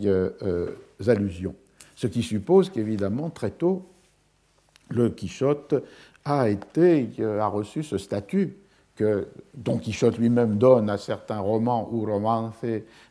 allusions. 1.08 1.56
Ce 1.96 2.08
qui 2.08 2.24
suppose 2.24 2.70
qu'évidemment, 2.70 3.30
très 3.30 3.52
tôt, 3.52 3.86
le 4.90 5.10
Quichotte 5.10 5.76
a, 6.26 6.50
été, 6.50 7.10
a 7.22 7.48
reçu 7.48 7.84
ce 7.84 7.98
statut 7.98 8.58
que 9.00 9.30
Don 9.56 9.78
Quichotte 9.78 10.18
lui-même 10.18 10.58
donne 10.58 10.90
à 10.90 10.98
certains 10.98 11.40
romans 11.40 11.88
ou 11.90 12.04
romances 12.04 12.66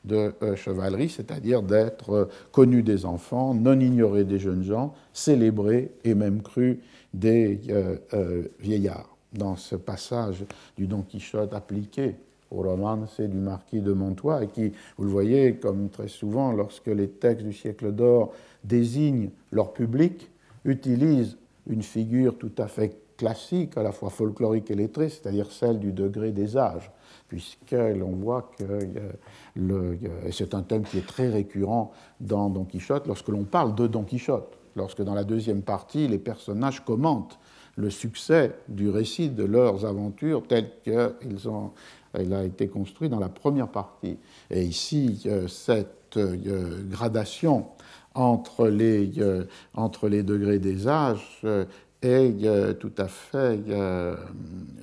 de 0.04 0.34
euh, 0.42 0.54
chevalerie, 0.54 1.08
c'est-à-dire 1.08 1.62
d'être 1.62 2.10
euh, 2.10 2.24
connu 2.52 2.82
des 2.82 3.06
enfants, 3.06 3.54
non 3.54 3.80
ignoré 3.80 4.24
des 4.24 4.38
jeunes 4.38 4.62
gens, 4.62 4.92
célébré 5.14 5.92
et 6.04 6.14
même 6.14 6.42
cru 6.42 6.80
des 7.14 7.62
euh, 7.70 8.42
vieillards. 8.60 9.16
Dans 9.32 9.56
ce 9.56 9.76
passage 9.76 10.44
du 10.76 10.86
Don 10.86 11.00
Quichotte 11.00 11.54
appliqué 11.54 12.16
au 12.50 12.60
romance 12.62 13.18
du 13.18 13.38
marquis 13.38 13.80
de 13.80 13.92
Montois, 13.92 14.44
et 14.44 14.48
qui, 14.48 14.72
vous 14.98 15.04
le 15.04 15.10
voyez, 15.10 15.54
comme 15.54 15.88
très 15.88 16.08
souvent, 16.08 16.52
lorsque 16.52 16.88
les 16.88 17.08
textes 17.08 17.46
du 17.46 17.54
siècle 17.54 17.92
d'or 17.92 18.34
désignent 18.62 19.30
leur 19.52 19.72
public, 19.72 20.30
utilisent 20.66 21.38
une 21.66 21.82
figure 21.82 22.36
tout 22.36 22.52
à 22.58 22.66
fait 22.68 22.94
classique, 23.18 23.76
à 23.76 23.82
la 23.82 23.92
fois 23.92 24.08
folklorique 24.08 24.70
et 24.70 24.74
lettrée, 24.74 25.10
c'est-à-dire 25.10 25.52
celle 25.52 25.78
du 25.78 25.92
degré 25.92 26.32
des 26.32 26.56
âges, 26.56 26.90
puisque 27.28 27.72
l'on 27.72 28.12
voit 28.12 28.50
que 28.58 28.64
le, 29.54 29.98
c'est 30.30 30.54
un 30.54 30.62
thème 30.62 30.84
qui 30.84 30.96
est 30.96 31.06
très 31.06 31.28
récurrent 31.28 31.92
dans 32.20 32.48
Don 32.48 32.64
Quichotte 32.64 33.06
lorsque 33.06 33.28
l'on 33.28 33.44
parle 33.44 33.74
de 33.74 33.86
Don 33.86 34.04
Quichotte, 34.04 34.56
lorsque 34.76 35.02
dans 35.02 35.14
la 35.14 35.24
deuxième 35.24 35.62
partie, 35.62 36.08
les 36.08 36.18
personnages 36.18 36.82
commentent 36.84 37.38
le 37.76 37.90
succès 37.90 38.54
du 38.68 38.88
récit 38.90 39.30
de 39.30 39.44
leurs 39.44 39.84
aventures 39.84 40.42
tel 40.46 40.70
qu'il 40.82 41.48
ont, 41.48 41.72
a 42.14 42.44
été 42.44 42.68
construit 42.68 43.08
dans 43.08 43.20
la 43.20 43.28
première 43.28 43.68
partie. 43.68 44.18
Et 44.50 44.62
ici, 44.62 45.22
euh, 45.26 45.46
cette 45.46 46.16
euh, 46.16 46.82
gradation 46.88 47.66
entre 48.14 48.66
les, 48.66 49.12
euh, 49.18 49.44
entre 49.74 50.08
les 50.08 50.24
degrés 50.24 50.58
des 50.58 50.88
âges 50.88 51.46
est 52.02 52.44
euh, 52.44 52.74
tout 52.74 52.92
à 52.98 53.08
fait, 53.08 53.60
euh, 53.68 54.16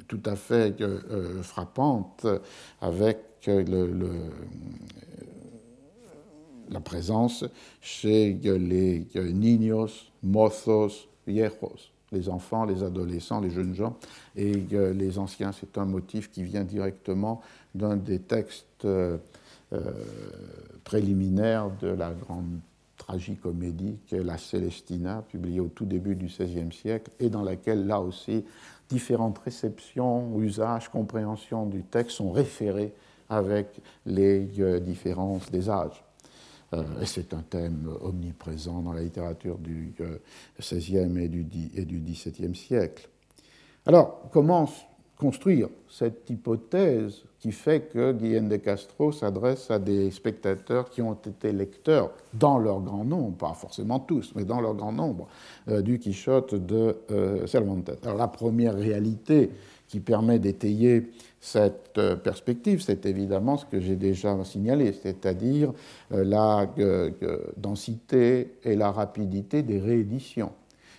tout 0.08 0.22
à 0.26 0.36
fait 0.36 0.80
euh, 0.82 1.42
frappante 1.44 2.26
avec 2.82 3.20
le, 3.48 4.10
la 6.70 6.80
présence 6.80 7.46
chez 7.80 8.34
les 8.34 9.08
niños, 9.16 9.88
mozos, 10.24 11.08
viejos, 11.28 11.92
les 12.12 12.28
enfants, 12.28 12.66
les 12.66 12.84
adolescents, 12.84 13.40
les 13.40 13.52
jeunes 13.52 13.76
gens 13.76 13.98
et 14.36 14.54
les 14.54 15.20
anciens. 15.20 15.52
C'est 15.52 15.78
un 15.78 15.86
motif 15.86 16.32
qui 16.32 16.44
vient 16.44 16.64
directement 16.64 17.42
d'un 17.76 17.98
des 17.98 18.20
textes 18.20 18.88
préliminaires 20.84 21.70
de 21.80 21.90
la 21.90 22.12
grande 22.14 22.60
tragicomédie 23.08 23.98
qu'est 24.08 24.24
La 24.24 24.38
Célestina, 24.38 25.24
publiée 25.28 25.60
au 25.60 25.68
tout 25.68 25.86
début 25.86 26.16
du 26.16 26.26
XVIe 26.26 26.72
siècle, 26.72 27.12
et 27.20 27.30
dans 27.30 27.44
laquelle, 27.44 27.86
là 27.86 28.00
aussi, 28.00 28.44
différentes 28.90 29.38
réceptions, 29.40 30.40
usages, 30.40 30.90
compréhensions 30.90 31.66
du 31.66 31.84
texte 31.84 32.18
sont 32.18 32.32
référés 32.32 32.94
avec 33.30 33.68
les 34.06 34.48
euh, 34.60 34.80
différences 34.80 35.52
des 35.52 35.70
âges. 35.70 36.04
Euh, 36.74 36.84
et 37.02 37.06
c'est 37.06 37.34
un 37.34 37.42
thème 37.42 37.90
omniprésent 38.02 38.82
dans 38.82 38.94
la 38.94 39.02
littérature 39.02 39.58
du 39.58 39.94
XVIe 40.60 40.98
euh, 40.98 41.22
et 41.22 41.28
du, 41.28 41.46
et 41.76 41.86
du 41.86 42.00
XVIIe 42.00 42.56
siècle. 42.56 43.08
Alors, 43.86 44.30
comment 44.32 44.70
construire 45.16 45.70
cette 45.90 46.30
hypothèse 46.30 47.24
qui 47.46 47.52
fait 47.52 47.82
que 47.82 48.12
Guillaume 48.12 48.48
de 48.48 48.56
Castro 48.56 49.12
s'adresse 49.12 49.70
à 49.70 49.78
des 49.78 50.10
spectateurs 50.10 50.90
qui 50.90 51.04
ont 51.04 51.14
été 51.14 51.52
lecteurs 51.52 52.10
dans 52.34 52.58
leur 52.58 52.82
grand 52.82 53.06
nombre, 53.06 53.38
pas 53.38 53.54
forcément 53.54 54.00
tous, 54.00 54.34
mais 54.36 54.46
dans 54.46 54.60
leur 54.62 54.74
grand 54.74 54.92
nombre, 54.92 55.28
euh, 55.68 55.84
du 55.84 56.00
Quichotte 56.00 56.56
de 56.56 56.98
euh, 57.12 57.46
Cervantes. 57.46 57.92
Alors 58.02 58.18
la 58.18 58.28
première 58.28 58.74
réalité 58.74 59.52
qui 59.88 60.00
permet 60.00 60.40
d'étayer 60.40 61.12
cette 61.40 62.00
euh, 62.00 62.16
perspective, 62.16 62.82
c'est 62.82 63.06
évidemment 63.06 63.58
ce 63.58 63.68
que 63.68 63.80
j'ai 63.80 63.96
déjà 63.96 64.44
signalé, 64.44 64.92
c'est-à-dire 64.94 65.72
la 66.10 66.68
densité 67.58 68.56
et 68.64 68.76
la 68.76 68.90
rapidité 68.90 69.62
des 69.62 69.80
rééditions. 69.80 70.52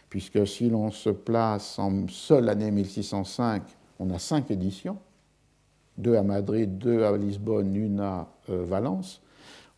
Puisque 0.08 0.46
si 0.46 0.70
l'on 0.70 0.92
se 0.92 1.10
place 1.10 1.76
en 1.80 2.06
seule 2.06 2.48
année 2.48 2.70
1605, 2.70 3.62
on 3.98 4.10
a 4.10 4.20
cinq 4.20 4.52
éditions, 4.52 4.98
deux 5.98 6.16
à 6.16 6.22
Madrid, 6.22 6.78
deux 6.78 7.04
à 7.04 7.16
Lisbonne, 7.16 7.74
une 7.76 8.00
à 8.00 8.28
euh, 8.50 8.64
Valence. 8.64 9.22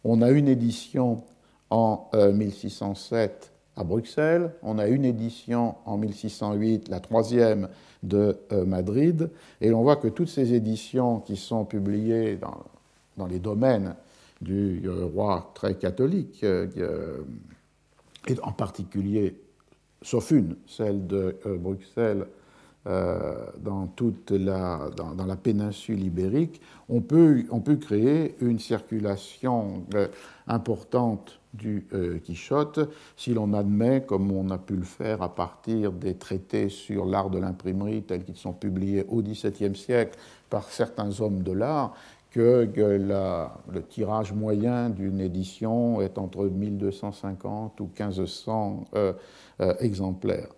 On 0.05 0.23
a 0.23 0.31
une 0.31 0.49
édition 0.49 1.23
en 1.71 2.11
1607 2.15 3.53
euh, 3.77 3.81
à 3.81 3.85
Bruxelles, 3.85 4.53
on 4.63 4.79
a 4.79 4.89
une 4.89 5.05
édition 5.05 5.77
en 5.85 5.99
1608, 5.99 6.89
la 6.89 6.99
troisième 7.01 7.69
de 8.03 8.37
euh, 8.53 8.65
Madrid, 8.65 9.31
et 9.61 9.69
l'on 9.69 9.83
voit 9.83 9.97
que 9.97 10.09
toutes 10.09 10.29
ces 10.29 10.53
éditions 10.53 11.21
qui 11.21 11.37
sont 11.37 11.65
publiées 11.65 12.37
dans, 12.37 13.27
les 13.27 13.39
domaines 13.39 13.95
du 14.41 14.89
roi 15.15 15.51
très 15.55 15.75
catholique, 15.75 16.45
et 16.45 18.37
en 18.43 18.53
particulier, 18.53 19.41
sauf 20.03 20.31
une, 20.31 20.57
celle 20.67 21.09
de 21.09 21.37
Bruxelles 21.59 22.27
dans 22.89 23.87
toute 23.95 24.31
la, 24.31 24.89
dans, 24.97 25.27
la 25.27 25.37
péninsule 25.37 26.03
ibérique, 26.03 26.61
on 26.89 27.03
peut, 27.03 27.45
on 27.51 27.61
peut 27.61 27.77
créer 27.77 28.35
une 28.41 28.59
circulation 28.59 29.85
euh, 29.95 30.09
importante 30.47 31.39
du 31.53 31.87
euh, 31.93 32.19
Quichotte 32.19 32.81
si 33.17 33.35
l'on 33.35 33.53
admet, 33.53 34.05
comme 34.07 34.33
on 34.33 34.49
a 34.51 34.59
pu 34.59 34.77
le 34.77 34.85
faire 34.85 35.21
à 35.23 35.35
partir 35.35 35.93
des 35.93 36.15
traités 36.15 36.71
sur 36.71 37.05
l'art 37.05 37.29
de 37.29 37.39
l'imprimerie 37.39 38.03
tels 38.03 38.25
qu'ils 38.25 38.37
sont 38.37 38.55
publiés 38.55 39.05
au 39.09 39.23
XVIIe 39.23 39.77
siècle 39.77 40.19
par 40.49 40.65
certains 40.65 41.21
hommes 41.21 41.43
de 41.43 41.53
l'art, 41.53 41.95
que, 42.31 42.71
le 42.75 43.83
tirage 43.83 44.33
moyen 44.33 44.91
d'une 44.91 45.21
édition 45.21 46.01
est 46.01 46.19
entre 46.19 46.45
1250 46.47 47.81
ou 47.81 47.91
1500 47.99 48.85
exemplaires. 49.81 50.49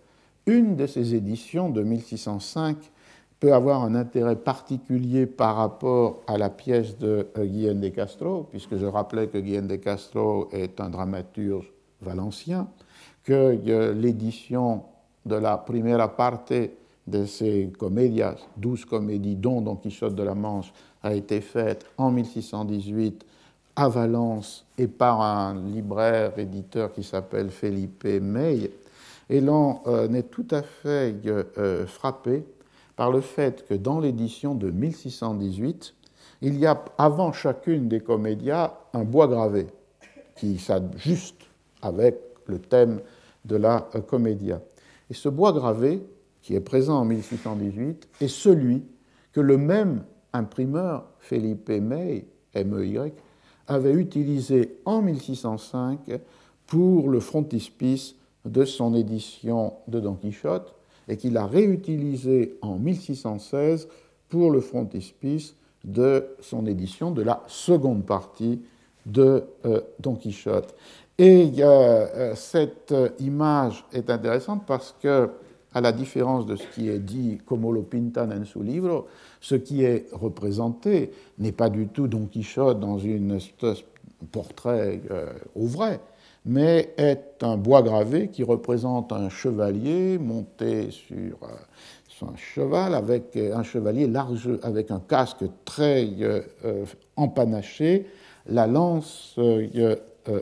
Une 0.47 0.75
de 0.75 0.87
ces 0.87 1.13
éditions 1.13 1.69
de 1.69 1.83
1605 1.83 2.77
peut 3.39 3.53
avoir 3.53 3.83
un 3.83 3.95
intérêt 3.95 4.35
particulier 4.35 5.25
par 5.25 5.55
rapport 5.55 6.21
à 6.27 6.37
la 6.37 6.49
pièce 6.49 6.97
de 6.97 7.27
euh, 7.37 7.45
Guillaume 7.45 7.79
de 7.79 7.89
Castro, 7.89 8.47
puisque 8.51 8.77
je 8.77 8.85
rappelais 8.85 9.27
que 9.27 9.39
Guillaume 9.39 9.67
de 9.67 9.75
Castro 9.75 10.47
est 10.51 10.79
un 10.79 10.89
dramaturge 10.89 11.71
valencien, 12.01 12.67
que 13.23 13.59
euh, 13.67 13.93
l'édition 13.93 14.83
de 15.25 15.35
la 15.35 15.57
première 15.57 16.15
partie 16.15 16.69
de 17.07 17.25
ces 17.25 17.71
comédias, 17.77 18.35
douze 18.57 18.85
comédies, 18.85 19.35
dont 19.35 19.61
Don 19.61 19.75
Quichotte 19.75 20.15
de 20.15 20.23
la 20.23 20.35
Manche, 20.35 20.71
a 21.03 21.13
été 21.13 21.41
faite 21.41 21.85
en 21.97 22.11
1618 22.11 23.25
à 23.75 23.89
Valence 23.89 24.65
et 24.77 24.87
par 24.87 25.21
un 25.21 25.55
libraire 25.55 26.37
éditeur 26.37 26.91
qui 26.93 27.03
s'appelle 27.03 27.49
Felipe 27.49 28.05
May, 28.21 28.69
et 29.31 29.39
l'on 29.39 29.79
euh, 29.87 30.11
est 30.13 30.29
tout 30.29 30.45
à 30.51 30.61
fait 30.61 31.15
euh, 31.25 31.43
euh, 31.57 31.87
frappé 31.87 32.43
par 32.97 33.09
le 33.09 33.21
fait 33.21 33.65
que 33.65 33.73
dans 33.73 34.01
l'édition 34.01 34.53
de 34.53 34.69
1618, 34.69 35.95
il 36.41 36.59
y 36.59 36.65
a 36.65 36.83
avant 36.97 37.31
chacune 37.31 37.87
des 37.87 38.01
comédias 38.01 38.73
un 38.93 39.05
bois 39.05 39.27
gravé 39.27 39.67
qui 40.35 40.59
s'ajuste 40.59 41.41
avec 41.81 42.19
le 42.45 42.59
thème 42.59 42.99
de 43.45 43.55
la 43.55 43.87
comédia. 44.07 44.61
Et 45.09 45.13
ce 45.13 45.29
bois 45.29 45.53
gravé, 45.53 46.03
qui 46.41 46.53
est 46.55 46.59
présent 46.59 46.99
en 46.99 47.05
1618, 47.05 48.09
est 48.19 48.27
celui 48.27 48.83
que 49.31 49.39
le 49.39 49.57
même 49.57 50.03
imprimeur, 50.33 51.05
Felipe 51.19 51.69
May, 51.69 52.25
MEY, 52.53 53.13
avait 53.67 53.93
utilisé 53.93 54.79
en 54.83 55.01
1605 55.01 55.99
pour 56.67 57.07
le 57.07 57.19
frontispice 57.19 58.15
de 58.45 58.65
son 58.65 58.95
édition 58.95 59.73
de 59.87 59.99
Don 59.99 60.15
Quichotte 60.15 60.73
et 61.07 61.17
qu'il 61.17 61.37
a 61.37 61.45
réutilisé 61.45 62.57
en 62.61 62.77
1616 62.77 63.87
pour 64.29 64.51
le 64.51 64.61
frontispice 64.61 65.55
de 65.83 66.25
son 66.39 66.65
édition 66.65 67.11
de 67.11 67.21
la 67.21 67.43
seconde 67.47 68.05
partie 68.05 68.61
de 69.05 69.43
euh, 69.65 69.81
Don 69.99 70.15
Quichotte. 70.15 70.75
Et 71.17 71.51
euh, 71.59 72.33
cette 72.35 72.93
image 73.19 73.83
est 73.93 74.09
intéressante 74.09 74.63
parce 74.65 74.95
que, 75.01 75.29
à 75.73 75.81
la 75.81 75.91
différence 75.91 76.45
de 76.45 76.55
ce 76.55 76.63
qui 76.73 76.89
est 76.89 76.99
dit 76.99 77.39
como 77.45 77.71
lo 77.71 77.81
pintan 77.81 78.29
en 78.31 78.43
su 78.43 78.59
ce 79.39 79.55
qui 79.55 79.83
est 79.83 80.07
représenté 80.11 81.11
n'est 81.39 81.53
pas 81.53 81.69
du 81.69 81.87
tout 81.87 82.07
Don 82.07 82.25
Quichotte 82.25 82.79
dans 82.79 82.97
une 82.97 83.39
portrait 84.31 85.01
au 85.55 85.65
vrai, 85.65 86.01
mais 86.45 86.93
est 86.97 87.43
un 87.43 87.57
bois 87.57 87.81
gravé 87.81 88.29
qui 88.29 88.43
représente 88.43 89.11
un 89.11 89.29
chevalier 89.29 90.17
monté 90.17 90.89
sur 90.91 91.37
un 92.23 92.35
cheval 92.35 92.93
avec 92.93 93.35
un 93.35 93.63
chevalier 93.63 94.07
large 94.07 94.49
avec 94.61 94.91
un 94.91 94.99
casque 94.99 95.43
très 95.65 96.07
empanaché, 97.15 98.05
la 98.47 98.67
lance 98.67 99.39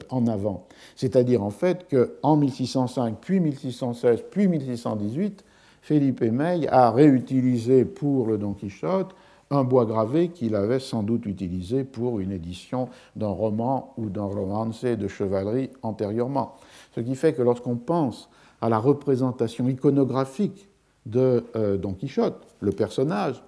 en 0.09 0.27
avant. 0.27 0.67
C'est-à-dire 0.95 1.41
en 1.41 1.51
fait 1.51 1.85
qu'en 1.89 2.35
1605, 2.35 3.15
puis 3.21 3.39
1616, 3.39 4.23
puis 4.29 4.47
1618, 4.47 5.45
Philippe 5.81 6.21
May 6.21 6.67
a 6.67 6.91
réutilisé 6.91 7.85
pour 7.85 8.27
le 8.27 8.37
Don 8.37 8.53
Quichotte 8.53 9.15
un 9.51 9.63
bois 9.63 9.85
gravé 9.85 10.29
qu'il 10.29 10.55
avait 10.55 10.79
sans 10.79 11.03
doute 11.03 11.25
utilisé 11.25 11.83
pour 11.83 12.19
une 12.19 12.31
édition 12.31 12.89
d'un 13.15 13.29
roman 13.29 13.93
ou 13.97 14.09
d'un 14.09 14.23
romance 14.23 14.83
de 14.83 15.07
chevalerie 15.07 15.69
antérieurement. 15.81 16.55
Ce 16.95 17.01
qui 17.01 17.15
fait 17.15 17.33
que 17.33 17.41
lorsqu'on 17.41 17.75
pense 17.75 18.29
à 18.61 18.69
la 18.69 18.77
représentation 18.77 19.67
iconographique 19.67 20.69
de 21.05 21.45
euh, 21.55 21.77
Don 21.77 21.93
Quichotte, 21.93 22.45
le 22.59 22.71
personnage, 22.71 23.41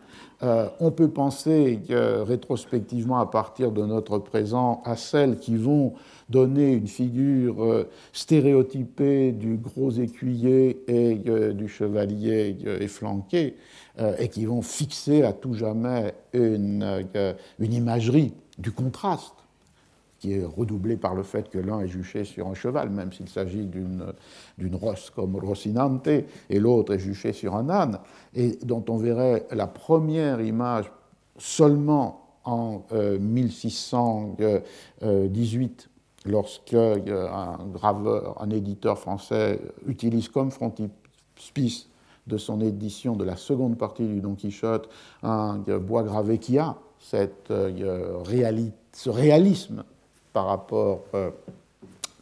euh, 0.43 0.67
on 0.79 0.89
peut 0.89 1.09
penser 1.09 1.79
rétrospectivement 1.89 3.19
à 3.19 3.27
partir 3.27 3.71
de 3.71 3.85
notre 3.85 4.17
présent 4.17 4.81
à 4.85 4.95
celles 4.95 5.37
qui 5.37 5.55
vont 5.55 5.93
donner 6.31 6.73
une 6.73 6.87
figure 6.87 7.63
euh, 7.63 7.89
stéréotypée 8.13 9.31
du 9.31 9.57
gros 9.57 9.91
écuyer 9.91 10.83
et 10.87 11.21
euh, 11.27 11.53
du 11.53 11.67
chevalier 11.67 12.57
efflanqué, 12.79 13.55
et 14.19 14.29
qui 14.29 14.45
vont 14.45 14.61
fixer 14.61 15.23
à 15.23 15.33
tout 15.33 15.53
jamais 15.53 16.13
une, 16.33 17.05
une 17.59 17.73
imagerie 17.73 18.33
du 18.57 18.71
contraste 18.71 19.35
qui 20.21 20.33
est 20.33 20.45
redoublé 20.45 20.95
par 20.97 21.15
le 21.15 21.23
fait 21.23 21.49
que 21.49 21.57
l'un 21.57 21.81
est 21.81 21.87
juché 21.87 22.23
sur 22.25 22.47
un 22.47 22.53
cheval, 22.53 22.91
même 22.91 23.11
s'il 23.11 23.27
s'agit 23.27 23.65
d'une 23.65 24.75
rosse 24.75 25.09
comme 25.09 25.35
Rocinante, 25.35 26.07
et 26.07 26.59
l'autre 26.59 26.93
est 26.93 26.99
juché 26.99 27.33
sur 27.33 27.55
un 27.55 27.69
âne, 27.69 27.97
et 28.35 28.59
dont 28.63 28.85
on 28.87 28.97
verrait 28.97 29.47
la 29.51 29.65
première 29.65 30.39
image 30.39 30.91
seulement 31.37 32.21
en 32.43 32.83
1618, 33.19 34.49
euh, 35.03 35.89
lorsque 36.25 36.73
euh, 36.73 37.27
un 37.29 37.65
graveur, 37.65 38.41
un 38.41 38.49
éditeur 38.49 38.99
français 38.99 39.59
utilise 39.87 40.29
comme 40.29 40.51
frontispice 40.51 41.87
de 42.27 42.37
son 42.37 42.61
édition 42.61 43.15
de 43.15 43.23
la 43.23 43.35
seconde 43.35 43.77
partie 43.77 44.05
du 44.05 44.21
Don 44.21 44.35
Quichotte 44.35 44.89
un 45.23 45.57
bois 45.57 46.03
gravé 46.03 46.37
qui 46.37 46.59
a 46.59 46.77
euh, 47.49 48.69
ce 48.93 49.09
réalisme 49.09 49.83
par 50.33 50.45
rapport 50.45 51.03
euh, 51.13 51.31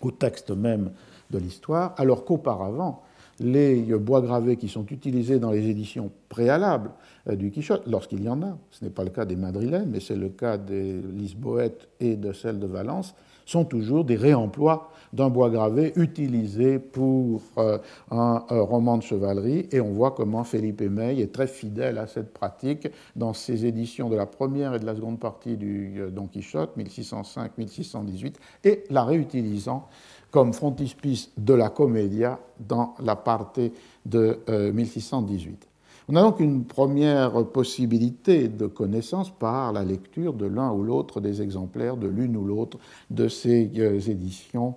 au 0.01 0.11
texte 0.11 0.51
même 0.51 0.91
de 1.31 1.37
l'histoire, 1.37 1.93
alors 1.97 2.25
qu'auparavant, 2.25 3.03
les 3.39 3.81
bois 3.97 4.21
gravés 4.21 4.57
qui 4.57 4.67
sont 4.67 4.85
utilisés 4.87 5.39
dans 5.39 5.51
les 5.51 5.67
éditions 5.67 6.11
préalables 6.27 6.91
euh, 7.27 7.35
du 7.35 7.51
Quichotte, 7.51 7.83
lorsqu'il 7.87 8.23
y 8.23 8.29
en 8.29 8.41
a, 8.41 8.57
ce 8.71 8.83
n'est 8.83 8.91
pas 8.91 9.03
le 9.03 9.09
cas 9.09 9.25
des 9.25 9.35
madrilènes, 9.35 9.89
mais 9.89 9.99
c'est 9.99 10.15
le 10.15 10.29
cas 10.29 10.57
des 10.57 10.93
Lisboètes 10.93 11.87
et 11.99 12.15
de 12.15 12.33
celles 12.33 12.59
de 12.59 12.67
Valence, 12.67 13.15
sont 13.49 13.65
toujours 13.65 14.05
des 14.05 14.15
réemplois 14.15 14.91
d'un 15.11 15.29
bois 15.29 15.49
gravé 15.49 15.91
utilisé 15.95 16.77
pour 16.77 17.41
euh, 17.57 17.79
un, 18.11 18.43
roman 18.49 18.97
de 18.97 19.03
chevalerie. 19.03 19.67
Et 19.71 19.81
on 19.81 19.91
voit 19.91 20.11
comment 20.11 20.43
Philippe 20.43 20.81
May 20.81 21.19
est 21.19 21.33
très 21.33 21.47
fidèle 21.47 21.97
à 21.97 22.05
cette 22.05 22.31
pratique 22.31 22.87
dans 23.15 23.33
ses 23.33 23.65
éditions 23.65 24.09
de 24.09 24.15
la 24.15 24.27
première 24.27 24.75
et 24.75 24.79
de 24.79 24.85
la 24.85 24.95
seconde 24.95 25.19
partie 25.19 25.57
du 25.57 25.95
euh, 25.97 26.09
Don 26.11 26.27
Quichotte, 26.27 26.77
1605-1618, 26.77 28.35
et 28.65 28.83
la 28.91 29.03
réutilisant 29.03 29.87
comme 30.29 30.53
frontispice 30.53 31.31
de 31.37 31.55
la 31.55 31.69
Commedia 31.69 32.39
dans 32.59 32.93
la 32.99 33.15
partie 33.15 33.71
de 34.05 34.39
1618. 34.47 35.68
On 36.11 36.15
a 36.15 36.23
donc 36.23 36.39
une 36.39 36.65
première 36.65 37.45
possibilité 37.45 38.47
de 38.47 38.65
connaissance 38.65 39.29
par 39.29 39.71
la 39.71 39.83
lecture 39.83 40.33
de 40.33 40.47
l'un 40.47 40.71
ou 40.71 40.81
l'autre 40.81 41.21
des 41.21 41.43
exemplaires 41.43 41.97
de 41.97 42.07
l'une 42.07 42.35
ou 42.35 42.45
l'autre 42.45 42.79
de 43.11 43.27
ces 43.27 43.69
euh, 43.77 43.99
éditions 43.99 44.73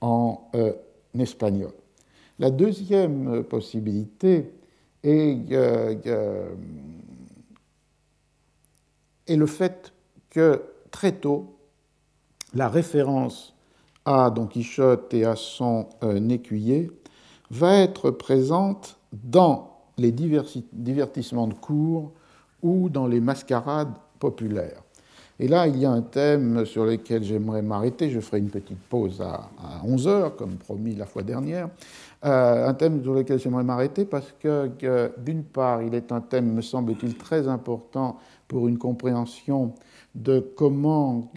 en 0.00 0.48
euh, 0.54 0.72
espagnol. 1.18 1.72
La 2.38 2.52
deuxième 2.52 3.42
possibilité 3.42 4.52
est, 5.02 5.50
euh, 5.50 6.54
est, 9.26 9.36
le 9.36 9.46
fait 9.46 9.92
que 10.30 10.62
très 10.92 11.10
tôt, 11.10 11.56
la 12.54 12.68
référence 12.68 13.56
à 14.04 14.30
Don 14.30 14.46
Quichotte 14.46 15.12
et 15.12 15.24
à 15.24 15.34
son 15.34 15.88
écuyer 16.30 16.92
va 17.50 17.74
être 17.78 18.12
présente 18.12 19.00
dans 19.12 19.75
les 19.98 20.12
divertissements 20.12 21.46
de 21.46 21.54
cours 21.54 22.12
ou 22.62 22.88
dans 22.88 23.06
les 23.06 23.20
mascarades 23.20 23.94
populaires. 24.18 24.82
Et 25.38 25.48
là, 25.48 25.66
il 25.66 25.76
y 25.76 25.84
a 25.84 25.90
un 25.90 26.00
thème 26.00 26.64
sur 26.64 26.86
lequel 26.86 27.22
j'aimerais 27.22 27.60
m'arrêter. 27.60 28.08
Je 28.08 28.20
ferai 28.20 28.38
une 28.38 28.48
petite 28.48 28.80
pause 28.88 29.20
à, 29.20 29.50
11 29.84 30.08
heures, 30.08 30.36
comme 30.36 30.56
promis 30.56 30.94
la 30.94 31.04
fois 31.04 31.22
dernière. 31.22 31.68
Euh, 32.24 32.66
un 32.66 32.72
thème 32.72 33.02
sur 33.02 33.12
lequel 33.12 33.38
j'aimerais 33.38 33.64
m'arrêter 33.64 34.06
parce 34.06 34.32
que, 34.40 34.70
d'une 35.18 35.44
part, 35.44 35.82
il 35.82 35.94
est 35.94 36.10
un 36.10 36.22
thème, 36.22 36.54
me 36.54 36.62
semble-t-il, 36.62 37.16
très 37.16 37.48
important 37.48 38.18
pour 38.48 38.66
une 38.66 38.78
compréhension 38.78 39.74
de 40.14 40.40
comment 40.40 41.30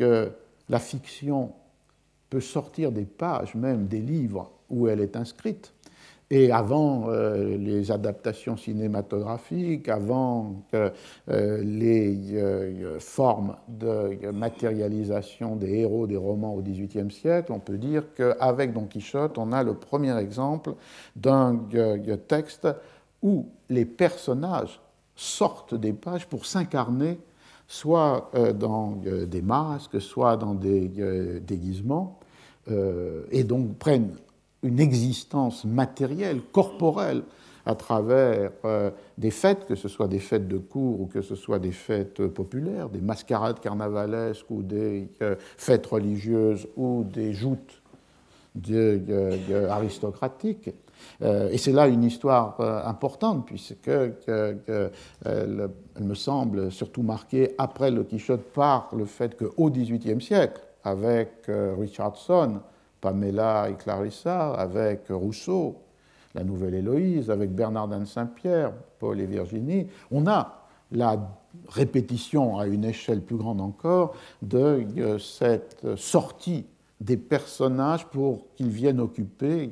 la 0.69 0.79
fiction 0.79 1.51
peut 2.29 2.39
sortir 2.39 2.91
des 2.91 3.05
pages 3.05 3.55
même 3.55 3.87
des 3.87 3.99
livres 3.99 4.51
où 4.69 4.87
elle 4.87 5.01
est 5.01 5.17
inscrite 5.17 5.73
et 6.31 6.51
avant 6.51 7.05
euh, 7.07 7.57
les 7.57 7.91
adaptations 7.91 8.55
cinématographiques, 8.55 9.89
avant 9.89 10.63
euh, 10.75 10.91
les 11.63 12.35
euh, 12.35 12.99
formes 12.99 13.55
de 13.67 14.29
matérialisation 14.31 15.55
des 15.55 15.79
héros 15.79 16.05
des 16.05 16.17
romans 16.17 16.53
au 16.53 16.61
XVIIIe 16.61 17.11
siècle, 17.11 17.51
on 17.51 17.59
peut 17.59 17.77
dire 17.77 18.03
qu'avec 18.15 18.73
Don 18.73 18.85
Quichotte, 18.85 19.37
on 19.39 19.51
a 19.51 19.63
le 19.63 19.73
premier 19.73 20.15
exemple 20.17 20.75
d'un 21.15 21.59
texte 22.27 22.67
où 23.23 23.47
les 23.69 23.85
personnages 23.85 24.79
sortent 25.15 25.73
des 25.75 25.93
pages 25.93 26.27
pour 26.27 26.45
s'incarner 26.45 27.19
soit 27.67 28.31
dans 28.55 28.93
des 28.93 29.41
masques, 29.41 30.01
soit 30.01 30.37
dans 30.37 30.55
des 30.55 30.87
déguisements, 31.45 32.17
et 33.31 33.43
donc 33.43 33.77
prennent 33.77 34.15
une 34.63 34.79
existence 34.79 35.65
matérielle, 35.65 36.41
corporelle, 36.51 37.23
à 37.65 37.75
travers 37.75 38.51
euh, 38.65 38.89
des 39.17 39.31
fêtes, 39.31 39.65
que 39.65 39.75
ce 39.75 39.87
soit 39.87 40.07
des 40.07 40.19
fêtes 40.19 40.47
de 40.47 40.57
cour 40.57 41.01
ou 41.01 41.05
que 41.05 41.21
ce 41.21 41.35
soit 41.35 41.59
des 41.59 41.71
fêtes 41.71 42.25
populaires, 42.27 42.89
des 42.89 43.01
mascarades 43.01 43.59
carnavalesques 43.59 44.49
ou 44.49 44.63
des 44.63 45.09
euh, 45.21 45.35
fêtes 45.57 45.85
religieuses 45.85 46.67
ou 46.75 47.03
des 47.03 47.33
joutes 47.33 47.81
aristocratiques. 49.69 50.71
Euh, 51.21 51.49
et 51.49 51.57
c'est 51.57 51.71
là 51.71 51.87
une 51.87 52.03
histoire 52.03 52.59
importante, 52.85 53.45
puisque 53.45 53.87
elle 53.87 55.69
me 56.01 56.15
semble 56.15 56.71
surtout 56.71 57.03
marquée 57.03 57.53
après 57.57 57.91
le 57.91 58.03
Quichotte 58.03 58.43
par 58.53 58.89
le 58.95 59.05
fait 59.05 59.37
qu'au 59.37 59.69
XVIIIe 59.69 60.21
siècle, 60.21 60.61
avec 60.83 61.47
Richardson, 61.47 62.59
Pamela 63.01 63.69
et 63.69 63.75
Clarissa, 63.75 64.53
avec 64.53 65.07
Rousseau, 65.09 65.77
la 66.35 66.43
nouvelle 66.43 66.75
Héloïse, 66.75 67.31
avec 67.31 67.53
Bernardin 67.53 67.99
de 67.99 68.05
Saint-Pierre, 68.05 68.73
Paul 68.99 69.19
et 69.19 69.25
Virginie, 69.25 69.87
on 70.11 70.27
a 70.27 70.65
la 70.91 71.17
répétition 71.67 72.57
à 72.57 72.67
une 72.67 72.85
échelle 72.85 73.21
plus 73.21 73.37
grande 73.37 73.61
encore 73.61 74.13
de 74.41 74.85
euh, 74.97 75.19
cette 75.19 75.95
sortie 75.95 76.65
des 76.99 77.17
personnages 77.17 78.05
pour 78.07 78.47
qu'ils 78.55 78.69
viennent 78.69 78.99
occuper 78.99 79.71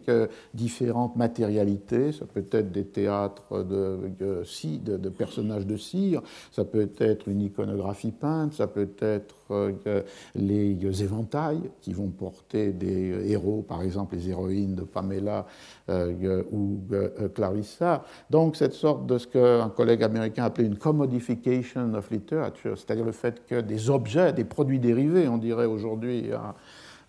différentes 0.53 1.15
matérialités. 1.17 2.13
Ça 2.13 2.25
peut 2.25 2.45
être 2.51 2.71
des 2.71 2.86
théâtres 2.86 3.63
de, 3.63 3.99
de, 4.19 5.09
personnages 5.09 5.65
de 5.65 5.75
cire, 5.75 6.21
ça 6.51 6.63
peut 6.63 6.89
être 6.99 7.28
une 7.28 7.41
iconographie 7.41 8.11
peinte, 8.11 8.53
ça 8.53 8.67
peut 8.67 8.89
être 8.99 9.36
euh, 9.51 10.01
les 10.36 11.03
éventails 11.03 11.69
qui 11.82 11.93
vont 11.93 12.07
porter 12.07 12.71
des 12.71 13.32
héros, 13.32 13.63
par 13.67 13.82
exemple 13.82 14.15
les 14.15 14.30
héroïnes 14.30 14.75
de 14.75 14.84
Pamela 14.84 15.45
euh, 15.89 16.43
ou 16.51 16.80
euh, 16.91 17.28
Clarissa. 17.30 18.03
Donc 18.30 18.55
cette 18.55 18.73
sorte 18.73 19.05
de 19.05 19.17
ce 19.17 19.28
qu'un 19.28 19.69
collègue 19.69 20.03
américain 20.03 20.45
appelait 20.45 20.65
une 20.65 20.78
commodification 20.78 21.93
of 21.93 22.09
literature, 22.11 22.78
c'est-à-dire 22.78 23.05
le 23.05 23.11
fait 23.11 23.45
que 23.45 23.61
des 23.61 23.89
objets, 23.89 24.34
des 24.34 24.45
produits 24.45 24.80
dérivés, 24.80 25.28
on 25.28 25.38
dirait 25.38 25.65
aujourd'hui, 25.65 26.32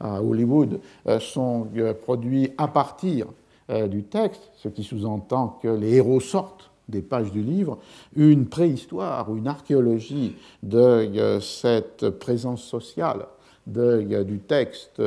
à 0.01 0.23
Hollywood 0.23 0.81
euh, 1.07 1.21
sont 1.21 1.69
euh, 1.77 1.95
produits 1.95 2.51
à 2.59 2.69
partir 2.69 3.27
euh, 3.71 3.87
du 3.87 4.05
texte, 4.05 4.51
ce 4.57 4.69
qui 4.69 4.85
sous-entend 4.85 5.59
que 5.63 5.69
les 5.69 5.97
héros 5.97 6.21
sortent 6.21 6.71
des 6.89 7.03
pages 7.03 7.31
du 7.33 7.43
livre, 7.43 7.79
une 8.17 8.47
préhistoire 8.47 9.35
une 9.35 9.47
archéologie 9.47 10.37
de 10.63 11.39
cette 11.43 12.09
présence 12.09 12.65
sociale 12.65 13.27
du 13.67 14.39
texte 14.39 15.03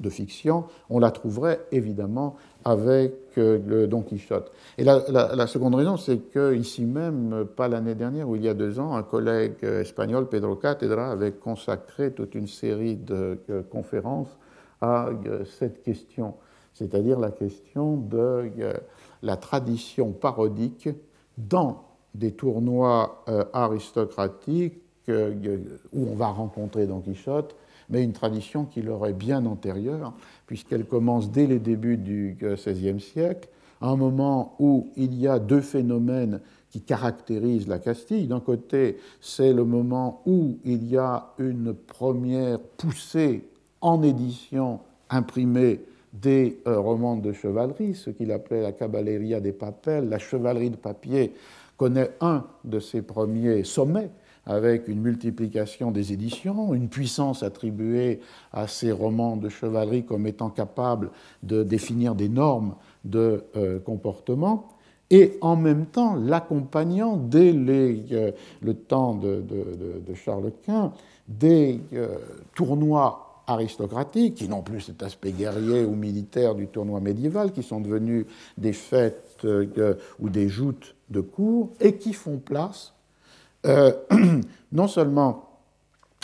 de 0.00 0.10
fiction, 0.10 0.64
on 0.88 0.98
la 0.98 1.10
trouverait 1.10 1.60
évidemment 1.72 2.36
avec 2.64 3.14
euh, 3.38 3.86
Don 3.86 4.02
Quichotte. 4.02 4.50
Et 4.78 4.84
la, 4.84 5.46
seconde 5.46 5.74
raison, 5.74 5.96
c'est 5.96 6.18
que 6.18 6.54
ici 6.54 6.84
même, 6.84 7.46
pas 7.56 7.68
l'année 7.68 7.94
dernière 7.94 8.28
ou 8.28 8.36
il 8.36 8.42
y 8.42 8.48
a 8.48 8.54
deux 8.54 8.80
ans, 8.80 8.96
un 8.96 9.02
collègue 9.02 9.62
espagnol, 9.62 10.28
Pedro 10.28 10.56
Catedra, 10.56 11.10
avait 11.10 11.32
consacré 11.32 12.12
toute 12.12 12.34
une 12.34 12.46
série 12.46 12.96
de 12.96 13.38
conférences 13.70 14.36
à 14.80 15.08
euh, 15.08 15.44
cette 15.44 15.82
question, 15.82 16.34
c'est-à-dire 16.74 17.18
la 17.18 17.30
question 17.30 17.96
de 17.96 18.50
euh, 18.58 18.72
la 19.22 19.36
tradition 19.36 20.12
parodique 20.12 20.88
dans 21.36 21.84
des 22.14 22.32
tournois 22.32 23.24
aristocratiques 23.52 24.82
où 25.08 26.06
on 26.10 26.14
va 26.16 26.26
rencontrer 26.26 26.86
Don 26.86 27.00
Quichotte 27.00 27.54
mais 27.90 28.02
une 28.02 28.12
tradition 28.12 28.64
qui 28.64 28.82
leur 28.82 29.06
est 29.06 29.12
bien 29.12 29.44
antérieure, 29.44 30.14
puisqu'elle 30.46 30.86
commence 30.86 31.30
dès 31.30 31.46
les 31.46 31.58
débuts 31.58 31.96
du 31.96 32.36
XVIe 32.40 33.00
siècle, 33.00 33.48
à 33.80 33.88
un 33.88 33.96
moment 33.96 34.54
où 34.58 34.88
il 34.96 35.14
y 35.14 35.26
a 35.26 35.38
deux 35.38 35.60
phénomènes 35.60 36.40
qui 36.70 36.80
caractérisent 36.80 37.68
la 37.68 37.78
Castille. 37.78 38.26
D'un 38.26 38.40
côté, 38.40 38.98
c'est 39.20 39.52
le 39.52 39.64
moment 39.64 40.22
où 40.26 40.58
il 40.64 40.88
y 40.88 40.96
a 40.96 41.32
une 41.38 41.74
première 41.74 42.60
poussée 42.60 43.48
en 43.80 44.02
édition 44.02 44.80
imprimée 45.08 45.80
des 46.12 46.60
euh, 46.66 46.78
romans 46.78 47.16
de 47.16 47.32
chevalerie, 47.32 47.94
ce 47.94 48.10
qu'il 48.10 48.32
appelait 48.32 48.62
la 48.62 48.72
caballeria 48.72 49.40
des 49.40 49.52
papels. 49.52 50.08
La 50.08 50.18
chevalerie 50.18 50.70
de 50.70 50.76
papier 50.76 51.34
connaît 51.76 52.10
un 52.20 52.44
de 52.64 52.78
ses 52.80 53.02
premiers 53.02 53.64
sommets, 53.64 54.10
avec 54.50 54.88
une 54.88 55.00
multiplication 55.00 55.92
des 55.92 56.12
éditions, 56.12 56.74
une 56.74 56.88
puissance 56.88 57.44
attribuée 57.44 58.18
à 58.52 58.66
ces 58.66 58.90
romans 58.90 59.36
de 59.36 59.48
chevalerie 59.48 60.04
comme 60.04 60.26
étant 60.26 60.50
capables 60.50 61.10
de 61.44 61.62
définir 61.62 62.16
des 62.16 62.28
normes 62.28 62.74
de 63.04 63.44
euh, 63.56 63.78
comportement, 63.78 64.66
et 65.08 65.38
en 65.40 65.54
même 65.54 65.86
temps 65.86 66.16
l'accompagnant 66.16 67.16
dès 67.16 67.54
euh, 67.54 68.32
le 68.60 68.74
temps 68.74 69.14
de, 69.14 69.44
Charles 70.16 70.50
Quint 70.66 70.92
des 71.28 71.80
euh, 71.92 72.16
tournois 72.56 73.44
aristocratiques, 73.46 74.34
qui 74.34 74.48
n'ont 74.48 74.62
plus 74.62 74.80
cet 74.80 75.04
aspect 75.04 75.30
guerrier 75.30 75.84
ou 75.84 75.94
militaire 75.94 76.56
du 76.56 76.66
tournoi 76.66 76.98
médiéval, 76.98 77.52
qui 77.52 77.62
sont 77.62 77.80
devenus 77.80 78.26
des 78.58 78.72
fêtes 78.72 79.46
ou 80.18 80.28
des 80.28 80.48
joutes 80.48 80.96
de 81.08 81.20
cours, 81.20 81.70
et 81.80 81.96
qui 81.96 82.12
font 82.12 82.38
place 82.38 82.94
euh, 83.66 83.92
non 84.72 84.88
seulement 84.88 85.48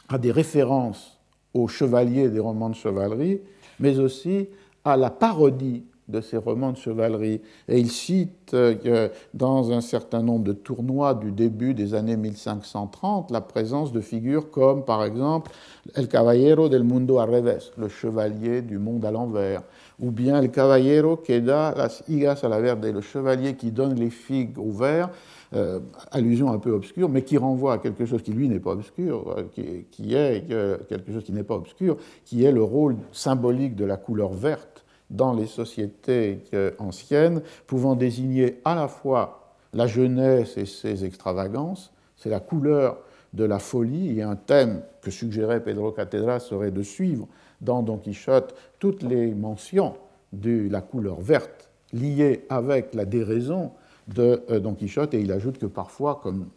à 0.08 0.18
des 0.18 0.30
références 0.30 1.18
aux 1.54 1.68
chevaliers 1.68 2.28
des 2.28 2.40
romans 2.40 2.68
de 2.70 2.74
chevalerie, 2.74 3.40
mais 3.80 3.98
aussi 3.98 4.48
à 4.84 4.96
la 4.96 5.10
parodie 5.10 5.84
de 6.08 6.20
ces 6.20 6.36
romans 6.36 6.72
de 6.72 6.76
chevalerie. 6.76 7.40
Et 7.68 7.78
il 7.78 7.90
cite 7.90 8.54
euh, 8.54 9.08
dans 9.34 9.72
un 9.72 9.80
certain 9.80 10.22
nombre 10.22 10.44
de 10.44 10.52
tournois 10.52 11.14
du 11.14 11.32
début 11.32 11.74
des 11.74 11.94
années 11.94 12.16
1530 12.16 13.30
la 13.30 13.40
présence 13.40 13.92
de 13.92 14.00
figures 14.00 14.50
comme 14.50 14.84
par 14.84 15.04
exemple 15.04 15.50
El 15.94 16.08
Caballero 16.08 16.68
del 16.68 16.84
Mundo 16.84 17.18
al 17.18 17.30
revés, 17.30 17.58
le 17.76 17.88
chevalier 17.88 18.62
du 18.62 18.78
monde 18.78 19.04
à 19.04 19.10
l'envers, 19.10 19.62
ou 19.98 20.10
bien 20.10 20.40
El 20.40 20.50
Caballero 20.50 21.16
que 21.16 21.40
da 21.40 21.74
las 21.76 22.04
higas 22.08 22.44
a 22.44 22.48
la 22.48 22.60
verde, 22.60 22.84
le 22.84 23.00
chevalier 23.00 23.54
qui 23.54 23.72
donne 23.72 23.94
les 23.94 24.10
figues 24.10 24.58
au 24.58 24.70
vert, 24.70 25.10
euh, 25.54 25.80
allusion 26.10 26.50
un 26.50 26.58
peu 26.58 26.72
obscure, 26.72 27.08
mais 27.08 27.22
qui 27.22 27.38
renvoie 27.38 27.74
à 27.74 27.78
quelque 27.78 28.04
chose 28.04 28.22
qui 28.22 28.32
lui 28.32 28.48
n'est 28.48 28.60
pas 28.60 28.72
obscur, 28.72 29.34
euh, 29.36 29.44
qui, 29.90 30.14
est 30.14 30.50
euh, 30.50 30.78
quelque 30.88 31.12
chose 31.12 31.24
qui 31.24 31.32
n'est 31.32 31.44
pas 31.44 31.54
obscur, 31.54 31.96
qui 32.24 32.44
est 32.44 32.52
le 32.52 32.62
rôle 32.62 32.96
symbolique 33.12 33.76
de 33.76 33.84
la 33.84 33.96
couleur 33.96 34.32
verte 34.32 34.84
dans 35.08 35.34
les 35.34 35.46
sociétés 35.46 36.40
anciennes, 36.78 37.40
pouvant 37.68 37.94
désigner 37.94 38.60
à 38.64 38.74
la 38.74 38.88
fois 38.88 39.54
la 39.72 39.86
jeunesse 39.86 40.56
et 40.56 40.66
ses 40.66 41.04
extravagances, 41.04 41.92
c'est 42.16 42.30
la 42.30 42.40
couleur 42.40 42.98
de 43.32 43.44
la 43.44 43.60
folie, 43.60 44.18
et 44.18 44.22
un 44.22 44.34
thème 44.34 44.82
que 45.02 45.12
suggérait 45.12 45.62
Pedro 45.62 45.92
Catedra 45.92 46.40
serait 46.40 46.72
de 46.72 46.82
suivre 46.82 47.28
dans 47.60 47.82
Don 47.82 47.98
Quichotte 47.98 48.56
toutes 48.80 49.04
les 49.04 49.32
mentions 49.32 49.94
de 50.32 50.68
la 50.68 50.80
couleur 50.80 51.20
verte 51.20 51.70
liées 51.92 52.44
avec 52.48 52.94
la 52.94 53.04
déraison, 53.04 53.72
de 54.08 54.42
euh, 54.50 54.60
Don 54.60 54.74
Quichotte 54.74 55.14
et 55.14 55.20
il 55.20 55.32
ajoute 55.32 55.58
que 55.58 55.66
parfois, 55.66 56.20
comme 56.22 56.48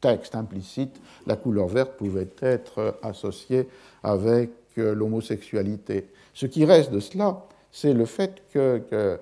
texte 0.00 0.34
implicite, 0.34 1.00
la 1.26 1.36
couleur 1.36 1.68
verte 1.68 1.96
pouvait 1.96 2.28
être 2.40 2.98
associée 3.02 3.68
avec 4.02 4.50
euh, 4.78 4.94
l'homosexualité. 4.94 6.08
Ce 6.34 6.46
qui 6.46 6.64
reste 6.64 6.92
de 6.92 7.00
cela, 7.00 7.44
c'est 7.72 7.92
le 7.92 8.04
fait 8.04 8.42
que, 8.52 9.18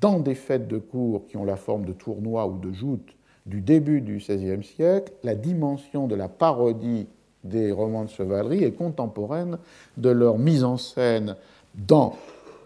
dans 0.00 0.20
des 0.20 0.34
fêtes 0.34 0.68
de 0.68 0.78
cour 0.78 1.26
qui 1.26 1.36
ont 1.36 1.44
la 1.44 1.56
forme 1.56 1.84
de 1.84 1.92
tournois 1.92 2.46
ou 2.46 2.58
de 2.58 2.72
joutes 2.72 3.14
du 3.46 3.60
début 3.60 4.00
du 4.00 4.18
XVIe 4.18 4.62
siècle, 4.62 5.12
la 5.22 5.34
dimension 5.34 6.06
de 6.06 6.14
la 6.14 6.28
parodie 6.28 7.06
des 7.44 7.72
romans 7.72 8.04
de 8.04 8.10
chevalerie 8.10 8.64
est 8.64 8.72
contemporaine 8.72 9.58
de 9.96 10.10
leur 10.10 10.38
mise 10.38 10.64
en 10.64 10.76
scène 10.76 11.36
dans 11.74 12.16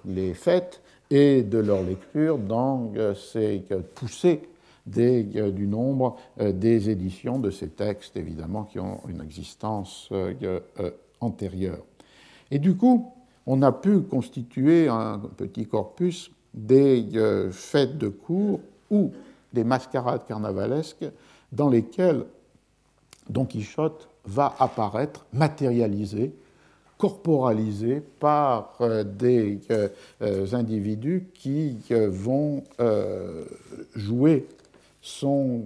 les 0.04 0.34
fêtes 0.34 0.82
et 1.10 1.42
de 1.42 1.58
leur 1.58 1.82
lecture 1.82 2.38
dans 2.38 2.92
euh, 2.96 3.14
ces 3.14 3.64
poussées 3.94 4.42
des, 4.86 5.26
euh, 5.36 5.50
du 5.50 5.66
nombre 5.66 6.16
euh, 6.40 6.52
des 6.52 6.90
éditions 6.90 7.38
de 7.38 7.50
ces 7.50 7.68
textes, 7.68 8.16
évidemment, 8.16 8.64
qui 8.64 8.78
ont 8.78 9.00
une 9.08 9.20
existence 9.20 10.10
antérieure. 11.20 11.84
Et 12.50 12.58
du 12.58 12.76
coup, 12.76 13.12
on 13.46 13.62
a 13.62 13.72
pu 13.72 14.00
constituer 14.00 14.88
un 14.88 15.18
petit 15.18 15.66
corpus 15.66 16.30
des 16.54 17.04
fêtes 17.52 17.98
de 17.98 18.08
cour 18.08 18.60
ou 18.90 19.12
des 19.52 19.62
mascarades 19.62 20.26
carnavalesques 20.26 21.04
dans 21.52 21.68
lesquelles 21.68 22.24
Don 23.28 23.44
Quichotte 23.44 24.08
va 24.24 24.54
apparaître 24.58 25.26
matérialisé 25.32 26.32
corporalisé 26.98 28.02
par 28.18 28.74
euh, 28.80 29.04
des 29.04 29.60
euh, 29.70 29.88
euh, 30.22 30.46
individus 30.52 31.28
qui 31.34 31.78
vont 31.90 32.62
jouer 33.94 34.46
son, 35.00 35.62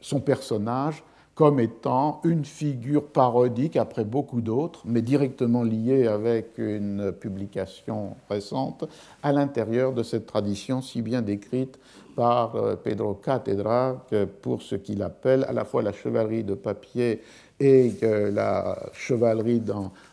son, 0.00 0.20
personnage 0.20 1.02
comme 1.34 1.60
étant 1.60 2.20
une 2.24 2.44
figure 2.44 3.06
parodique 3.06 3.76
après 3.76 4.04
beaucoup 4.04 4.40
d'autres, 4.40 4.82
mais 4.86 5.02
directement 5.02 5.62
liée 5.62 6.06
avec 6.06 6.54
une 6.56 7.12
publication 7.12 8.16
récente 8.30 8.88
à 9.22 9.32
l'intérieur 9.32 9.92
de 9.92 10.02
cette 10.02 10.26
tradition 10.26 10.80
si 10.80 11.02
bien 11.02 11.22
décrite 11.22 11.78
par 12.16 12.56
Pedro 12.82 13.14
Catedra 13.14 14.06
pour 14.40 14.62
ce 14.62 14.74
qu'il 14.74 15.02
appelle 15.02 15.44
à 15.44 15.52
la 15.52 15.66
fois 15.66 15.82
la 15.82 15.92
chevalerie 15.92 16.44
de 16.44 16.54
papier 16.54 17.20
et 17.58 17.94
la 18.02 18.78
chevalerie 18.92 19.62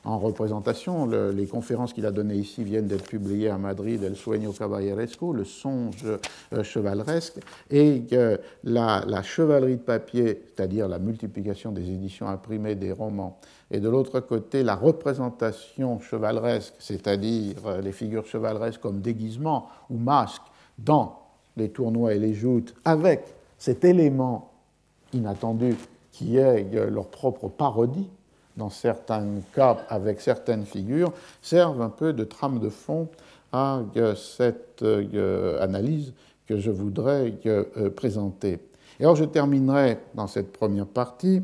en 0.05 0.17
représentation. 0.17 1.05
les 1.05 1.45
conférences 1.45 1.93
qu'il 1.93 2.05
a 2.05 2.11
données 2.11 2.35
ici 2.35 2.63
viennent 2.63 2.87
d'être 2.87 3.05
publiées 3.05 3.49
à 3.49 3.57
Madrid, 3.57 4.01
El 4.03 4.15
Sueño 4.15 4.53
Caballeresco, 4.53 5.33
le 5.33 5.43
songe 5.43 6.05
euh, 6.53 6.63
chevaleresque, 6.63 7.39
et 7.69 8.03
la, 8.63 9.03
la, 9.05 9.23
chevalerie 9.23 9.75
de 9.75 9.81
papier, 9.81 10.41
c'est-à-dire 10.55 10.87
la 10.87 10.99
multiplication 10.99 11.71
des 11.71 11.89
éditions 11.89 12.27
imprimées 12.27 12.75
des 12.75 12.91
romans, 12.91 13.39
et 13.71 13.79
de 13.79 13.89
l'autre 13.89 14.21
côté 14.21 14.63
la 14.63 14.75
représentation 14.75 15.99
chevaleresque, 15.99 16.75
c'est-à-dire 16.79 17.55
euh, 17.65 17.81
les 17.81 17.91
figures 17.91 18.25
chevaleresques 18.25 18.81
comme 18.81 19.01
déguisement 19.01 19.67
ou 19.89 19.97
masque 19.97 20.43
dans 20.77 21.19
les 21.57 21.69
tournois 21.69 22.13
et 22.13 22.19
les 22.19 22.33
joutes, 22.33 22.73
avec 22.85 23.25
cet 23.57 23.83
élément 23.83 24.51
inattendu 25.13 25.75
qui 26.14 26.38
est 26.38 26.64
leur 26.89 27.09
propre 27.09 27.49
parodie, 27.49 28.07
dans 28.55 28.70
certains 28.70 29.26
cas 29.53 29.78
avec 29.89 30.22
certaines 30.22 30.66
figures, 30.66 31.11
servent 31.41 31.82
un 31.82 31.89
peu 31.89 32.14
de 32.14 32.24
trame 32.24 32.59
de 32.59 32.70
fond 32.70 33.09
à 33.51 33.82
cette 34.16 34.84
euh, 34.84 35.61
analyse 35.61 36.14
que 36.47 36.57
je 36.57 36.72
voudrais 36.72 37.34
euh, 37.45 37.89
présenter. 37.89 38.59
Et 38.99 39.03
alors 39.03 39.16
je 39.16 39.26
terminerai 39.26 39.97
dans 40.14 40.28
cette 40.28 40.53
première 40.53 40.86
partie 40.86 41.41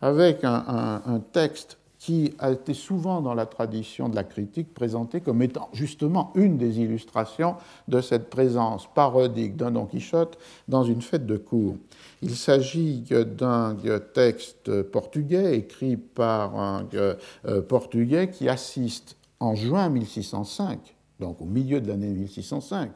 avec 0.00 0.44
un, 0.44 1.02
un 1.04 1.20
texte 1.20 1.78
qui 1.98 2.34
a 2.38 2.52
été 2.52 2.72
souvent 2.72 3.20
dans 3.20 3.34
la 3.34 3.46
tradition 3.46 4.08
de 4.08 4.14
la 4.14 4.24
critique 4.24 4.72
présenté 4.72 5.20
comme 5.20 5.42
étant 5.42 5.68
justement 5.72 6.30
une 6.34 6.56
des 6.56 6.78
illustrations 6.78 7.56
de 7.88 8.00
cette 8.00 8.30
présence 8.30 8.86
parodique 8.94 9.56
d'un 9.56 9.72
Don 9.72 9.86
Quichotte 9.86 10.38
dans 10.68 10.84
une 10.84 11.02
fête 11.02 11.26
de 11.26 11.36
cour. 11.36 11.76
Il 12.22 12.34
s'agit 12.34 13.04
d'un 13.10 13.76
texte 14.14 14.82
portugais 14.82 15.58
écrit 15.58 15.96
par 15.96 16.58
un 16.58 16.86
euh, 16.94 17.14
portugais 17.62 18.30
qui 18.30 18.48
assiste 18.48 19.16
en 19.38 19.54
juin 19.54 19.90
1605, 19.90 20.96
donc 21.20 21.42
au 21.42 21.44
milieu 21.44 21.80
de 21.80 21.88
l'année 21.88 22.08
1605, 22.08 22.90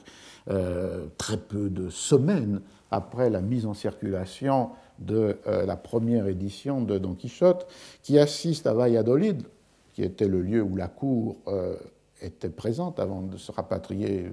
euh, 0.49 1.07
très 1.19 1.37
peu 1.37 1.69
de 1.69 1.91
semaines 1.91 2.63
après 2.91 3.29
la 3.29 3.43
mise 3.43 3.67
en 3.67 3.75
circulation 3.75 4.71
de 4.99 5.37
euh, 5.47 5.67
la 5.67 5.77
première 5.77 6.27
édition 6.27 6.81
de 6.81 6.97
Don 6.99 7.15
Quichotte, 7.15 7.67
qui 8.03 8.19
assiste 8.19 8.67
à 8.67 8.73
Valladolid, 8.73 9.43
qui 9.93 10.03
était 10.03 10.29
le 10.29 10.41
lieu 10.41 10.63
où 10.63 10.77
la 10.77 10.89
cour 10.89 11.37
était 12.23 12.49
présente 12.49 13.01
avant 13.01 13.23
de 13.23 13.37
se 13.37 13.51
rapatrier 13.51 14.31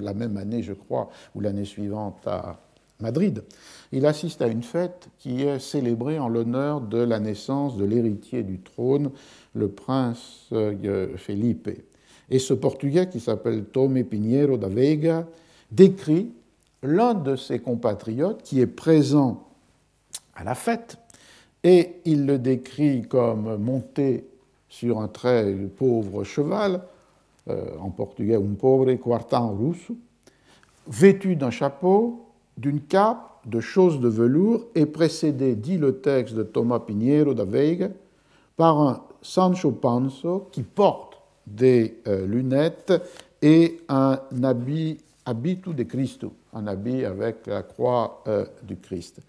la 0.00 0.12
même 0.12 0.36
année, 0.36 0.62
je 0.62 0.72
crois, 0.72 1.08
ou 1.34 1.40
l'année 1.40 1.64
suivante 1.64 2.26
à 2.26 2.58
Madrid. 3.00 3.44
Il 3.92 4.06
assiste 4.06 4.42
à 4.42 4.48
une 4.48 4.62
fête 4.62 5.08
qui 5.18 5.42
est 5.42 5.58
célébrée 5.58 6.18
en 6.18 6.28
l'honneur 6.28 6.80
de 6.80 6.98
la 6.98 7.20
naissance 7.20 7.76
de 7.76 7.84
l'héritier 7.84 8.42
du 8.42 8.60
trône, 8.60 9.10
le 9.54 9.68
prince 9.68 10.50
Felipe. 11.16 11.70
Et 12.30 12.38
ce 12.38 12.54
Portugais, 12.54 13.08
qui 13.08 13.20
s'appelle 13.20 13.64
Tome 13.64 14.04
Pinheiro 14.04 14.58
da 14.58 14.68
Veiga, 14.68 15.26
décrit 15.70 16.30
l'un 16.82 17.14
de 17.14 17.36
ses 17.36 17.58
compatriotes 17.58 18.42
qui 18.42 18.60
est 18.60 18.66
présent 18.66 19.44
à 20.34 20.44
la 20.44 20.54
fête, 20.54 20.98
et 21.64 21.96
il 22.04 22.26
le 22.26 22.38
décrit 22.38 23.02
comme 23.02 23.56
monté 23.56 24.28
sur 24.68 25.00
un 25.00 25.08
très 25.08 25.52
pauvre 25.54 26.22
cheval, 26.22 26.82
euh, 27.48 27.76
en 27.80 27.90
portugais 27.90 28.36
un 28.36 28.54
pobre 28.58 28.92
quartan 28.94 29.56
russo, 29.56 29.96
vêtu 30.86 31.34
d'un 31.34 31.50
chapeau, 31.50 32.27
d'une 32.58 32.80
cape, 32.82 33.40
de 33.46 33.60
choses 33.60 34.00
de 34.00 34.08
velours, 34.08 34.66
et 34.74 34.84
précédé, 34.84 35.54
dit 35.54 35.78
le 35.78 36.00
texte 36.00 36.34
de 36.34 36.42
Thomas 36.42 36.80
Pinheiro 36.80 37.32
da 37.32 37.44
Veiga, 37.44 37.88
par 38.56 38.80
un 38.80 39.02
Sancho 39.22 39.70
Panzo 39.70 40.48
qui 40.52 40.62
porte 40.62 41.18
des 41.46 42.00
euh, 42.06 42.26
lunettes 42.26 42.92
et 43.40 43.80
un 43.88 44.18
habit 44.42 44.98
habitu 45.24 45.74
de 45.74 45.84
Christo, 45.84 46.32
un 46.52 46.66
habit 46.66 47.04
avec 47.04 47.46
la 47.46 47.62
croix 47.62 48.22
euh, 48.26 48.44
du 48.62 48.76
Christ. 48.76 49.20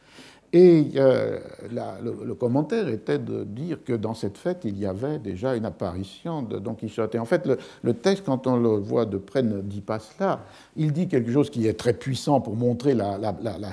Et 0.51 0.91
euh, 0.95 1.39
le, 1.71 2.33
commentaire 2.33 2.87
était 2.87 3.19
de 3.19 3.43
dire 3.43 3.83
que 3.83 3.93
dans 3.93 4.15
cette 4.15 4.37
fête, 4.37 4.61
il 4.63 4.79
y 4.79 4.87
avait 4.87 5.19
déjà 5.19 5.55
une 5.55 5.65
apparition 5.65 6.41
de 6.41 6.57
Don 6.57 6.73
Quichotte. 6.73 7.13
Et 7.13 7.19
en 7.19 7.25
fait, 7.25 7.47
le, 7.83 7.93
texte, 7.93 8.23
quand 8.25 8.47
on 8.47 8.57
le 8.57 8.69
voit 8.69 9.05
de 9.05 9.17
près, 9.17 9.43
ne 9.43 9.61
dit 9.61 9.81
pas 9.81 9.99
cela. 9.99 10.39
Il 10.75 10.91
dit 10.91 11.07
quelque 11.07 11.31
chose 11.31 11.51
qui 11.51 11.67
est 11.67 11.77
très 11.77 11.93
puissant 11.93 12.41
pour 12.41 12.55
montrer 12.55 12.95
la, 12.95 13.19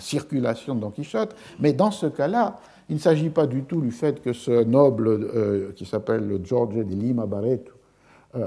circulation 0.00 0.74
de 0.74 0.80
Don 0.80 0.90
Quichotte. 0.90 1.34
Mais 1.60 1.72
dans 1.72 1.90
ce 1.90 2.06
cas-là, 2.06 2.60
il 2.90 2.96
ne 2.96 3.00
s'agit 3.00 3.30
pas 3.30 3.46
du 3.46 3.62
tout 3.62 3.80
du 3.80 3.90
fait 3.90 4.20
que 4.20 4.34
ce 4.34 4.62
noble 4.62 5.08
euh, 5.08 5.72
qui 5.74 5.86
s'appelle 5.86 6.40
George 6.44 6.74
de 6.74 6.82
Lima 6.82 7.26
Barreto 7.26 7.72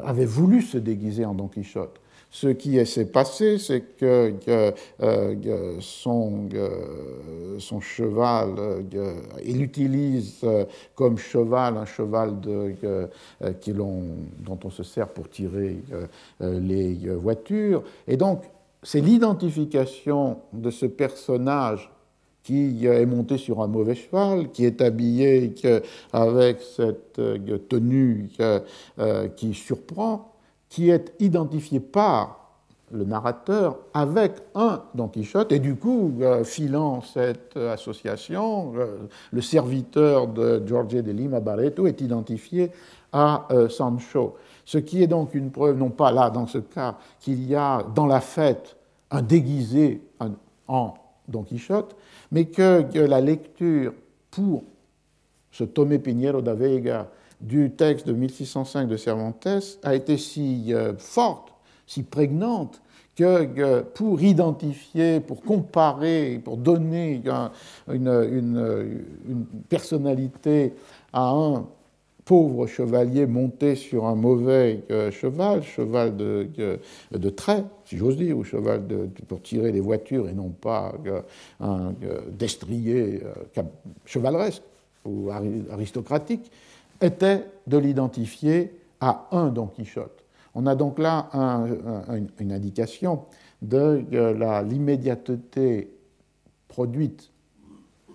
avait 0.05 0.25
voulu 0.25 0.61
se 0.61 0.77
déguiser 0.77 1.25
en 1.25 1.33
Don 1.33 1.47
Quichotte. 1.47 1.99
Ce 2.31 2.47
qui 2.47 2.85
s'est 2.85 3.07
passé, 3.07 3.57
c'est 3.57 3.81
que 3.97 4.33
euh, 5.01 5.77
son, 5.79 6.47
cheval, 7.81 8.49
il 9.43 9.63
utilise 9.63 10.45
comme 10.93 11.17
cheval 11.17 11.77
un 11.77 11.85
cheval 11.85 12.35
qui 13.59 13.73
dont 13.73 14.59
on 14.63 14.69
se 14.69 14.83
sert 14.83 15.07
pour 15.09 15.27
tirer 15.29 15.77
les 16.39 16.95
voitures. 17.15 17.83
Et 18.07 18.15
donc, 18.15 18.43
c'est 18.83 19.01
l'identification 19.01 20.37
de 20.53 20.69
ce 20.69 20.85
personnage 20.85 21.91
qui 22.43 22.85
est 22.85 23.05
monté 23.05 23.37
sur 23.37 23.61
un 23.61 23.67
mauvais 23.67 23.95
cheval, 23.95 24.51
qui 24.51 24.65
est 24.65 24.81
habillé 24.81 25.53
avec 26.13 26.61
cette 26.61 27.19
tenue 27.67 28.29
qui 29.35 29.53
surprend, 29.53 30.28
qui 30.69 30.89
est 30.89 31.13
identifié 31.19 31.79
par 31.79 32.39
le 32.91 33.05
narrateur 33.05 33.77
avec 33.93 34.33
un 34.55 34.81
Don 34.95 35.07
Quichotte, 35.07 35.51
et 35.51 35.59
du 35.59 35.75
coup, 35.75 36.13
euh, 36.21 36.43
filant 36.43 37.01
cette 37.01 37.55
association, 37.57 38.73
euh, 38.75 38.97
le 39.31 39.41
serviteur 39.41 40.27
de 40.27 40.63
Jorge 40.65 41.03
de 41.03 41.11
Lima 41.11 41.39
Barreto 41.39 41.85
est 41.87 42.01
identifié 42.01 42.71
à 43.11 43.47
euh, 43.51 43.69
Sancho. 43.69 44.35
Ce 44.65 44.77
qui 44.77 45.03
est 45.03 45.07
donc 45.07 45.33
une 45.35 45.51
preuve, 45.51 45.77
non 45.77 45.89
pas 45.89 46.11
là, 46.11 46.29
dans 46.29 46.47
ce 46.47 46.59
cas, 46.59 46.95
qu'il 47.19 47.47
y 47.47 47.55
a 47.55 47.83
dans 47.95 48.05
la 48.05 48.21
fête 48.21 48.75
un 49.11 49.21
déguisé 49.21 50.01
en 50.67 50.93
Don 51.27 51.43
Quichotte, 51.43 51.95
mais 52.31 52.45
que, 52.45 52.85
la 52.99 53.21
lecture 53.21 53.93
pour 54.31 54.63
ce 55.51 55.63
Tomé 55.63 55.97
Pinheiro 55.97 56.41
da 56.41 56.53
Veiga 56.53 57.07
du 57.41 57.71
texte 57.71 58.07
de 58.07 58.13
1605 58.13 58.87
de 58.87 58.97
Cervantes 58.97 59.47
a 59.83 59.95
été 59.95 60.17
si 60.17 60.73
euh, 60.73 60.93
forte, 60.97 61.53
si 61.87 62.03
prégnante, 62.03 62.81
que 63.15 63.81
pour 63.81 64.21
identifier, 64.21 65.19
pour 65.19 65.41
comparer, 65.41 66.39
pour 66.43 66.55
donner 66.55 67.21
une, 67.89 69.03
personnalité 69.67 70.73
à 71.11 71.29
un 71.29 71.65
pauvre 72.23 72.67
chevalier 72.67 73.25
monté 73.25 73.75
sur 73.75 74.05
un 74.05 74.15
mauvais 74.15 74.83
euh, 74.91 75.11
cheval, 75.11 75.63
cheval 75.63 76.15
de, 76.15 76.47
de, 77.11 77.29
trait, 77.29 77.65
si 77.83 77.97
j'ose 77.97 78.15
dire, 78.15 78.37
ou 78.37 78.43
cheval 78.43 78.83
pour 79.27 79.41
tirer 79.41 79.71
les 79.71 79.81
voitures 79.81 80.29
et 80.29 80.33
non 80.33 80.49
pas 80.49 80.93
euh, 81.05 81.21
un 81.59 81.93
destrier 82.31 83.21
chevaleresque 84.05 84.63
ou 85.03 85.29
aristocratique, 85.71 86.51
était 87.01 87.45
de 87.67 87.77
l'identifier 87.77 88.79
à 88.99 89.27
un 89.31 89.47
Don 89.47 89.67
Quichotte. 89.67 90.23
On 90.55 90.65
a 90.65 90.75
donc 90.75 90.99
là 90.99 91.29
une 92.39 92.51
indication 92.51 93.23
de 93.61 94.03
l'immédiateté 94.63 95.93
produite 96.67 97.31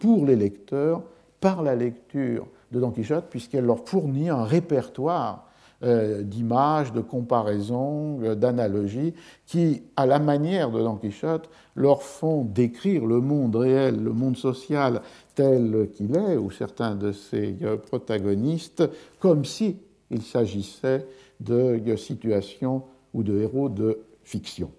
pour 0.00 0.26
les 0.26 0.36
lecteurs 0.36 1.02
par 1.40 1.62
la 1.62 1.74
lecture 1.74 2.46
de 2.72 2.80
Don 2.80 2.90
Quichotte, 2.90 3.26
puisqu'elle 3.30 3.66
leur 3.66 3.86
fournit 3.86 4.30
un 4.30 4.44
répertoire 4.44 5.48
euh, 5.82 6.22
d'images, 6.22 6.92
de 6.92 7.00
comparaisons, 7.00 8.18
euh, 8.22 8.34
d'analogies, 8.34 9.12
qui, 9.44 9.82
à 9.96 10.06
la 10.06 10.18
manière 10.18 10.70
de 10.70 10.80
Don 10.80 10.96
Quichotte, 10.96 11.50
leur 11.74 12.02
font 12.02 12.44
décrire 12.44 13.04
le 13.04 13.20
monde 13.20 13.56
réel, 13.56 14.02
le 14.02 14.12
monde 14.12 14.36
social 14.36 15.02
tel 15.34 15.88
qu'il 15.94 16.16
est, 16.16 16.36
ou 16.36 16.50
certains 16.50 16.94
de 16.94 17.12
ses 17.12 17.56
euh, 17.62 17.76
protagonistes, 17.76 18.88
comme 19.18 19.44
s'il 19.44 19.76
s'agissait 20.22 21.06
de 21.40 21.96
situations 21.96 22.82
ou 23.12 23.22
de 23.22 23.40
héros 23.40 23.68
de 23.68 23.98
fiction. 24.22 24.70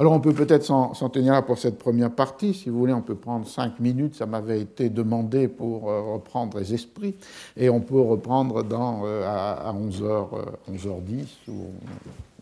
Alors 0.00 0.12
on 0.12 0.20
peut 0.20 0.32
peut-être 0.32 0.64
s'en 0.64 1.08
tenir 1.08 1.32
là 1.32 1.42
pour 1.42 1.58
cette 1.58 1.76
première 1.76 2.12
partie. 2.12 2.54
Si 2.54 2.70
vous 2.70 2.78
voulez, 2.78 2.92
on 2.92 3.02
peut 3.02 3.16
prendre 3.16 3.48
cinq 3.48 3.80
minutes. 3.80 4.14
Ça 4.14 4.26
m'avait 4.26 4.60
été 4.60 4.90
demandé 4.90 5.48
pour 5.48 5.90
euh, 5.90 6.12
reprendre 6.14 6.56
les 6.58 6.72
esprits. 6.72 7.16
Et 7.56 7.68
on 7.68 7.80
peut 7.80 8.00
reprendre 8.00 8.62
dans, 8.62 9.02
euh, 9.04 9.24
à 9.26 9.72
11h, 9.72 10.28
11h10 10.72 11.26
ou 11.48 11.66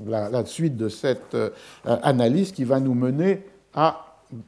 la, 0.06 0.44
suite 0.44 0.76
de 0.76 0.90
cette 0.90 1.34
euh, 1.34 1.48
analyse 1.86 2.52
qui 2.52 2.64
va 2.64 2.78
nous 2.78 2.92
mener 2.92 3.42
à 3.72 4.05